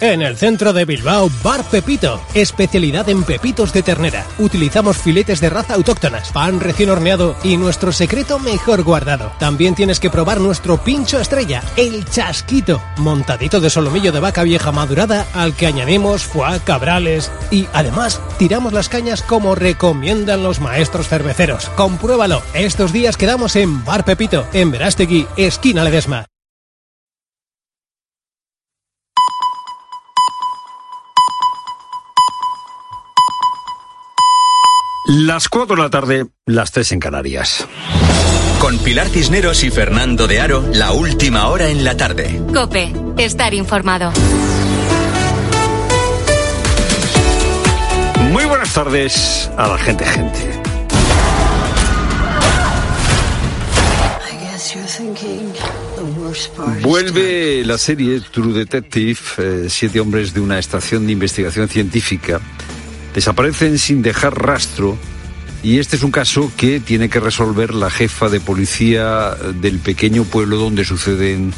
En 0.00 0.22
el 0.22 0.36
centro 0.36 0.72
de 0.72 0.84
Bilbao, 0.84 1.28
Bar 1.42 1.64
Pepito. 1.64 2.20
Especialidad 2.32 3.08
en 3.08 3.24
pepitos 3.24 3.72
de 3.72 3.82
ternera. 3.82 4.24
Utilizamos 4.38 4.96
filetes 4.96 5.40
de 5.40 5.50
raza 5.50 5.74
autóctonas, 5.74 6.30
pan 6.30 6.60
recién 6.60 6.90
horneado 6.90 7.34
y 7.42 7.56
nuestro 7.56 7.90
secreto 7.90 8.38
mejor 8.38 8.84
guardado. 8.84 9.32
También 9.40 9.74
tienes 9.74 9.98
que 9.98 10.08
probar 10.08 10.38
nuestro 10.38 10.76
pincho 10.84 11.18
estrella, 11.18 11.64
el 11.76 12.04
chasquito. 12.04 12.80
Montadito 12.98 13.60
de 13.60 13.70
solomillo 13.70 14.12
de 14.12 14.20
vaca 14.20 14.44
vieja 14.44 14.70
madurada 14.70 15.26
al 15.34 15.56
que 15.56 15.66
añadimos 15.66 16.22
foie, 16.22 16.60
cabrales 16.60 17.32
y 17.50 17.66
además 17.72 18.20
tiramos 18.38 18.72
las 18.72 18.88
cañas 18.88 19.22
como 19.22 19.56
recomiendan 19.56 20.44
los 20.44 20.60
maestros 20.60 21.08
cerveceros. 21.08 21.70
Compruébalo. 21.70 22.40
Estos 22.54 22.92
días 22.92 23.16
quedamos 23.16 23.56
en 23.56 23.84
Bar 23.84 24.04
Pepito, 24.04 24.46
en 24.52 24.70
Verástegui, 24.70 25.26
esquina 25.36 25.82
Ledesma. 25.82 26.26
Las 35.10 35.48
4 35.48 35.74
de 35.74 35.82
la 35.82 35.88
tarde, 35.88 36.26
las 36.44 36.70
3 36.70 36.92
en 36.92 37.00
Canarias. 37.00 37.66
Con 38.60 38.76
Pilar 38.76 39.08
Cisneros 39.08 39.64
y 39.64 39.70
Fernando 39.70 40.26
de 40.26 40.38
Aro, 40.38 40.62
la 40.74 40.92
última 40.92 41.48
hora 41.48 41.70
en 41.70 41.82
la 41.82 41.96
tarde. 41.96 42.38
Cope, 42.52 42.92
estar 43.16 43.54
informado. 43.54 44.12
Muy 48.32 48.44
buenas 48.44 48.74
tardes 48.74 49.50
a 49.56 49.68
la 49.68 49.78
gente, 49.78 50.04
gente. 50.04 50.60
Vuelve 56.82 57.64
la 57.64 57.78
serie 57.78 58.20
True 58.30 58.52
Detective, 58.52 59.18
eh, 59.38 59.66
siete 59.70 60.00
hombres 60.00 60.34
de 60.34 60.40
una 60.40 60.58
estación 60.58 61.06
de 61.06 61.12
investigación 61.12 61.66
científica 61.66 62.42
desaparecen 63.18 63.78
sin 63.78 64.00
dejar 64.00 64.40
rastro 64.40 64.96
y 65.64 65.80
este 65.80 65.96
es 65.96 66.04
un 66.04 66.12
caso 66.12 66.52
que 66.56 66.78
tiene 66.78 67.08
que 67.08 67.18
resolver 67.18 67.74
la 67.74 67.90
jefa 67.90 68.28
de 68.28 68.38
policía 68.38 69.34
del 69.60 69.80
pequeño 69.80 70.22
pueblo 70.22 70.56
donde 70.56 70.84
suceden 70.84 71.52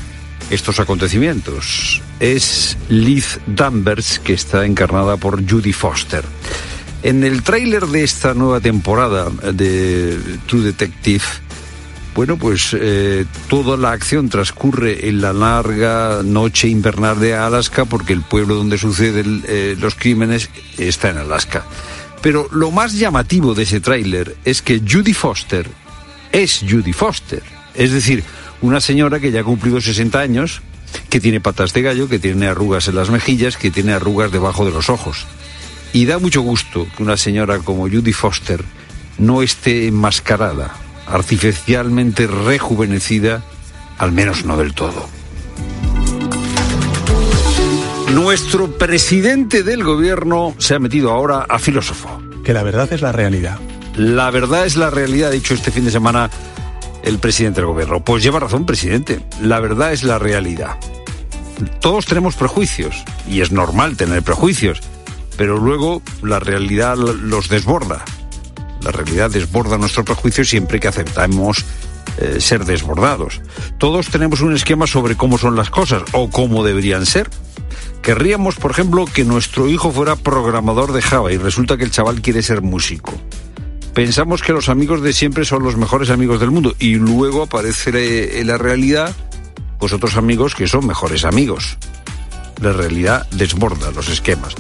estos 0.49 0.81
acontecimientos. 0.81 2.01
Es 2.19 2.79
Liz 2.89 3.41
Danvers, 3.47 4.21
que 4.21 4.33
está 4.33 4.65
encarnada 4.65 5.19
por 5.19 5.47
Judy 5.47 5.75
Foster. 5.75 6.25
En 7.03 7.25
el 7.25 7.43
tráiler 7.43 7.87
de 7.89 8.05
esta 8.05 8.33
nueva 8.33 8.61
temporada 8.61 9.29
de 9.53 10.19
True 10.47 10.63
Detective, 10.63 11.25
bueno, 12.15 12.37
pues 12.37 12.77
eh, 12.79 13.25
toda 13.49 13.77
la 13.77 13.93
acción 13.93 14.29
transcurre 14.29 15.09
en 15.09 15.21
la 15.21 15.33
larga 15.33 16.23
noche 16.25 16.69
invernal 16.69 17.21
de 17.21 17.35
Alaska 17.35 17.85
porque 17.85 18.13
el 18.13 18.23
pueblo 18.23 18.57
donde 18.57 18.79
suceden 18.79 19.45
eh, 19.47 19.77
los 19.79 19.95
crímenes 19.95 20.51
está 20.77 21.11
en 21.11 21.19
Alaska. 21.19 21.65
Pero 22.21 22.49
lo 22.51 22.71
más 22.71 22.99
llamativo 22.99 23.55
de 23.55 23.63
ese 23.63 23.81
tráiler 23.81 24.37
es 24.45 24.61
que 24.61 24.81
Judy 24.81 25.15
Foster 25.15 25.69
es 26.33 26.65
Judy 26.69 26.93
Foster. 26.93 27.43
Es 27.75 27.93
decir, 27.93 28.25
una 28.61 28.81
señora 28.81 29.21
que 29.21 29.31
ya 29.31 29.41
ha 29.41 29.45
cumplido 29.45 29.81
60 29.81 30.19
años, 30.19 30.61
que 31.09 31.21
tiene 31.21 31.41
patas 31.41 31.73
de 31.73 31.83
gallo, 31.83 32.09
que 32.09 32.19
tiene 32.19 32.49
arrugas 32.49 32.89
en 32.89 32.97
las 32.97 33.09
mejillas, 33.09 33.57
que 33.57 33.71
tiene 33.71 33.93
arrugas 33.93 34.33
debajo 34.33 34.65
de 34.65 34.73
los 34.73 34.91
ojos. 34.91 35.27
Y 35.93 36.05
da 36.05 36.19
mucho 36.19 36.43
gusto 36.43 36.87
que 36.97 37.03
una 37.03 37.17
señora 37.17 37.61
como 37.61 37.89
Judy 37.89 38.13
Foster 38.13 38.65
no 39.19 39.43
esté 39.43 39.87
enmascarada 39.87 40.75
artificialmente 41.11 42.27
rejuvenecida, 42.27 43.43
al 43.99 44.13
menos 44.13 44.45
no 44.45 44.57
del 44.57 44.75
todo. 44.75 45.09
Nuestro 48.15 48.77
presidente 48.77 49.63
del 49.63 49.85
gobierno 49.85 50.55
se 50.59 50.75
ha 50.75 50.79
metido 50.79 51.13
ahora 51.13 51.47
a 51.49 51.59
filósofo. 51.59 52.21
Que 52.45 52.53
la 52.53 52.63
verdad 52.63 52.93
es 52.93 53.03
la 53.03 53.13
realidad. 53.13 53.59
La 53.95 54.31
verdad 54.31 54.67
es 54.67 54.77
la 54.77 54.91
realidad, 54.91 55.29
ha 55.29 55.33
dicho 55.33 55.55
este 55.55 55.71
fin 55.71 55.85
de 55.85 55.91
semana 55.91 56.31
el 57.03 57.19
presidente 57.19 57.61
del 57.61 57.69
gobierno. 57.69 58.05
Pues 58.05 58.23
lleva 58.23 58.41
razón, 58.41 58.67
presidente. 58.67 59.21
La 59.41 59.61
verdad 59.61 59.93
es 59.93 60.03
la 60.03 60.19
realidad. 60.19 60.77
Todos 61.81 62.07
tenemos 62.07 62.37
prejuicios, 62.37 63.05
y 63.29 63.43
es 63.43 63.53
normal 63.53 63.97
tener 63.97 64.23
prejuicios, 64.23 64.81
pero 65.37 65.59
luego 65.59 66.03
la 66.23 66.41
realidad 66.41 66.97
los 66.97 67.49
desborda. 67.49 68.05
La 68.83 68.93
realidad 68.93 69.31
desborda 69.31 69.79
nuestro 69.79 70.05
prejuicio 70.05 70.45
siempre 70.45 70.81
que 70.81 70.89
aceptamos 70.89 71.65
eh, 72.19 72.41
ser 72.41 72.65
desbordados. 72.65 73.41
Todos 73.79 74.09
tenemos 74.09 74.41
un 74.41 74.55
esquema 74.55 74.87
sobre 74.87 75.17
cómo 75.17 75.39
son 75.39 75.57
las 75.57 75.71
cosas 75.71 76.03
o 76.13 76.31
cómo 76.31 76.65
deberían 76.65 77.07
ser. 77.07 77.29
Querríamos, 78.03 78.57
por 78.57 78.71
ejemplo, 78.71 79.05
que 79.05 79.25
nuestro 79.25 79.69
hijo 79.69 79.91
fuera 79.93 80.17
programador 80.17 80.93
de 80.93 81.03
Java 81.03 81.33
y 81.33 81.37
resulta 81.37 81.77
que 81.77 81.85
el 81.85 81.91
chaval 81.91 82.23
quiere 82.23 82.43
ser 82.43 82.63
músico. 82.63 83.13
Pensamos 83.95 84.43
que 84.43 84.53
los 84.53 84.69
amigos 84.69 85.03
de 85.03 85.13
siempre 85.13 85.45
son 85.45 85.63
los 85.63 85.77
mejores 85.77 86.11
amigos 86.11 86.41
del 86.41 86.51
mundo 86.51 86.75
y 86.79 86.95
luego 86.95 87.43
aparece 87.43 88.41
en 88.41 88.47
la 88.47 88.57
realidad 88.57 89.15
pues 89.79 89.93
otros 89.93 90.17
amigos 90.17 90.55
que 90.55 90.69
son 90.69 90.87
mejores 90.87 91.25
amigos. 91.25 91.77
La 92.61 92.73
realidad 92.73 93.27
desborda 93.31 93.91
los 93.91 94.09
esquemas 94.09 94.55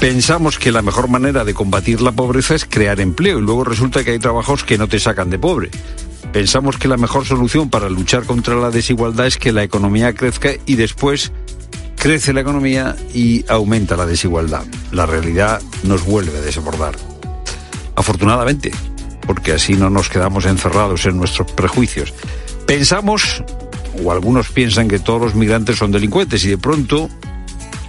pensamos 0.00 0.58
que 0.58 0.72
la 0.72 0.82
mejor 0.82 1.08
manera 1.08 1.44
de 1.44 1.54
combatir 1.54 2.00
la 2.00 2.12
pobreza 2.12 2.54
es 2.54 2.64
crear 2.64 3.00
empleo 3.00 3.38
y 3.38 3.42
luego 3.42 3.64
resulta 3.64 4.04
que 4.04 4.12
hay 4.12 4.18
trabajos 4.18 4.64
que 4.64 4.78
no 4.78 4.88
te 4.88 5.00
sacan 5.00 5.30
de 5.30 5.38
pobre. 5.38 5.70
Pensamos 6.32 6.76
que 6.76 6.88
la 6.88 6.96
mejor 6.96 7.24
solución 7.24 7.70
para 7.70 7.88
luchar 7.88 8.24
contra 8.24 8.56
la 8.56 8.70
desigualdad 8.70 9.26
es 9.26 9.38
que 9.38 9.52
la 9.52 9.62
economía 9.62 10.12
crezca 10.14 10.50
y 10.66 10.74
después 10.74 11.32
crece 11.96 12.32
la 12.32 12.42
economía 12.42 12.94
y 13.14 13.44
aumenta 13.48 13.96
la 13.96 14.06
desigualdad. 14.06 14.64
La 14.92 15.06
realidad 15.06 15.62
nos 15.82 16.04
vuelve 16.04 16.38
a 16.38 16.42
desbordar. 16.42 16.94
Afortunadamente, 17.94 18.70
porque 19.26 19.52
así 19.52 19.74
no 19.74 19.90
nos 19.90 20.08
quedamos 20.08 20.44
encerrados 20.44 21.06
en 21.06 21.16
nuestros 21.16 21.50
prejuicios. 21.52 22.12
Pensamos, 22.66 23.42
o 24.04 24.12
algunos 24.12 24.50
piensan 24.50 24.88
que 24.88 24.98
todos 24.98 25.20
los 25.20 25.34
migrantes 25.34 25.76
son 25.78 25.90
delincuentes 25.90 26.44
y 26.44 26.48
de 26.48 26.58
pronto 26.58 27.08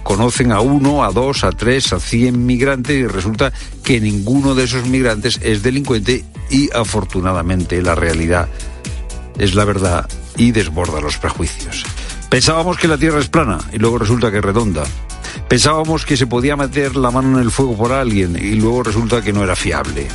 conocen 0.08 0.52
a 0.52 0.60
uno, 0.62 1.04
a 1.04 1.12
dos, 1.12 1.44
a 1.44 1.52
tres, 1.52 1.92
a 1.92 2.00
cien 2.00 2.46
migrantes 2.46 2.96
y 2.96 3.06
resulta 3.06 3.52
que 3.84 4.00
ninguno 4.00 4.54
de 4.54 4.64
esos 4.64 4.86
migrantes 4.86 5.38
es 5.42 5.62
delincuente 5.62 6.24
y 6.48 6.74
afortunadamente 6.74 7.82
la 7.82 7.94
realidad 7.94 8.48
es 9.38 9.54
la 9.54 9.66
verdad 9.66 10.08
y 10.38 10.52
desborda 10.52 11.02
los 11.02 11.18
prejuicios. 11.18 11.84
Pensábamos 12.30 12.78
que 12.78 12.88
la 12.88 12.96
Tierra 12.96 13.20
es 13.20 13.28
plana 13.28 13.58
y 13.70 13.76
luego 13.76 13.98
resulta 13.98 14.30
que 14.30 14.38
es 14.38 14.44
redonda. 14.44 14.84
Pensábamos 15.46 16.06
que 16.06 16.16
se 16.16 16.26
podía 16.26 16.56
meter 16.56 16.96
la 16.96 17.10
mano 17.10 17.36
en 17.36 17.44
el 17.44 17.50
fuego 17.50 17.76
por 17.76 17.92
alguien 17.92 18.34
y 18.34 18.54
luego 18.54 18.84
resulta 18.84 19.20
que 19.20 19.34
no 19.34 19.44
era 19.44 19.56
fiable. 19.56 20.08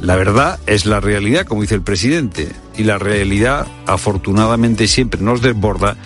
La 0.00 0.14
verdad 0.14 0.60
es 0.68 0.86
la 0.86 1.00
realidad, 1.00 1.46
como 1.46 1.62
dice 1.62 1.74
el 1.74 1.82
presidente, 1.82 2.48
y 2.78 2.84
la 2.84 2.98
realidad 2.98 3.66
afortunadamente 3.88 4.86
siempre 4.86 5.20
nos 5.20 5.42
desborda 5.42 5.96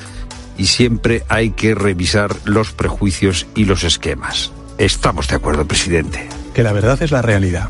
y 0.57 0.67
siempre 0.67 1.25
hay 1.29 1.51
que 1.51 1.75
revisar 1.75 2.37
los 2.45 2.73
prejuicios 2.73 3.47
y 3.55 3.65
los 3.65 3.85
esquemas. 3.85 4.53
Estamos 4.79 5.29
de 5.29 5.37
acuerdo, 5.37 5.67
presidente. 5.67 6.29
Que 6.53 6.63
la 6.63 6.73
verdad 6.73 7.01
es 7.03 7.11
la 7.11 7.23
realidad. 7.23 7.69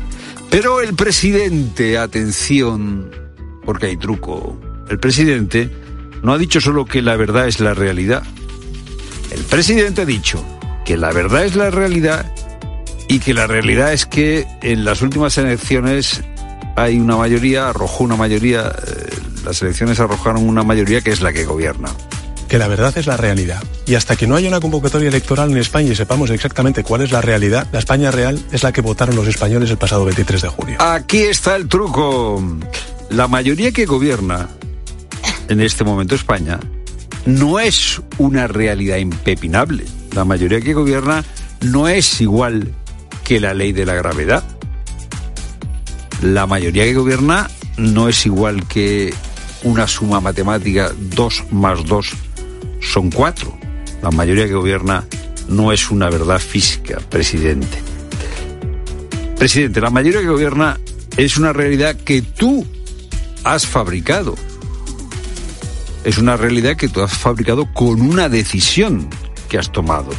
Pero 0.49 0.81
el 0.81 0.95
presidente, 0.95 1.97
atención, 1.97 3.11
porque 3.65 3.87
hay 3.87 3.97
truco, 3.97 4.59
el 4.89 4.99
presidente 4.99 5.69
no 6.23 6.33
ha 6.33 6.37
dicho 6.37 6.61
solo 6.61 6.85
que 6.85 7.01
la 7.01 7.15
verdad 7.15 7.47
es 7.47 7.59
la 7.59 7.73
realidad. 7.73 8.23
El 9.31 9.43
presidente 9.43 10.03
ha 10.03 10.05
dicho 10.05 10.43
que 10.85 10.97
la 10.97 11.11
verdad 11.11 11.45
es 11.45 11.55
la 11.55 11.71
realidad 11.71 12.31
y 13.07 13.19
que 13.19 13.33
la 13.33 13.47
realidad 13.47 13.93
es 13.93 14.05
que 14.05 14.47
en 14.61 14.85
las 14.85 15.01
últimas 15.01 15.37
elecciones 15.37 16.23
hay 16.75 16.99
una 16.99 17.17
mayoría, 17.17 17.69
arrojó 17.69 18.03
una 18.03 18.15
mayoría, 18.15 18.67
eh, 18.67 19.09
las 19.43 19.61
elecciones 19.61 19.99
arrojaron 19.99 20.47
una 20.47 20.63
mayoría 20.63 21.01
que 21.01 21.11
es 21.11 21.21
la 21.21 21.33
que 21.33 21.45
gobierna 21.45 21.89
que 22.55 22.59
la 22.59 22.69
verdad 22.69 22.97
es 22.97 23.05
la 23.05 23.17
realidad. 23.17 23.61
Y 23.85 23.95
hasta 23.95 24.15
que 24.15 24.27
no 24.27 24.37
haya 24.37 24.47
una 24.47 24.61
convocatoria 24.61 25.09
electoral 25.09 25.51
en 25.51 25.57
España 25.57 25.91
y 25.91 25.95
sepamos 25.95 26.29
exactamente 26.29 26.83
cuál 26.83 27.01
es 27.01 27.11
la 27.11 27.19
realidad, 27.19 27.67
la 27.73 27.79
España 27.79 28.11
real 28.11 28.41
es 28.49 28.63
la 28.63 28.71
que 28.71 28.79
votaron 28.79 29.13
los 29.17 29.27
españoles 29.27 29.69
el 29.71 29.77
pasado 29.77 30.05
23 30.05 30.41
de 30.41 30.47
junio. 30.47 30.77
Aquí 30.79 31.17
está 31.17 31.57
el 31.57 31.67
truco. 31.67 32.41
La 33.09 33.27
mayoría 33.27 33.73
que 33.73 33.85
gobierna 33.85 34.47
en 35.49 35.59
este 35.59 35.83
momento 35.83 36.15
España 36.15 36.57
no 37.25 37.59
es 37.59 38.01
una 38.19 38.47
realidad 38.47 38.99
impepinable. 38.99 39.83
La 40.13 40.23
mayoría 40.23 40.61
que 40.61 40.73
gobierna 40.73 41.25
no 41.59 41.89
es 41.89 42.21
igual 42.21 42.71
que 43.25 43.41
la 43.41 43.53
ley 43.53 43.73
de 43.73 43.85
la 43.85 43.95
gravedad. 43.95 44.45
La 46.21 46.45
mayoría 46.45 46.85
que 46.85 46.93
gobierna 46.93 47.49
no 47.75 48.07
es 48.07 48.25
igual 48.25 48.65
que 48.65 49.13
una 49.63 49.89
suma 49.89 50.21
matemática, 50.21 50.93
2 50.97 51.43
más 51.51 51.83
2 51.83 52.24
son 52.85 53.09
4. 53.11 53.57
La 54.01 54.11
mayoría 54.11 54.45
que 54.45 54.53
gobierna 54.53 55.05
no 55.47 55.71
es 55.71 55.91
una 55.91 56.09
verdad 56.09 56.39
física, 56.39 56.99
presidente. 57.09 57.81
Presidente, 59.37 59.81
la 59.81 59.89
mayoría 59.89 60.21
que 60.21 60.27
gobierna 60.27 60.79
es 61.17 61.37
una 61.37 61.53
realidad 61.53 61.95
que 61.95 62.21
tú 62.21 62.65
has 63.43 63.65
fabricado. 63.65 64.35
Es 66.03 66.17
una 66.17 66.37
realidad 66.37 66.77
que 66.77 66.87
tú 66.87 67.01
has 67.01 67.17
fabricado 67.17 67.71
con 67.73 68.01
una 68.01 68.29
decisión 68.29 69.09
que 69.49 69.57
has 69.57 69.71
tomado. 69.71 70.09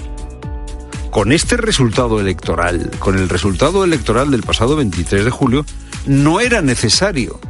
Con 1.11 1.33
este 1.33 1.57
resultado 1.57 2.21
electoral, 2.21 2.91
con 2.99 3.17
el 3.17 3.29
resultado 3.29 3.85
electoral 3.85 4.31
del 4.31 4.43
pasado 4.43 4.77
23 4.77 5.25
de 5.25 5.31
julio, 5.31 5.65
no 6.07 6.41
era 6.41 6.61
necesario, 6.61 7.41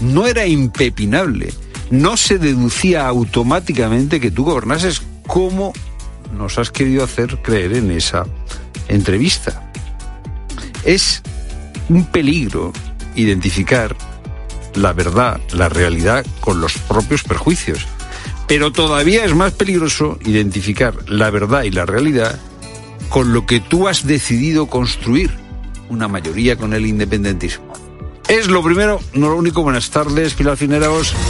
no 0.00 0.26
era 0.26 0.46
impepinable, 0.46 1.52
no 1.90 2.16
se 2.16 2.38
deducía 2.38 3.06
automáticamente 3.06 4.20
que 4.20 4.30
tú 4.30 4.44
gobernases 4.44 5.02
como 5.26 5.72
nos 6.36 6.58
has 6.58 6.70
querido 6.70 7.04
hacer 7.04 7.38
creer 7.42 7.74
en 7.74 7.90
esa 7.90 8.26
entrevista. 8.88 9.70
Es 10.84 11.22
un 11.88 12.04
peligro 12.06 12.72
identificar 13.14 13.96
la 14.74 14.92
verdad, 14.92 15.40
la 15.52 15.68
realidad 15.68 16.24
con 16.40 16.60
los 16.60 16.78
propios 16.78 17.24
perjuicios. 17.24 17.86
Pero 18.46 18.72
todavía 18.72 19.24
es 19.24 19.34
más 19.34 19.52
peligroso 19.52 20.18
identificar 20.24 20.94
la 21.08 21.30
verdad 21.30 21.64
y 21.64 21.70
la 21.70 21.84
realidad 21.84 22.38
con 23.08 23.32
lo 23.32 23.46
que 23.46 23.60
tú 23.60 23.88
has 23.88 24.06
decidido 24.06 24.66
construir, 24.66 25.30
una 25.88 26.08
mayoría 26.08 26.56
con 26.56 26.74
el 26.74 26.86
independentismo. 26.86 27.67
Es 28.28 28.46
lo 28.48 28.62
primero, 28.62 29.00
no 29.14 29.30
lo 29.30 29.36
único. 29.36 29.62
Buenas 29.62 29.88
tardes, 29.88 30.34
Pilar. 30.34 30.58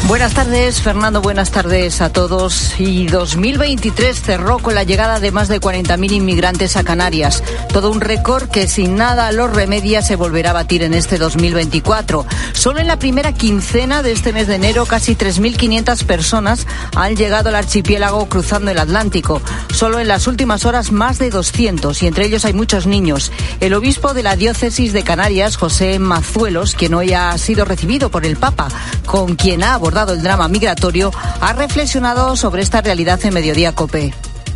Buenas 0.08 0.34
tardes, 0.34 0.82
Fernando. 0.82 1.22
Buenas 1.22 1.52
tardes 1.52 2.00
a 2.00 2.12
todos. 2.12 2.74
Y 2.80 3.06
2023 3.06 4.20
cerró 4.20 4.58
con 4.58 4.74
la 4.74 4.82
llegada 4.82 5.20
de 5.20 5.30
más 5.30 5.46
de 5.46 5.60
40.000 5.60 6.10
inmigrantes 6.10 6.76
a 6.76 6.82
Canarias. 6.82 7.44
Todo 7.72 7.92
un 7.92 8.00
récord 8.00 8.48
que 8.48 8.66
sin 8.66 8.96
nada 8.96 9.30
los 9.30 9.54
remedia 9.54 10.02
se 10.02 10.16
volverá 10.16 10.50
a 10.50 10.54
batir 10.54 10.82
en 10.82 10.92
este 10.92 11.18
2024. 11.18 12.26
Solo 12.52 12.80
en 12.80 12.88
la 12.88 12.98
primera 12.98 13.32
quincena 13.32 14.02
de 14.02 14.10
este 14.10 14.32
mes 14.32 14.48
de 14.48 14.56
enero, 14.56 14.84
casi 14.84 15.14
3.500 15.14 16.04
personas 16.04 16.66
han 16.96 17.14
llegado 17.14 17.50
al 17.50 17.54
archipiélago 17.54 18.28
cruzando 18.28 18.72
el 18.72 18.78
Atlántico. 18.78 19.40
Solo 19.72 20.00
en 20.00 20.08
las 20.08 20.26
últimas 20.26 20.64
horas, 20.64 20.90
más 20.90 21.20
de 21.20 21.30
200, 21.30 22.02
y 22.02 22.06
entre 22.08 22.24
ellos 22.24 22.44
hay 22.44 22.54
muchos 22.54 22.86
niños. 22.86 23.30
El 23.60 23.74
obispo 23.74 24.14
de 24.14 24.24
la 24.24 24.34
diócesis 24.34 24.92
de 24.92 25.04
Canarias, 25.04 25.56
José 25.56 25.98
Mazuelos, 26.00 26.74
quien 26.74 26.87
hoy 26.94 27.12
ha 27.12 27.36
sido 27.38 27.64
recibido 27.64 28.10
por 28.10 28.24
el 28.24 28.36
Papa, 28.36 28.68
con 29.06 29.36
quien 29.36 29.62
ha 29.62 29.74
abordado 29.74 30.12
el 30.12 30.22
drama 30.22 30.48
migratorio, 30.48 31.12
ha 31.40 31.52
reflexionado 31.52 32.36
sobre 32.36 32.62
esta 32.62 32.80
realidad 32.80 33.20
en 33.24 33.34
Mediodía 33.34 33.74
Cope. 33.74 34.12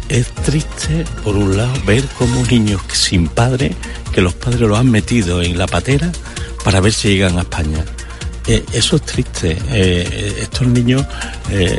Es 0.08 0.26
triste, 0.44 1.04
por 1.24 1.36
un 1.36 1.56
lado, 1.56 1.72
ver 1.86 2.04
cómo 2.18 2.44
niños 2.44 2.80
sin 2.92 3.28
padre, 3.28 3.74
que 4.12 4.20
los 4.20 4.34
padres 4.34 4.60
los 4.60 4.78
han 4.78 4.90
metido 4.90 5.40
en 5.40 5.56
la 5.56 5.66
patera 5.66 6.12
para 6.64 6.80
ver 6.80 6.92
si 6.92 7.08
llegan 7.08 7.38
a 7.38 7.42
España. 7.42 7.84
Eh, 8.46 8.64
eso 8.72 8.96
es 8.96 9.02
triste. 9.02 9.56
Eh, 9.70 10.36
estos 10.40 10.66
niños, 10.66 11.06
eh, 11.50 11.78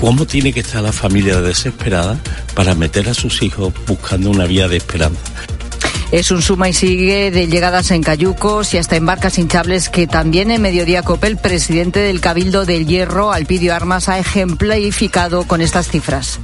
¿cómo 0.00 0.26
tiene 0.26 0.52
que 0.52 0.60
estar 0.60 0.82
la 0.82 0.92
familia 0.92 1.40
desesperada 1.40 2.18
para 2.54 2.74
meter 2.74 3.08
a 3.08 3.14
sus 3.14 3.42
hijos 3.42 3.72
buscando 3.86 4.30
una 4.30 4.46
vía 4.46 4.66
de 4.66 4.78
esperanza? 4.78 5.20
Es 6.12 6.32
un 6.32 6.42
suma 6.42 6.68
y 6.68 6.72
sigue 6.72 7.30
de 7.30 7.46
llegadas 7.46 7.92
en 7.92 8.02
cayucos 8.02 8.74
y 8.74 8.78
hasta 8.78 8.96
en 8.96 9.06
barcas 9.06 9.38
hinchables 9.38 9.88
que 9.88 10.08
también 10.08 10.50
en 10.50 10.60
Mediodía 10.60 11.04
Cope 11.04 11.28
el 11.28 11.36
presidente 11.36 12.00
del 12.00 12.20
Cabildo 12.20 12.66
del 12.66 12.84
Hierro, 12.84 13.30
Alpidio 13.32 13.72
Armas, 13.72 14.08
ha 14.08 14.18
ejemplificado 14.18 15.44
con 15.46 15.60
estas 15.60 15.88
cifras. 15.88 16.40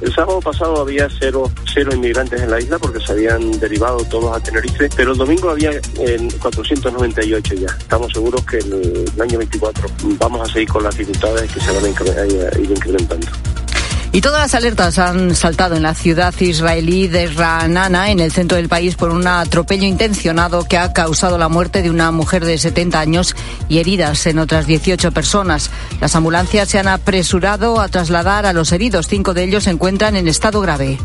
El 0.00 0.12
sábado 0.12 0.40
pasado 0.40 0.80
había 0.80 1.08
cero, 1.20 1.48
cero 1.72 1.92
inmigrantes 1.94 2.42
en 2.42 2.50
la 2.50 2.60
isla 2.60 2.76
porque 2.80 2.98
se 2.98 3.12
habían 3.12 3.52
derivado 3.60 3.98
todos 4.10 4.36
a 4.36 4.40
Tenerife, 4.40 4.88
pero 4.96 5.12
el 5.12 5.18
domingo 5.18 5.48
había 5.48 5.70
en 6.00 6.28
498 6.30 7.54
ya. 7.54 7.68
Estamos 7.68 8.12
seguros 8.12 8.44
que 8.44 8.58
en 8.58 8.72
el 8.72 9.22
año 9.22 9.38
24 9.38 9.88
vamos 10.18 10.50
a 10.50 10.52
seguir 10.52 10.68
con 10.68 10.82
las 10.82 10.98
dificultades 10.98 11.52
que 11.52 11.60
se 11.60 11.70
van 11.70 11.84
a 11.84 12.58
ir 12.58 12.70
incrementando. 12.70 13.28
Y 14.14 14.20
todas 14.20 14.42
las 14.42 14.54
alertas 14.54 15.00
han 15.00 15.34
saltado 15.34 15.74
en 15.74 15.82
la 15.82 15.92
ciudad 15.92 16.32
israelí 16.38 17.08
de 17.08 17.26
Ra'anana, 17.26 18.12
en 18.12 18.20
el 18.20 18.30
centro 18.30 18.56
del 18.56 18.68
país, 18.68 18.94
por 18.94 19.10
un 19.10 19.26
atropello 19.26 19.88
intencionado 19.88 20.62
que 20.68 20.78
ha 20.78 20.92
causado 20.92 21.36
la 21.36 21.48
muerte 21.48 21.82
de 21.82 21.90
una 21.90 22.12
mujer 22.12 22.44
de 22.44 22.56
70 22.56 23.00
años 23.00 23.34
y 23.68 23.78
heridas 23.78 24.24
en 24.28 24.38
otras 24.38 24.68
18 24.68 25.10
personas. 25.10 25.68
Las 26.00 26.14
ambulancias 26.14 26.68
se 26.68 26.78
han 26.78 26.86
apresurado 26.86 27.80
a 27.80 27.88
trasladar 27.88 28.46
a 28.46 28.52
los 28.52 28.70
heridos. 28.70 29.08
Cinco 29.08 29.34
de 29.34 29.42
ellos 29.42 29.64
se 29.64 29.70
encuentran 29.70 30.14
en 30.14 30.28
estado 30.28 30.60
grave. 30.60 30.96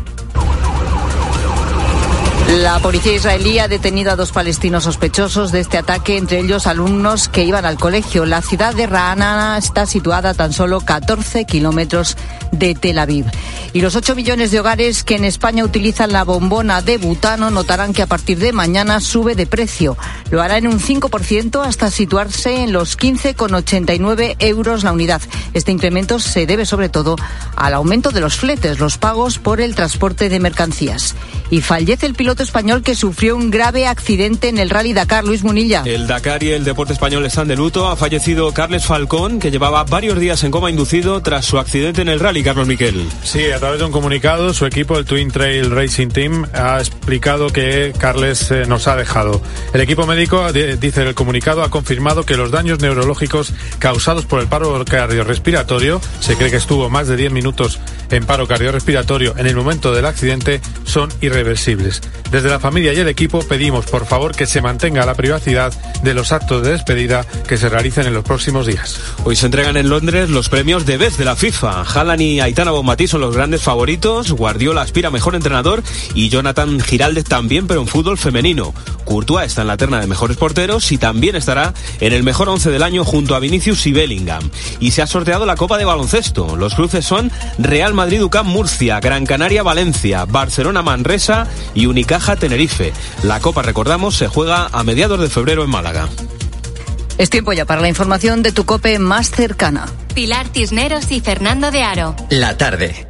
La 2.58 2.80
policía 2.80 3.12
israelí 3.12 3.60
ha 3.60 3.68
detenido 3.68 4.10
a 4.10 4.16
dos 4.16 4.32
palestinos 4.32 4.82
sospechosos 4.82 5.52
de 5.52 5.60
este 5.60 5.78
ataque, 5.78 6.16
entre 6.16 6.40
ellos 6.40 6.66
alumnos 6.66 7.28
que 7.28 7.44
iban 7.44 7.64
al 7.64 7.78
colegio. 7.78 8.26
La 8.26 8.42
ciudad 8.42 8.74
de 8.74 8.88
Ra'anana 8.88 9.56
está 9.56 9.86
situada 9.86 10.30
a 10.30 10.34
tan 10.34 10.52
solo 10.52 10.80
14 10.80 11.44
kilómetros 11.44 12.16
de 12.50 12.74
Tel 12.74 12.98
Aviv. 12.98 13.26
Y 13.72 13.82
los 13.82 13.94
8 13.94 14.16
millones 14.16 14.50
de 14.50 14.58
hogares 14.58 15.04
que 15.04 15.14
en 15.14 15.24
España 15.24 15.62
utilizan 15.62 16.10
la 16.10 16.24
bombona 16.24 16.82
de 16.82 16.98
butano 16.98 17.52
notarán 17.52 17.92
que 17.92 18.02
a 18.02 18.08
partir 18.08 18.40
de 18.40 18.52
mañana 18.52 18.98
sube 19.00 19.36
de 19.36 19.46
precio. 19.46 19.96
Lo 20.32 20.42
hará 20.42 20.58
en 20.58 20.66
un 20.66 20.80
5% 20.80 21.64
hasta 21.64 21.88
situarse 21.92 22.64
en 22.64 22.72
los 22.72 22.98
15,89 22.98 24.34
euros 24.40 24.82
la 24.82 24.92
unidad. 24.92 25.22
Este 25.54 25.70
incremento 25.70 26.18
se 26.18 26.46
debe 26.46 26.66
sobre 26.66 26.88
todo 26.88 27.14
al 27.54 27.74
aumento 27.74 28.10
de 28.10 28.20
los 28.20 28.36
fletes, 28.36 28.80
los 28.80 28.98
pagos 28.98 29.38
por 29.38 29.60
el 29.60 29.76
transporte 29.76 30.28
de 30.28 30.40
mercancías. 30.40 31.14
Y 31.48 31.60
fallece 31.60 32.06
el 32.06 32.14
piloto 32.14 32.39
español 32.42 32.82
que 32.82 32.94
sufrió 32.94 33.36
un 33.36 33.50
grave 33.50 33.86
accidente 33.86 34.48
en 34.48 34.58
el 34.58 34.70
Rally 34.70 34.92
Dakar, 34.92 35.24
Luis 35.24 35.42
Munilla. 35.42 35.82
El 35.84 36.06
Dakar 36.06 36.42
y 36.42 36.50
el 36.50 36.64
deporte 36.64 36.92
español 36.92 37.24
están 37.26 37.48
de 37.48 37.56
luto. 37.56 37.88
Ha 37.88 37.96
fallecido 37.96 38.52
Carles 38.52 38.84
Falcón, 38.84 39.38
que 39.38 39.50
llevaba 39.50 39.84
varios 39.84 40.18
días 40.18 40.42
en 40.44 40.50
coma 40.50 40.70
inducido 40.70 41.22
tras 41.22 41.44
su 41.44 41.58
accidente 41.58 42.02
en 42.02 42.08
el 42.08 42.20
Rally, 42.20 42.42
Carlos 42.42 42.66
Miquel. 42.66 43.06
Sí, 43.22 43.50
a 43.50 43.58
través 43.58 43.78
de 43.78 43.86
un 43.86 43.92
comunicado, 43.92 44.52
su 44.54 44.66
equipo, 44.66 44.98
el 44.98 45.04
Twin 45.04 45.30
Trail 45.30 45.70
Racing 45.70 46.08
Team, 46.08 46.46
ha 46.52 46.78
explicado 46.78 47.50
que 47.50 47.92
Carles 47.98 48.50
eh, 48.50 48.64
nos 48.66 48.88
ha 48.88 48.96
dejado. 48.96 49.40
El 49.72 49.80
equipo 49.80 50.06
médico, 50.06 50.52
dice 50.52 51.02
el 51.02 51.14
comunicado, 51.14 51.62
ha 51.62 51.70
confirmado 51.70 52.24
que 52.24 52.36
los 52.36 52.50
daños 52.50 52.80
neurológicos 52.80 53.52
causados 53.78 54.26
por 54.26 54.40
el 54.40 54.46
paro 54.46 54.84
cardiorrespiratorio, 54.84 56.00
se 56.20 56.36
cree 56.36 56.50
que 56.50 56.56
estuvo 56.56 56.88
más 56.90 57.08
de 57.08 57.16
10 57.16 57.32
minutos 57.32 57.78
en 58.10 58.24
paro 58.26 58.46
cardiorrespiratorio 58.46 59.34
en 59.36 59.46
el 59.46 59.56
momento 59.56 59.92
del 59.92 60.06
accidente, 60.06 60.60
son 60.84 61.10
irreversibles. 61.20 62.00
Desde 62.30 62.48
la 62.48 62.60
familia 62.60 62.92
y 62.92 62.98
el 62.98 63.08
equipo 63.08 63.40
pedimos, 63.40 63.86
por 63.86 64.06
favor, 64.06 64.36
que 64.36 64.46
se 64.46 64.62
mantenga 64.62 65.04
la 65.04 65.14
privacidad 65.14 65.72
de 66.04 66.14
los 66.14 66.30
actos 66.30 66.62
de 66.62 66.70
despedida 66.70 67.26
que 67.48 67.56
se 67.56 67.68
realicen 67.68 68.06
en 68.06 68.14
los 68.14 68.22
próximos 68.22 68.66
días. 68.66 69.00
Hoy 69.24 69.34
se 69.34 69.46
entregan 69.46 69.76
en 69.76 69.88
Londres 69.88 70.30
los 70.30 70.48
premios 70.48 70.86
de 70.86 70.96
vez 70.96 71.18
de 71.18 71.24
la 71.24 71.34
FIFA. 71.34 71.82
Haaland 71.82 72.22
y 72.22 72.40
Aitana 72.40 72.70
Bonmatí 72.70 73.08
son 73.08 73.22
los 73.22 73.34
grandes 73.34 73.62
favoritos. 73.62 74.30
Guardiola 74.30 74.82
aspira 74.82 75.10
mejor 75.10 75.34
entrenador 75.34 75.82
y 76.14 76.28
Jonathan 76.28 76.78
Giraldez 76.80 77.24
también, 77.24 77.66
pero 77.66 77.80
en 77.80 77.88
fútbol 77.88 78.16
femenino. 78.16 78.72
Courtois 79.04 79.46
está 79.46 79.62
en 79.62 79.68
la 79.68 79.76
terna 79.76 80.00
de 80.00 80.06
mejores 80.06 80.36
porteros 80.36 80.92
y 80.92 80.98
también 80.98 81.34
estará 81.34 81.74
en 81.98 82.12
el 82.12 82.22
mejor 82.22 82.48
once 82.48 82.70
del 82.70 82.84
año 82.84 83.04
junto 83.04 83.34
a 83.34 83.40
Vinicius 83.40 83.88
y 83.88 83.92
Bellingham. 83.92 84.50
Y 84.78 84.92
se 84.92 85.02
ha 85.02 85.08
sorteado 85.08 85.46
la 85.46 85.56
Copa 85.56 85.78
de 85.78 85.84
Baloncesto. 85.84 86.54
Los 86.54 86.76
cruces 86.76 87.04
son 87.04 87.32
Real 87.58 87.92
Madrid 87.92 88.22
UCAM 88.22 88.46
Murcia, 88.46 89.00
Gran 89.00 89.26
Canaria 89.26 89.64
Valencia, 89.64 90.26
Barcelona 90.26 90.82
Manresa 90.82 91.48
y 91.74 91.86
Unicaja 91.86 92.19
Tenerife. 92.38 92.92
La 93.22 93.40
Copa, 93.40 93.62
recordamos, 93.62 94.16
se 94.16 94.28
juega 94.28 94.66
a 94.66 94.84
mediados 94.84 95.20
de 95.20 95.28
febrero 95.28 95.64
en 95.64 95.70
Málaga. 95.70 96.08
Es 97.18 97.28
tiempo 97.28 97.52
ya 97.52 97.64
para 97.64 97.80
la 97.80 97.88
información 97.88 98.42
de 98.42 98.52
tu 98.52 98.64
COPE 98.64 98.98
más 98.98 99.30
cercana. 99.30 99.86
Pilar 100.14 100.48
Tisneros 100.48 101.10
y 101.10 101.20
Fernando 101.20 101.70
de 101.70 101.82
Aro. 101.82 102.16
La 102.30 102.56
tarde. 102.56 103.06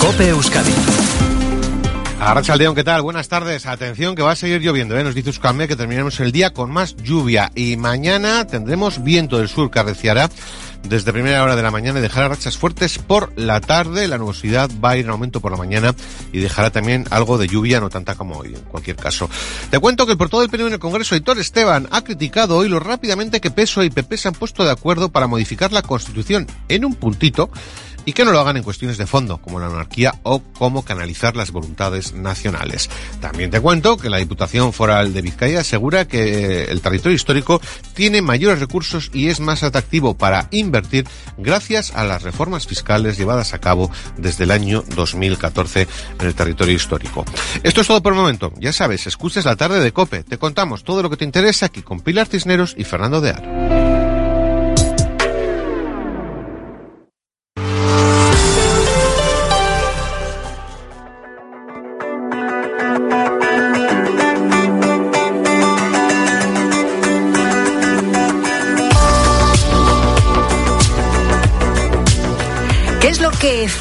COPE 0.00 0.28
Euskadi. 0.28 0.72
Arrachaldeón, 2.20 2.74
¿qué 2.74 2.82
tal? 2.84 3.02
Buenas 3.02 3.28
tardes. 3.28 3.66
Atención 3.66 4.16
que 4.16 4.22
va 4.22 4.32
a 4.32 4.36
seguir 4.36 4.60
lloviendo, 4.60 4.98
¿eh? 4.98 5.04
Nos 5.04 5.14
dice 5.14 5.30
Euskalme 5.30 5.68
que 5.68 5.76
terminemos 5.76 6.18
el 6.20 6.32
día 6.32 6.52
con 6.52 6.70
más 6.70 6.96
lluvia 6.96 7.50
y 7.54 7.76
mañana 7.76 8.46
tendremos 8.46 9.02
viento 9.02 9.38
del 9.38 9.48
sur 9.48 9.70
que 9.70 9.78
arreciará 9.78 10.28
desde 10.82 11.12
primera 11.12 11.42
hora 11.42 11.56
de 11.56 11.62
la 11.62 11.70
mañana 11.70 11.98
y 11.98 12.02
dejará 12.02 12.28
rachas 12.28 12.56
fuertes 12.56 12.98
por 12.98 13.32
la 13.36 13.60
tarde. 13.60 14.08
La 14.08 14.18
nubosidad 14.18 14.70
va 14.82 14.90
a 14.90 14.96
ir 14.96 15.04
en 15.04 15.10
aumento 15.10 15.40
por 15.40 15.52
la 15.52 15.58
mañana 15.58 15.94
y 16.32 16.40
dejará 16.40 16.70
también 16.70 17.04
algo 17.10 17.38
de 17.38 17.48
lluvia, 17.48 17.80
no 17.80 17.90
tanta 17.90 18.14
como 18.14 18.38
hoy, 18.38 18.54
en 18.54 18.62
cualquier 18.62 18.96
caso. 18.96 19.28
Te 19.70 19.78
cuento 19.78 20.06
que 20.06 20.12
el 20.12 20.18
portavoz 20.18 20.44
del 20.44 20.50
PNV 20.50 20.66
en 20.68 20.72
el 20.74 20.78
Congreso, 20.78 21.14
Héctor 21.14 21.38
Esteban, 21.38 21.88
ha 21.90 22.02
criticado 22.02 22.56
hoy 22.56 22.68
lo 22.68 22.80
rápidamente 22.80 23.40
que 23.40 23.50
PSOE 23.50 23.86
y 23.86 23.90
PP 23.90 24.16
se 24.16 24.28
han 24.28 24.34
puesto 24.34 24.64
de 24.64 24.70
acuerdo 24.70 25.10
para 25.10 25.26
modificar 25.26 25.72
la 25.72 25.82
Constitución 25.82 26.46
en 26.68 26.84
un 26.84 26.94
puntito 26.94 27.50
y 28.08 28.14
que 28.14 28.24
no 28.24 28.32
lo 28.32 28.40
hagan 28.40 28.56
en 28.56 28.62
cuestiones 28.62 28.96
de 28.96 29.06
fondo, 29.06 29.36
como 29.36 29.60
la 29.60 29.68
monarquía 29.68 30.14
o 30.22 30.42
cómo 30.54 30.82
canalizar 30.82 31.36
las 31.36 31.50
voluntades 31.50 32.14
nacionales. 32.14 32.88
También 33.20 33.50
te 33.50 33.60
cuento 33.60 33.98
que 33.98 34.08
la 34.08 34.16
Diputación 34.16 34.72
Foral 34.72 35.12
de 35.12 35.20
Vizcaya 35.20 35.60
asegura 35.60 36.08
que 36.08 36.64
el 36.64 36.80
territorio 36.80 37.14
histórico 37.14 37.60
tiene 37.92 38.22
mayores 38.22 38.60
recursos 38.60 39.10
y 39.12 39.28
es 39.28 39.40
más 39.40 39.62
atractivo 39.62 40.16
para 40.16 40.48
invertir 40.52 41.06
gracias 41.36 41.90
a 41.94 42.02
las 42.02 42.22
reformas 42.22 42.66
fiscales 42.66 43.18
llevadas 43.18 43.52
a 43.52 43.58
cabo 43.58 43.90
desde 44.16 44.44
el 44.44 44.52
año 44.52 44.84
2014 44.96 45.86
en 46.18 46.26
el 46.26 46.34
territorio 46.34 46.76
histórico. 46.76 47.26
Esto 47.62 47.82
es 47.82 47.86
todo 47.86 48.02
por 48.02 48.14
el 48.14 48.20
momento. 48.20 48.54
Ya 48.58 48.72
sabes, 48.72 49.06
escuches 49.06 49.44
la 49.44 49.56
tarde 49.56 49.80
de 49.80 49.92
Cope. 49.92 50.24
Te 50.24 50.38
contamos 50.38 50.82
todo 50.82 51.02
lo 51.02 51.10
que 51.10 51.18
te 51.18 51.26
interesa 51.26 51.66
aquí 51.66 51.82
con 51.82 52.00
Pilar 52.00 52.26
Cisneros 52.26 52.74
y 52.78 52.84
Fernando 52.84 53.20
de 53.20 53.77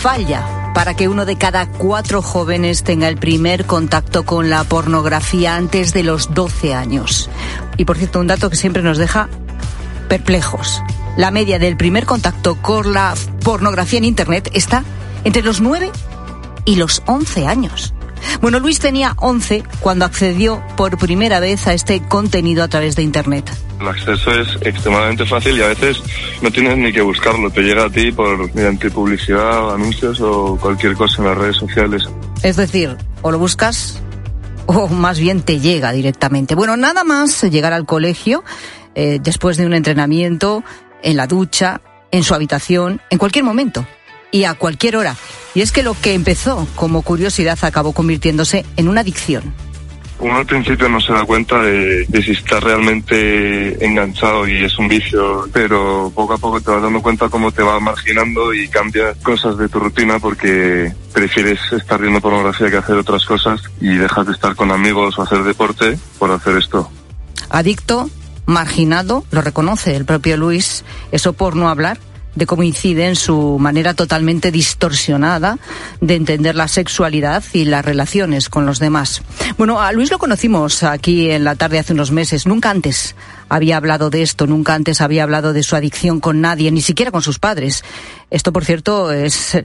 falla 0.07 0.71
para 0.73 0.93
que 0.93 1.09
uno 1.09 1.25
de 1.25 1.37
cada 1.37 1.65
cuatro 1.65 2.21
jóvenes 2.21 2.83
tenga 2.83 3.09
el 3.09 3.17
primer 3.17 3.65
contacto 3.65 4.23
con 4.23 4.49
la 4.49 4.63
pornografía 4.63 5.57
antes 5.57 5.91
de 5.91 6.03
los 6.03 6.33
12 6.33 6.73
años? 6.73 7.29
Y 7.75 7.83
por 7.83 7.97
cierto, 7.97 8.21
un 8.21 8.27
dato 8.27 8.49
que 8.49 8.55
siempre 8.55 8.81
nos 8.81 8.97
deja 8.97 9.27
perplejos. 10.07 10.81
La 11.17 11.29
media 11.29 11.59
del 11.59 11.75
primer 11.75 12.05
contacto 12.05 12.55
con 12.61 12.93
la 12.93 13.15
pornografía 13.43 13.97
en 13.97 14.05
Internet 14.05 14.49
está 14.53 14.85
entre 15.25 15.43
los 15.43 15.59
9 15.59 15.91
y 16.63 16.77
los 16.77 17.03
11 17.05 17.45
años. 17.45 17.93
Bueno, 18.41 18.59
Luis 18.59 18.79
tenía 18.79 19.13
11 19.17 19.63
cuando 19.79 20.05
accedió 20.05 20.63
por 20.75 20.97
primera 20.97 21.39
vez 21.39 21.67
a 21.67 21.73
este 21.73 22.01
contenido 22.01 22.63
a 22.63 22.67
través 22.67 22.95
de 22.95 23.03
Internet. 23.03 23.49
El 23.79 23.87
acceso 23.87 24.31
es 24.31 24.47
extremadamente 24.61 25.25
fácil 25.25 25.57
y 25.57 25.61
a 25.61 25.67
veces 25.67 26.01
no 26.41 26.51
tienes 26.51 26.77
ni 26.77 26.91
que 26.91 27.01
buscarlo, 27.01 27.49
te 27.49 27.61
llega 27.61 27.85
a 27.85 27.89
ti 27.89 28.11
por 28.11 28.53
mediante 28.55 28.89
publicidad, 28.89 29.73
anuncios 29.73 30.19
o 30.21 30.57
cualquier 30.59 30.95
cosa 30.95 31.21
en 31.21 31.27
las 31.27 31.37
redes 31.37 31.57
sociales. 31.57 32.03
Es 32.43 32.55
decir, 32.55 32.97
o 33.21 33.31
lo 33.31 33.37
buscas 33.37 34.01
o 34.67 34.87
más 34.87 35.19
bien 35.19 35.41
te 35.41 35.59
llega 35.59 35.91
directamente. 35.91 36.55
Bueno, 36.55 36.77
nada 36.77 37.03
más 37.03 37.41
llegar 37.43 37.73
al 37.73 37.85
colegio 37.85 38.43
eh, 38.95 39.19
después 39.21 39.57
de 39.57 39.65
un 39.65 39.73
entrenamiento, 39.73 40.63
en 41.03 41.17
la 41.17 41.27
ducha, 41.27 41.81
en 42.11 42.23
su 42.23 42.33
habitación, 42.33 43.01
en 43.09 43.17
cualquier 43.17 43.45
momento 43.45 43.85
y 44.31 44.43
a 44.43 44.55
cualquier 44.55 44.97
hora. 44.97 45.15
Y 45.57 45.61
es 45.61 45.71
que 45.71 45.81
lo 45.81 45.95
que 45.99 46.13
empezó 46.13 46.67
como 46.75 47.01
curiosidad 47.01 47.57
acabó 47.63 47.91
convirtiéndose 47.91 48.63
en 48.75 48.87
una 48.87 49.01
adicción. 49.01 49.55
Uno 50.19 50.35
al 50.35 50.45
principio 50.45 50.87
no 50.87 51.01
se 51.01 51.11
da 51.11 51.25
cuenta 51.25 51.59
de, 51.63 52.05
de, 52.05 52.21
si 52.21 52.33
está 52.33 52.59
realmente 52.59 53.83
enganchado 53.83 54.47
y 54.47 54.63
es 54.63 54.77
un 54.77 54.87
vicio, 54.87 55.49
pero 55.51 56.11
poco 56.13 56.35
a 56.35 56.37
poco 56.37 56.61
te 56.61 56.69
vas 56.69 56.83
dando 56.83 57.01
cuenta 57.01 57.27
cómo 57.29 57.51
te 57.51 57.63
va 57.63 57.79
marginando 57.79 58.53
y 58.53 58.67
cambias 58.67 59.17
cosas 59.23 59.57
de 59.57 59.67
tu 59.67 59.79
rutina 59.79 60.19
porque 60.19 60.93
prefieres 61.11 61.59
estar 61.71 61.99
viendo 61.99 62.21
pornografía 62.21 62.69
que 62.69 62.77
hacer 62.77 62.97
otras 62.97 63.25
cosas 63.25 63.59
y 63.81 63.95
dejas 63.95 64.27
de 64.27 64.33
estar 64.33 64.55
con 64.55 64.69
amigos 64.69 65.17
o 65.17 65.23
hacer 65.23 65.41
deporte 65.41 65.97
por 66.19 66.29
hacer 66.29 66.55
esto. 66.57 66.87
Adicto, 67.49 68.11
marginado, 68.45 69.25
lo 69.31 69.41
reconoce 69.41 69.95
el 69.95 70.05
propio 70.05 70.37
Luis, 70.37 70.85
eso 71.11 71.33
por 71.33 71.55
no 71.55 71.67
hablar 71.67 71.97
de 72.37 72.45
cómo 72.45 72.63
incide 72.63 73.07
en 73.07 73.15
su 73.15 73.57
manera 73.59 73.93
totalmente 73.93 74.51
distorsionada 74.51 75.57
de 76.01 76.15
entender 76.15 76.55
la 76.55 76.67
sexualidad 76.67 77.43
y 77.53 77.65
las 77.65 77.83
relaciones 77.83 78.47
con 78.49 78.65
los 78.65 78.79
demás. 78.79 79.23
Bueno, 79.57 79.81
a 79.81 79.91
Luis 79.91 80.11
lo 80.11 80.19
conocimos 80.19 80.83
aquí 80.83 81.31
en 81.31 81.43
la 81.43 81.55
tarde 81.55 81.79
hace 81.79 81.93
unos 81.93 82.11
meses. 82.11 82.45
Nunca 82.45 82.69
antes 82.69 83.15
había 83.49 83.77
hablado 83.77 84.09
de 84.09 84.21
esto, 84.21 84.45
nunca 84.45 84.75
antes 84.75 85.01
había 85.01 85.23
hablado 85.23 85.51
de 85.51 85.63
su 85.63 85.75
adicción 85.75 86.19
con 86.19 86.39
nadie, 86.39 86.71
ni 86.71 86.81
siquiera 86.81 87.11
con 87.11 87.23
sus 87.23 87.39
padres. 87.39 87.83
Esto, 88.29 88.53
por 88.53 88.65
cierto, 88.65 89.11
es 89.11 89.57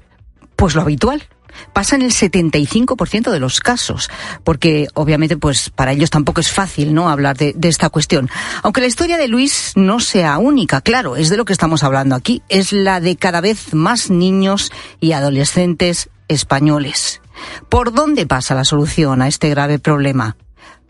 pues 0.57 0.75
lo 0.75 0.81
habitual 0.83 1.23
pasa 1.73 1.97
en 1.97 2.03
el 2.03 2.13
75% 2.13 3.31
de 3.31 3.41
los 3.41 3.61
casos, 3.61 4.11
porque 4.45 4.89
obviamente 4.95 5.37
pues 5.37 5.71
para 5.71 5.93
ellos 5.93 6.11
tampoco 6.11 6.41
es 6.41 6.51
fácil 6.51 6.95
no 6.95 7.09
hablar 7.09 7.37
de, 7.37 7.53
de, 7.57 7.69
esta 7.69 7.91
cuestión. 7.91 8.29
Aunque 8.63 8.81
la 8.81 8.87
historia 8.87 9.19
de 9.19 9.29
Luis 9.29 9.73
no 9.77 10.01
sea 10.01 10.39
única, 10.39 10.81
claro, 10.81 11.17
es 11.17 11.31
de 11.31 11.37
lo 11.37 11.45
que 11.45 11.53
estamos 11.53 11.83
hablando 11.83 12.15
aquí, 12.15 12.43
es 12.49 12.73
la 12.73 13.01
de 13.01 13.17
cada 13.17 13.41
vez 13.41 13.75
más 13.75 14.11
niños 14.11 14.71
y 15.01 15.13
adolescentes 15.13 16.11
españoles. 16.29 17.21
¿Por 17.69 17.93
dónde 17.93 18.27
pasa 18.27 18.55
la 18.55 18.65
solución 18.65 19.23
a 19.23 19.29
este 19.29 19.51
grave 19.51 19.79
problema? 19.79 20.37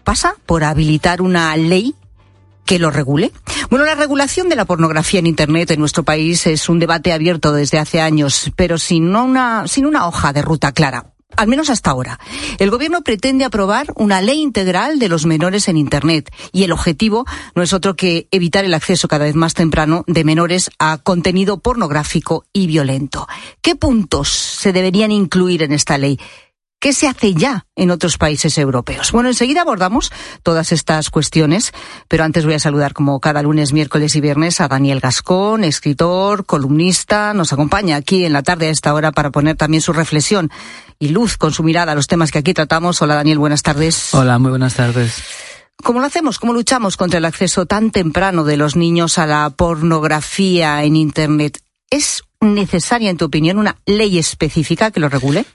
¿Pasa 0.04 0.34
por 0.46 0.64
habilitar 0.64 1.22
una 1.22 1.56
ley 1.56 1.94
que 2.64 2.78
lo 2.78 2.90
regule? 2.90 3.32
Bueno, 3.70 3.84
la 3.84 3.94
regulación 3.94 4.48
de 4.48 4.56
la 4.56 4.64
pornografía 4.64 5.20
en 5.20 5.26
Internet 5.26 5.70
en 5.70 5.80
nuestro 5.80 6.02
país 6.02 6.46
es 6.46 6.68
un 6.68 6.78
debate 6.78 7.12
abierto 7.12 7.52
desde 7.52 7.78
hace 7.78 8.00
años, 8.00 8.50
pero 8.56 8.78
sin 8.78 9.14
una, 9.14 9.66
sin 9.66 9.86
una 9.86 10.06
hoja 10.06 10.32
de 10.32 10.42
ruta 10.42 10.72
clara. 10.72 11.12
Al 11.36 11.48
menos 11.48 11.70
hasta 11.70 11.90
ahora. 11.90 12.20
El 12.58 12.70
gobierno 12.70 13.02
pretende 13.02 13.44
aprobar 13.44 13.86
una 13.96 14.20
ley 14.20 14.40
integral 14.40 14.98
de 14.98 15.08
los 15.08 15.24
menores 15.24 15.68
en 15.68 15.78
Internet 15.78 16.30
y 16.52 16.64
el 16.64 16.72
objetivo 16.72 17.24
no 17.54 17.62
es 17.62 17.72
otro 17.72 17.96
que 17.96 18.28
evitar 18.30 18.64
el 18.64 18.74
acceso 18.74 19.08
cada 19.08 19.24
vez 19.24 19.34
más 19.34 19.54
temprano 19.54 20.04
de 20.06 20.24
menores 20.24 20.70
a 20.78 20.98
contenido 20.98 21.58
pornográfico 21.60 22.44
y 22.52 22.66
violento. 22.66 23.26
¿Qué 23.62 23.76
puntos 23.76 24.28
se 24.28 24.72
deberían 24.72 25.10
incluir 25.10 25.62
en 25.62 25.72
esta 25.72 25.96
ley? 25.96 26.18
¿Qué 26.82 26.92
se 26.92 27.06
hace 27.06 27.32
ya 27.32 27.64
en 27.76 27.92
otros 27.92 28.18
países 28.18 28.58
europeos? 28.58 29.12
Bueno, 29.12 29.28
enseguida 29.28 29.60
abordamos 29.60 30.10
todas 30.42 30.72
estas 30.72 31.10
cuestiones, 31.10 31.72
pero 32.08 32.24
antes 32.24 32.44
voy 32.44 32.54
a 32.54 32.58
saludar 32.58 32.92
como 32.92 33.20
cada 33.20 33.40
lunes, 33.40 33.72
miércoles 33.72 34.16
y 34.16 34.20
viernes 34.20 34.60
a 34.60 34.66
Daniel 34.66 34.98
Gascón, 34.98 35.62
escritor, 35.62 36.44
columnista, 36.44 37.34
nos 37.34 37.52
acompaña 37.52 37.94
aquí 37.94 38.24
en 38.24 38.32
la 38.32 38.42
tarde 38.42 38.66
a 38.66 38.70
esta 38.70 38.92
hora 38.94 39.12
para 39.12 39.30
poner 39.30 39.54
también 39.54 39.80
su 39.80 39.92
reflexión 39.92 40.50
y 40.98 41.10
luz 41.10 41.36
con 41.36 41.52
su 41.52 41.62
mirada 41.62 41.92
a 41.92 41.94
los 41.94 42.08
temas 42.08 42.32
que 42.32 42.38
aquí 42.38 42.52
tratamos. 42.52 43.00
Hola 43.00 43.14
Daniel, 43.14 43.38
buenas 43.38 43.62
tardes. 43.62 44.12
Hola, 44.12 44.40
muy 44.40 44.50
buenas 44.50 44.74
tardes. 44.74 45.22
¿Cómo 45.84 46.00
lo 46.00 46.06
hacemos? 46.06 46.40
¿Cómo 46.40 46.52
luchamos 46.52 46.96
contra 46.96 47.18
el 47.18 47.26
acceso 47.26 47.64
tan 47.64 47.92
temprano 47.92 48.42
de 48.42 48.56
los 48.56 48.74
niños 48.74 49.18
a 49.18 49.26
la 49.28 49.50
pornografía 49.50 50.82
en 50.82 50.96
Internet? 50.96 51.60
¿Es 51.90 52.24
necesaria, 52.40 53.08
en 53.08 53.18
tu 53.18 53.26
opinión, 53.26 53.58
una 53.58 53.76
ley 53.86 54.18
específica 54.18 54.90
que 54.90 54.98
lo 54.98 55.08
regule? 55.08 55.46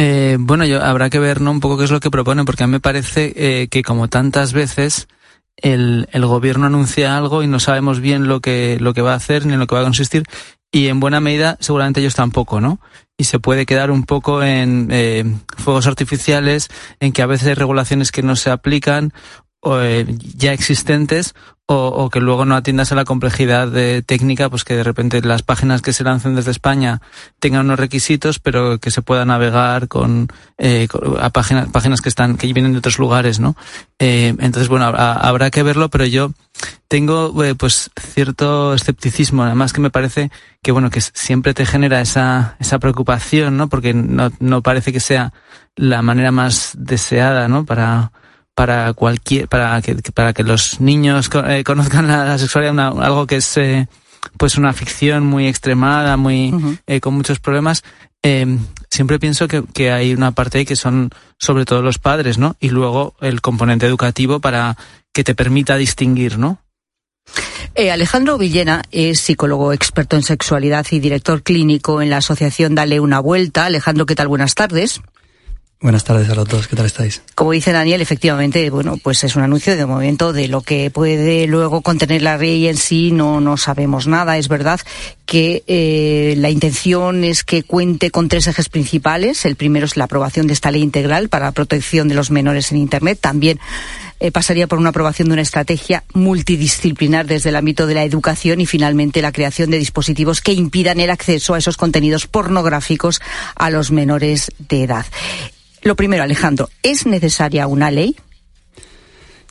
Eh, 0.00 0.36
bueno, 0.38 0.64
yo, 0.64 0.80
habrá 0.80 1.10
que 1.10 1.18
ver 1.18 1.40
¿no? 1.40 1.50
un 1.50 1.58
poco 1.58 1.76
qué 1.76 1.84
es 1.84 1.90
lo 1.90 1.98
que 1.98 2.08
propone, 2.08 2.44
porque 2.44 2.62
a 2.62 2.68
mí 2.68 2.70
me 2.70 2.80
parece 2.80 3.32
eh, 3.34 3.66
que 3.68 3.82
como 3.82 4.06
tantas 4.06 4.52
veces 4.52 5.08
el, 5.56 6.08
el, 6.12 6.24
gobierno 6.24 6.66
anuncia 6.66 7.18
algo 7.18 7.42
y 7.42 7.48
no 7.48 7.58
sabemos 7.58 7.98
bien 7.98 8.28
lo 8.28 8.40
que, 8.40 8.78
lo 8.80 8.94
que 8.94 9.02
va 9.02 9.14
a 9.14 9.16
hacer 9.16 9.44
ni 9.44 9.54
en 9.54 9.58
lo 9.58 9.66
que 9.66 9.74
va 9.74 9.80
a 9.80 9.84
consistir, 9.84 10.22
y 10.70 10.86
en 10.86 11.00
buena 11.00 11.18
medida 11.18 11.56
seguramente 11.58 11.98
ellos 11.98 12.14
tampoco, 12.14 12.60
¿no? 12.60 12.78
Y 13.16 13.24
se 13.24 13.40
puede 13.40 13.66
quedar 13.66 13.90
un 13.90 14.04
poco 14.04 14.44
en 14.44 14.86
eh, 14.92 15.24
fuegos 15.56 15.88
artificiales, 15.88 16.68
en 17.00 17.12
que 17.12 17.22
a 17.22 17.26
veces 17.26 17.48
hay 17.48 17.54
regulaciones 17.54 18.12
que 18.12 18.22
no 18.22 18.36
se 18.36 18.50
aplican 18.50 19.12
o, 19.58 19.80
eh, 19.80 20.06
ya 20.36 20.52
existentes 20.52 21.34
o, 21.70 21.88
o, 21.88 22.08
que 22.08 22.20
luego 22.20 22.46
no 22.46 22.56
atiendas 22.56 22.92
a 22.92 22.94
la 22.94 23.04
complejidad 23.04 23.68
de 23.68 24.00
técnica, 24.00 24.48
pues 24.48 24.64
que 24.64 24.74
de 24.74 24.82
repente 24.82 25.20
las 25.20 25.42
páginas 25.42 25.82
que 25.82 25.92
se 25.92 26.02
lancen 26.02 26.34
desde 26.34 26.50
España 26.50 27.02
tengan 27.40 27.66
unos 27.66 27.78
requisitos, 27.78 28.38
pero 28.38 28.78
que 28.78 28.90
se 28.90 29.02
pueda 29.02 29.26
navegar 29.26 29.86
con, 29.86 30.28
eh, 30.56 30.88
a 31.20 31.28
páginas, 31.28 31.68
páginas 31.68 32.00
que 32.00 32.08
están, 32.08 32.38
que 32.38 32.50
vienen 32.54 32.72
de 32.72 32.78
otros 32.78 32.98
lugares, 32.98 33.38
¿no? 33.38 33.54
Eh, 33.98 34.34
entonces, 34.38 34.68
bueno, 34.68 34.86
habrá, 34.86 35.12
habrá, 35.12 35.50
que 35.50 35.62
verlo, 35.62 35.90
pero 35.90 36.06
yo 36.06 36.32
tengo, 36.88 37.44
eh, 37.44 37.54
pues, 37.54 37.90
cierto 38.00 38.72
escepticismo, 38.72 39.42
además 39.42 39.74
que 39.74 39.82
me 39.82 39.90
parece 39.90 40.30
que, 40.62 40.72
bueno, 40.72 40.88
que 40.88 41.02
siempre 41.02 41.52
te 41.52 41.66
genera 41.66 42.00
esa, 42.00 42.56
esa 42.60 42.78
preocupación, 42.78 43.58
¿no? 43.58 43.68
Porque 43.68 43.92
no, 43.92 44.32
no 44.40 44.62
parece 44.62 44.90
que 44.90 45.00
sea 45.00 45.34
la 45.76 46.00
manera 46.00 46.32
más 46.32 46.72
deseada, 46.78 47.46
¿no? 47.46 47.66
Para, 47.66 48.10
para 48.58 48.92
cualquier 48.92 49.46
para 49.46 49.80
que 49.80 49.94
para 50.12 50.32
que 50.32 50.42
los 50.42 50.80
niños 50.80 51.30
eh, 51.46 51.62
conozcan 51.62 52.08
la, 52.08 52.24
la 52.24 52.38
sexualidad 52.38 52.72
una, 52.72 52.88
algo 52.88 53.24
que 53.24 53.36
es 53.36 53.56
eh, 53.56 53.86
pues 54.36 54.58
una 54.58 54.72
ficción 54.72 55.24
muy 55.24 55.46
extremada 55.46 56.16
muy 56.16 56.50
uh 56.52 56.58
-huh. 56.58 56.78
eh, 56.88 56.98
con 56.98 57.14
muchos 57.14 57.38
problemas 57.38 57.84
eh, 58.24 58.58
siempre 58.90 59.20
pienso 59.20 59.46
que, 59.46 59.62
que, 59.72 59.92
hay 59.92 60.12
una 60.12 60.32
parte 60.32 60.66
que 60.66 60.74
son 60.74 61.10
sobre 61.38 61.66
todo 61.66 61.82
los 61.82 62.00
padres 62.00 62.36
no 62.36 62.56
y 62.58 62.70
luego 62.70 63.14
el 63.20 63.40
componente 63.40 63.86
educativo 63.86 64.40
para 64.40 64.76
que 65.12 65.22
te 65.22 65.36
permita 65.36 65.76
distinguir 65.76 66.36
no 66.36 66.58
eh, 67.76 67.92
Alejandro 67.92 68.38
Villena 68.38 68.82
es 68.90 69.20
psicólogo 69.20 69.72
experto 69.72 70.16
en 70.16 70.24
sexualidad 70.24 70.84
y 70.90 70.98
director 70.98 71.44
clínico 71.44 72.02
en 72.02 72.10
la 72.10 72.16
asociación 72.16 72.74
Dale 72.74 72.98
una 72.98 73.20
vuelta. 73.20 73.66
Alejandro, 73.66 74.04
¿qué 74.06 74.16
tal? 74.16 74.26
Buenas 74.26 74.54
tardes. 74.54 75.00
Buenas 75.80 76.02
tardes 76.02 76.28
a 76.28 76.34
los 76.34 76.48
dos, 76.48 76.66
¿qué 76.66 76.74
tal 76.74 76.86
estáis? 76.86 77.22
Como 77.36 77.52
dice 77.52 77.70
Daniel, 77.70 78.00
efectivamente, 78.00 78.68
bueno, 78.68 78.96
pues 79.00 79.22
es 79.22 79.36
un 79.36 79.44
anuncio 79.44 79.76
de 79.76 79.86
momento 79.86 80.32
de 80.32 80.48
lo 80.48 80.60
que 80.60 80.90
puede 80.90 81.46
luego 81.46 81.82
contener 81.82 82.20
la 82.20 82.36
ley 82.36 82.66
en 82.66 82.76
sí, 82.76 83.12
no, 83.12 83.40
no 83.40 83.56
sabemos 83.56 84.08
nada. 84.08 84.38
Es 84.38 84.48
verdad 84.48 84.80
que 85.24 85.62
eh, 85.68 86.34
la 86.38 86.50
intención 86.50 87.22
es 87.22 87.44
que 87.44 87.62
cuente 87.62 88.10
con 88.10 88.28
tres 88.28 88.48
ejes 88.48 88.68
principales. 88.68 89.44
El 89.44 89.54
primero 89.54 89.86
es 89.86 89.96
la 89.96 90.06
aprobación 90.06 90.48
de 90.48 90.54
esta 90.54 90.72
ley 90.72 90.82
integral 90.82 91.28
para 91.28 91.46
la 91.46 91.52
protección 91.52 92.08
de 92.08 92.16
los 92.16 92.32
menores 92.32 92.72
en 92.72 92.78
Internet. 92.78 93.20
También 93.20 93.60
eh, 94.18 94.32
pasaría 94.32 94.66
por 94.66 94.80
una 94.80 94.88
aprobación 94.88 95.28
de 95.28 95.34
una 95.34 95.42
estrategia 95.42 96.02
multidisciplinar 96.12 97.26
desde 97.26 97.50
el 97.50 97.56
ámbito 97.56 97.86
de 97.86 97.94
la 97.94 98.02
educación 98.02 98.60
y 98.60 98.66
finalmente 98.66 99.22
la 99.22 99.30
creación 99.30 99.70
de 99.70 99.78
dispositivos 99.78 100.40
que 100.40 100.54
impidan 100.54 100.98
el 100.98 101.10
acceso 101.10 101.54
a 101.54 101.58
esos 101.58 101.76
contenidos 101.76 102.26
pornográficos 102.26 103.20
a 103.54 103.70
los 103.70 103.92
menores 103.92 104.50
de 104.58 104.82
edad. 104.82 105.06
Lo 105.82 105.96
primero, 105.96 106.22
Alejandro, 106.22 106.68
¿es 106.82 107.06
necesaria 107.06 107.66
una 107.66 107.90
ley? 107.90 108.16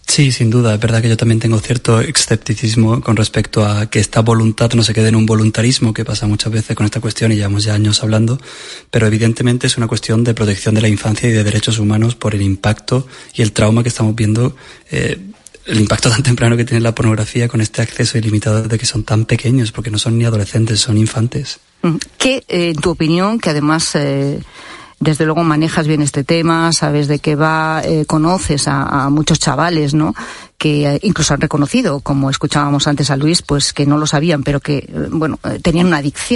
Sí, 0.07 0.31
sin 0.31 0.49
duda. 0.49 0.73
Es 0.73 0.79
verdad 0.79 1.01
que 1.01 1.09
yo 1.09 1.17
también 1.17 1.39
tengo 1.39 1.59
cierto 1.59 1.99
escepticismo 1.99 3.01
con 3.01 3.17
respecto 3.17 3.65
a 3.65 3.87
que 3.87 3.99
esta 3.99 4.21
voluntad 4.21 4.71
no 4.73 4.81
se 4.81 4.93
quede 4.93 5.09
en 5.09 5.15
un 5.15 5.25
voluntarismo 5.25 5.93
que 5.93 6.05
pasa 6.05 6.27
muchas 6.27 6.51
veces 6.51 6.75
con 6.75 6.85
esta 6.85 7.01
cuestión 7.01 7.31
y 7.31 7.35
llevamos 7.35 7.65
ya 7.65 7.73
años 7.73 8.01
hablando, 8.01 8.39
pero 8.89 9.05
evidentemente 9.05 9.67
es 9.67 9.77
una 9.77 9.87
cuestión 9.87 10.23
de 10.23 10.33
protección 10.33 10.75
de 10.75 10.81
la 10.81 10.87
infancia 10.87 11.29
y 11.29 11.33
de 11.33 11.43
derechos 11.43 11.77
humanos 11.77 12.15
por 12.15 12.33
el 12.33 12.41
impacto 12.41 13.05
y 13.35 13.41
el 13.41 13.51
trauma 13.51 13.83
que 13.83 13.89
estamos 13.89 14.15
viendo, 14.15 14.55
eh, 14.89 15.19
el 15.65 15.79
impacto 15.79 16.09
tan 16.09 16.23
temprano 16.23 16.55
que 16.55 16.63
tiene 16.63 16.81
la 16.81 16.95
pornografía 16.95 17.49
con 17.49 17.59
este 17.59 17.81
acceso 17.81 18.17
ilimitado 18.17 18.63
de 18.63 18.79
que 18.79 18.85
son 18.85 19.03
tan 19.03 19.25
pequeños, 19.25 19.73
porque 19.73 19.91
no 19.91 19.99
son 19.99 20.17
ni 20.17 20.23
adolescentes, 20.23 20.79
son 20.79 20.97
infantes. 20.97 21.59
¿Qué, 22.17 22.43
eh, 22.47 22.69
en 22.69 22.77
tu 22.77 22.91
opinión, 22.91 23.39
que 23.39 23.49
además 23.49 23.93
eh, 23.95 24.39
desde 24.99 25.25
luego 25.25 25.43
manejas 25.43 25.87
bien 25.87 26.01
este 26.01 26.23
tema, 26.23 26.71
sabes 26.73 27.07
de 27.07 27.19
qué 27.19 27.35
va, 27.35 27.81
eh, 27.83 28.05
conoces 28.05 28.67
a, 28.67 29.09
muchos 29.09 29.39
chavales, 29.39 29.93
¿no? 29.93 30.15
Que 30.57 30.95
eh, 30.95 30.99
incluso 31.03 31.33
han 31.33 31.41
reconocido, 31.41 31.99
como 31.99 32.29
escuchábamos 32.29 32.87
antes 32.87 33.11
a 33.11 33.17
Luis, 33.17 33.43
pues 33.43 33.73
que 33.73 33.85
no 33.85 33.97
lo 33.97 34.07
sabían, 34.07 34.43
pero 34.43 34.59
que, 34.59 34.77
eh, 34.77 34.87
bueno, 35.11 35.39
tenían 35.61 35.87
una 35.87 35.97
adicción 35.97 36.17